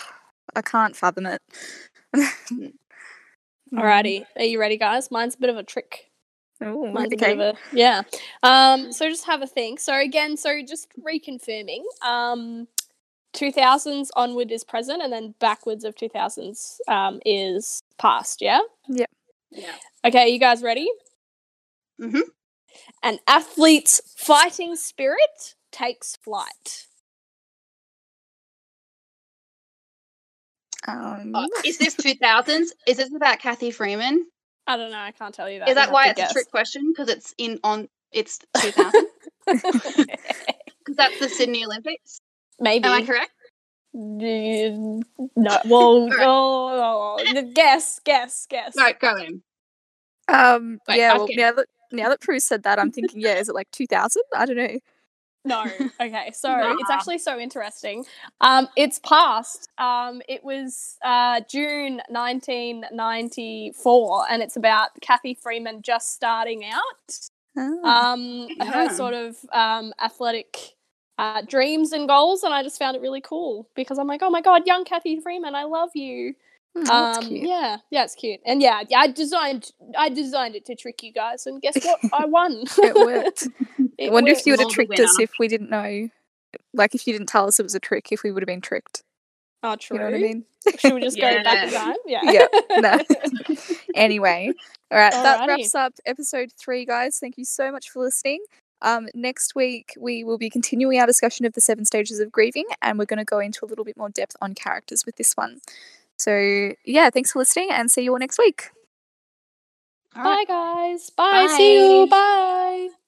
I 0.57 0.63
can't 0.63 0.97
fathom 0.97 1.27
it. 1.27 1.43
Alrighty. 3.75 4.25
Are 4.37 4.43
you 4.45 4.59
ready, 4.59 4.79
guys? 4.79 5.11
Mine's 5.11 5.35
a 5.35 5.39
bit 5.39 5.51
of 5.51 5.59
a 5.59 5.63
trick. 5.63 6.11
Ooh, 6.65 6.87
Mine's 6.87 7.13
okay. 7.13 7.33
a 7.33 7.37
bit 7.37 7.49
of 7.49 7.57
a 7.57 7.77
yeah. 7.77 8.03
Um, 8.43 8.91
so 8.93 9.07
just 9.11 9.27
have 9.27 9.43
a 9.43 9.47
think. 9.47 9.81
So 9.81 9.95
again, 9.99 10.39
so 10.39 10.63
just 10.67 10.89
reconfirming. 10.99 11.83
Um, 12.01 12.69
two 13.33 13.53
thousands 13.53 14.11
onward 14.17 14.51
is 14.53 14.65
present, 14.65 15.03
and 15.03 15.13
then 15.13 15.35
backwards 15.39 15.85
of 15.85 15.95
two 15.95 16.09
thousands 16.09 16.81
um, 16.89 17.21
is 17.25 17.83
past. 17.99 18.41
Yeah. 18.43 18.61
Yep. 18.89 19.11
Yeah. 19.51 19.75
Okay, 20.05 20.29
you 20.29 20.39
guys 20.39 20.63
ready? 20.63 20.89
Mhm. 22.01 22.23
An 23.03 23.19
athlete's 23.27 24.01
fighting 24.17 24.77
spirit 24.77 25.55
takes 25.71 26.17
flight. 26.17 26.87
Um, 30.89 31.35
Uh, 31.35 31.47
is 31.65 31.79
this 31.79 31.95
2000s? 31.95 32.73
Is 32.87 32.97
this 32.97 33.15
about 33.15 33.39
Cathy 33.39 33.71
Freeman? 33.71 34.27
I 34.67 34.77
don't 34.77 34.91
know. 34.91 34.99
I 34.99 35.13
can't 35.13 35.35
tell 35.35 35.49
you 35.49 35.61
that. 35.61 35.69
Is 35.69 35.75
that 35.77 35.93
why 35.93 36.09
it's 36.09 36.17
guess. 36.17 36.31
a 36.31 36.35
trick 36.35 36.51
question? 36.51 36.93
Because 36.93 37.09
it's 37.09 37.35
in 37.39 37.61
on 37.63 37.89
it's 38.13 38.39
2000. 38.59 39.07
Because 39.47 39.63
that's 40.97 41.19
the 41.21 41.29
Sydney 41.29 41.65
Olympics. 41.65 42.21
Maybe. 42.61 42.85
Am 42.87 42.93
I 42.93 43.03
correct? 43.05 43.31
No. 43.95 45.01
Well, 45.37 45.63
Alright. 46.05 46.19
oh, 46.21 47.17
oh, 47.19 47.43
guess, 47.55 48.01
guess, 48.05 48.47
guess. 48.49 48.75
No, 48.77 48.91
go 49.01 49.17
in. 49.17 49.43
um, 50.29 50.79
Wait, 50.89 50.99
yeah, 50.99 51.15
well, 51.15 51.27
now 51.31 51.53
that, 51.53 51.67
now 51.93 52.09
that 52.09 52.21
Prue 52.21 52.41
said 52.41 52.63
that, 52.63 52.79
I'm 52.79 52.91
thinking, 52.91 53.21
yeah, 53.21 53.35
is 53.35 53.49
it 53.51 53.55
like 53.55 53.71
2000? 53.73 54.23
I 54.35 54.47
don't 54.47 54.57
know. 54.57 54.79
No. 55.45 55.65
Okay. 56.01 56.31
So 56.35 56.57
it's 56.79 56.89
actually 56.91 57.19
so 57.19 57.39
interesting. 57.39 58.05
Um, 58.41 58.69
it's 58.77 58.99
past. 59.01 59.69
Um, 59.77 60.23
it 60.29 60.43
was 60.45 60.97
uh, 61.05 61.41
June 61.49 62.01
1994, 62.09 64.25
and 64.31 64.41
it's 64.43 64.57
about 64.57 64.91
Cathy 65.01 65.35
Freeman 65.35 65.83
just 65.83 66.15
starting 66.15 66.65
out. 66.65 67.19
Ah. 67.59 68.13
Um, 68.13 68.47
Yeah. 68.57 68.89
her 68.89 68.95
sort 68.95 69.15
of 69.15 69.37
um, 69.53 69.93
athletic 70.01 70.57
uh, 71.23 71.41
dreams 71.43 71.93
and 71.93 72.09
goals, 72.09 72.43
and 72.43 72.53
I 72.53 72.65
just 72.65 72.81
found 72.81 72.97
it 72.97 73.01
really 73.01 73.21
cool 73.21 73.69
because 73.77 73.97
I'm 73.97 74.09
like, 74.09 74.23
oh 74.25 74.31
my 74.31 74.41
god, 74.41 74.67
young 74.67 74.85
Cathy 74.85 75.21
Freeman, 75.21 75.55
I 75.55 75.63
love 75.63 75.91
you. 75.95 76.35
That's 76.75 77.19
um, 77.19 77.29
cute. 77.29 77.47
yeah, 77.47 77.77
yeah, 77.91 78.03
it's 78.03 78.17
cute, 78.17 78.41
and 78.45 78.61
yeah, 78.61 78.83
yeah, 78.89 78.99
I 78.99 79.07
designed, 79.07 79.71
I 79.97 80.09
designed 80.09 80.57
it 80.57 80.65
to 80.65 80.75
trick 80.75 81.01
you 81.05 81.13
guys, 81.13 81.47
and 81.47 81.63
guess 81.63 81.81
what? 81.85 82.01
I 82.13 82.25
won. 82.25 82.65
It 82.79 82.97
worked. 82.97 83.49
It 83.99 84.09
I 84.09 84.13
wonder 84.13 84.33
if 84.33 84.47
you 84.47 84.53
would 84.53 84.61
have 84.61 84.71
tricked 84.71 84.99
us 84.99 85.21
if 85.21 85.31
we 85.39 85.47
didn't 85.47 85.71
know. 85.71 86.09
Like, 86.73 86.95
if 86.95 87.07
you 87.07 87.13
didn't 87.13 87.29
tell 87.29 87.47
us 87.47 87.61
it 87.61 87.63
was 87.63 87.75
a 87.75 87.81
trick, 87.81 88.11
if 88.11 88.23
we 88.25 88.33
would 88.33 88.43
have 88.43 88.49
been 88.49 88.63
tricked. 88.63 89.03
Oh, 89.63 89.77
true. 89.77 89.97
You 89.97 90.01
know 90.01 90.11
what 90.11 90.15
I 90.15 90.19
mean? 90.19 90.45
Should 90.79 90.95
we 90.95 91.03
just 91.03 91.17
go 91.21 91.43
back 91.45 91.69
in 91.69 91.73
Yeah. 91.73 91.79
time? 91.79 91.97
Yeah. 92.07 92.21
Yeah, 92.25 92.47
no. 92.79 93.57
Anyway, 93.95 94.53
all 94.91 94.99
right, 94.99 95.13
that 95.13 95.47
wraps 95.47 95.75
up 95.75 95.93
episode 96.05 96.51
three, 96.59 96.85
guys. 96.85 97.19
Thank 97.19 97.39
you 97.39 97.45
so 97.45 97.71
much 97.71 97.91
for 97.91 98.03
listening. 98.03 98.43
Um, 98.83 99.09
next 99.15 99.55
week, 99.55 99.95
we 99.99 100.25
will 100.25 100.39
be 100.39 100.51
continuing 100.51 100.99
our 100.99 101.07
discussion 101.07 101.47
of 101.47 101.55
the 101.55 101.61
seven 101.61 101.85
stages 101.85 102.21
of 102.21 102.31
grieving, 102.31 102.67
and 102.83 102.99
we're 102.99 103.07
going 103.07 103.19
to 103.19 103.25
go 103.25 103.39
into 103.39 103.65
a 103.65 103.67
little 103.67 103.85
bit 103.85 103.97
more 103.97 104.11
depth 104.11 104.37
on 104.41 104.55
characters 104.55 105.07
with 105.07 105.17
this 105.17 105.33
one. 105.35 105.61
So, 106.19 106.73
yeah, 106.85 107.11
thanks 107.11 107.33
for 107.33 107.39
listening, 107.39 107.71
and 107.71 107.91
see 107.91 108.03
you 108.03 108.13
all 108.13 108.19
next 108.19 108.39
week. 108.39 108.71
All 110.15 110.23
right. 110.23 110.47
Bye, 110.47 110.55
guys. 110.55 111.11
Bye. 111.11 111.55
See 111.57 112.01
you. 112.01 112.07
Bye. 112.07 112.89
Bye. 112.91 113.02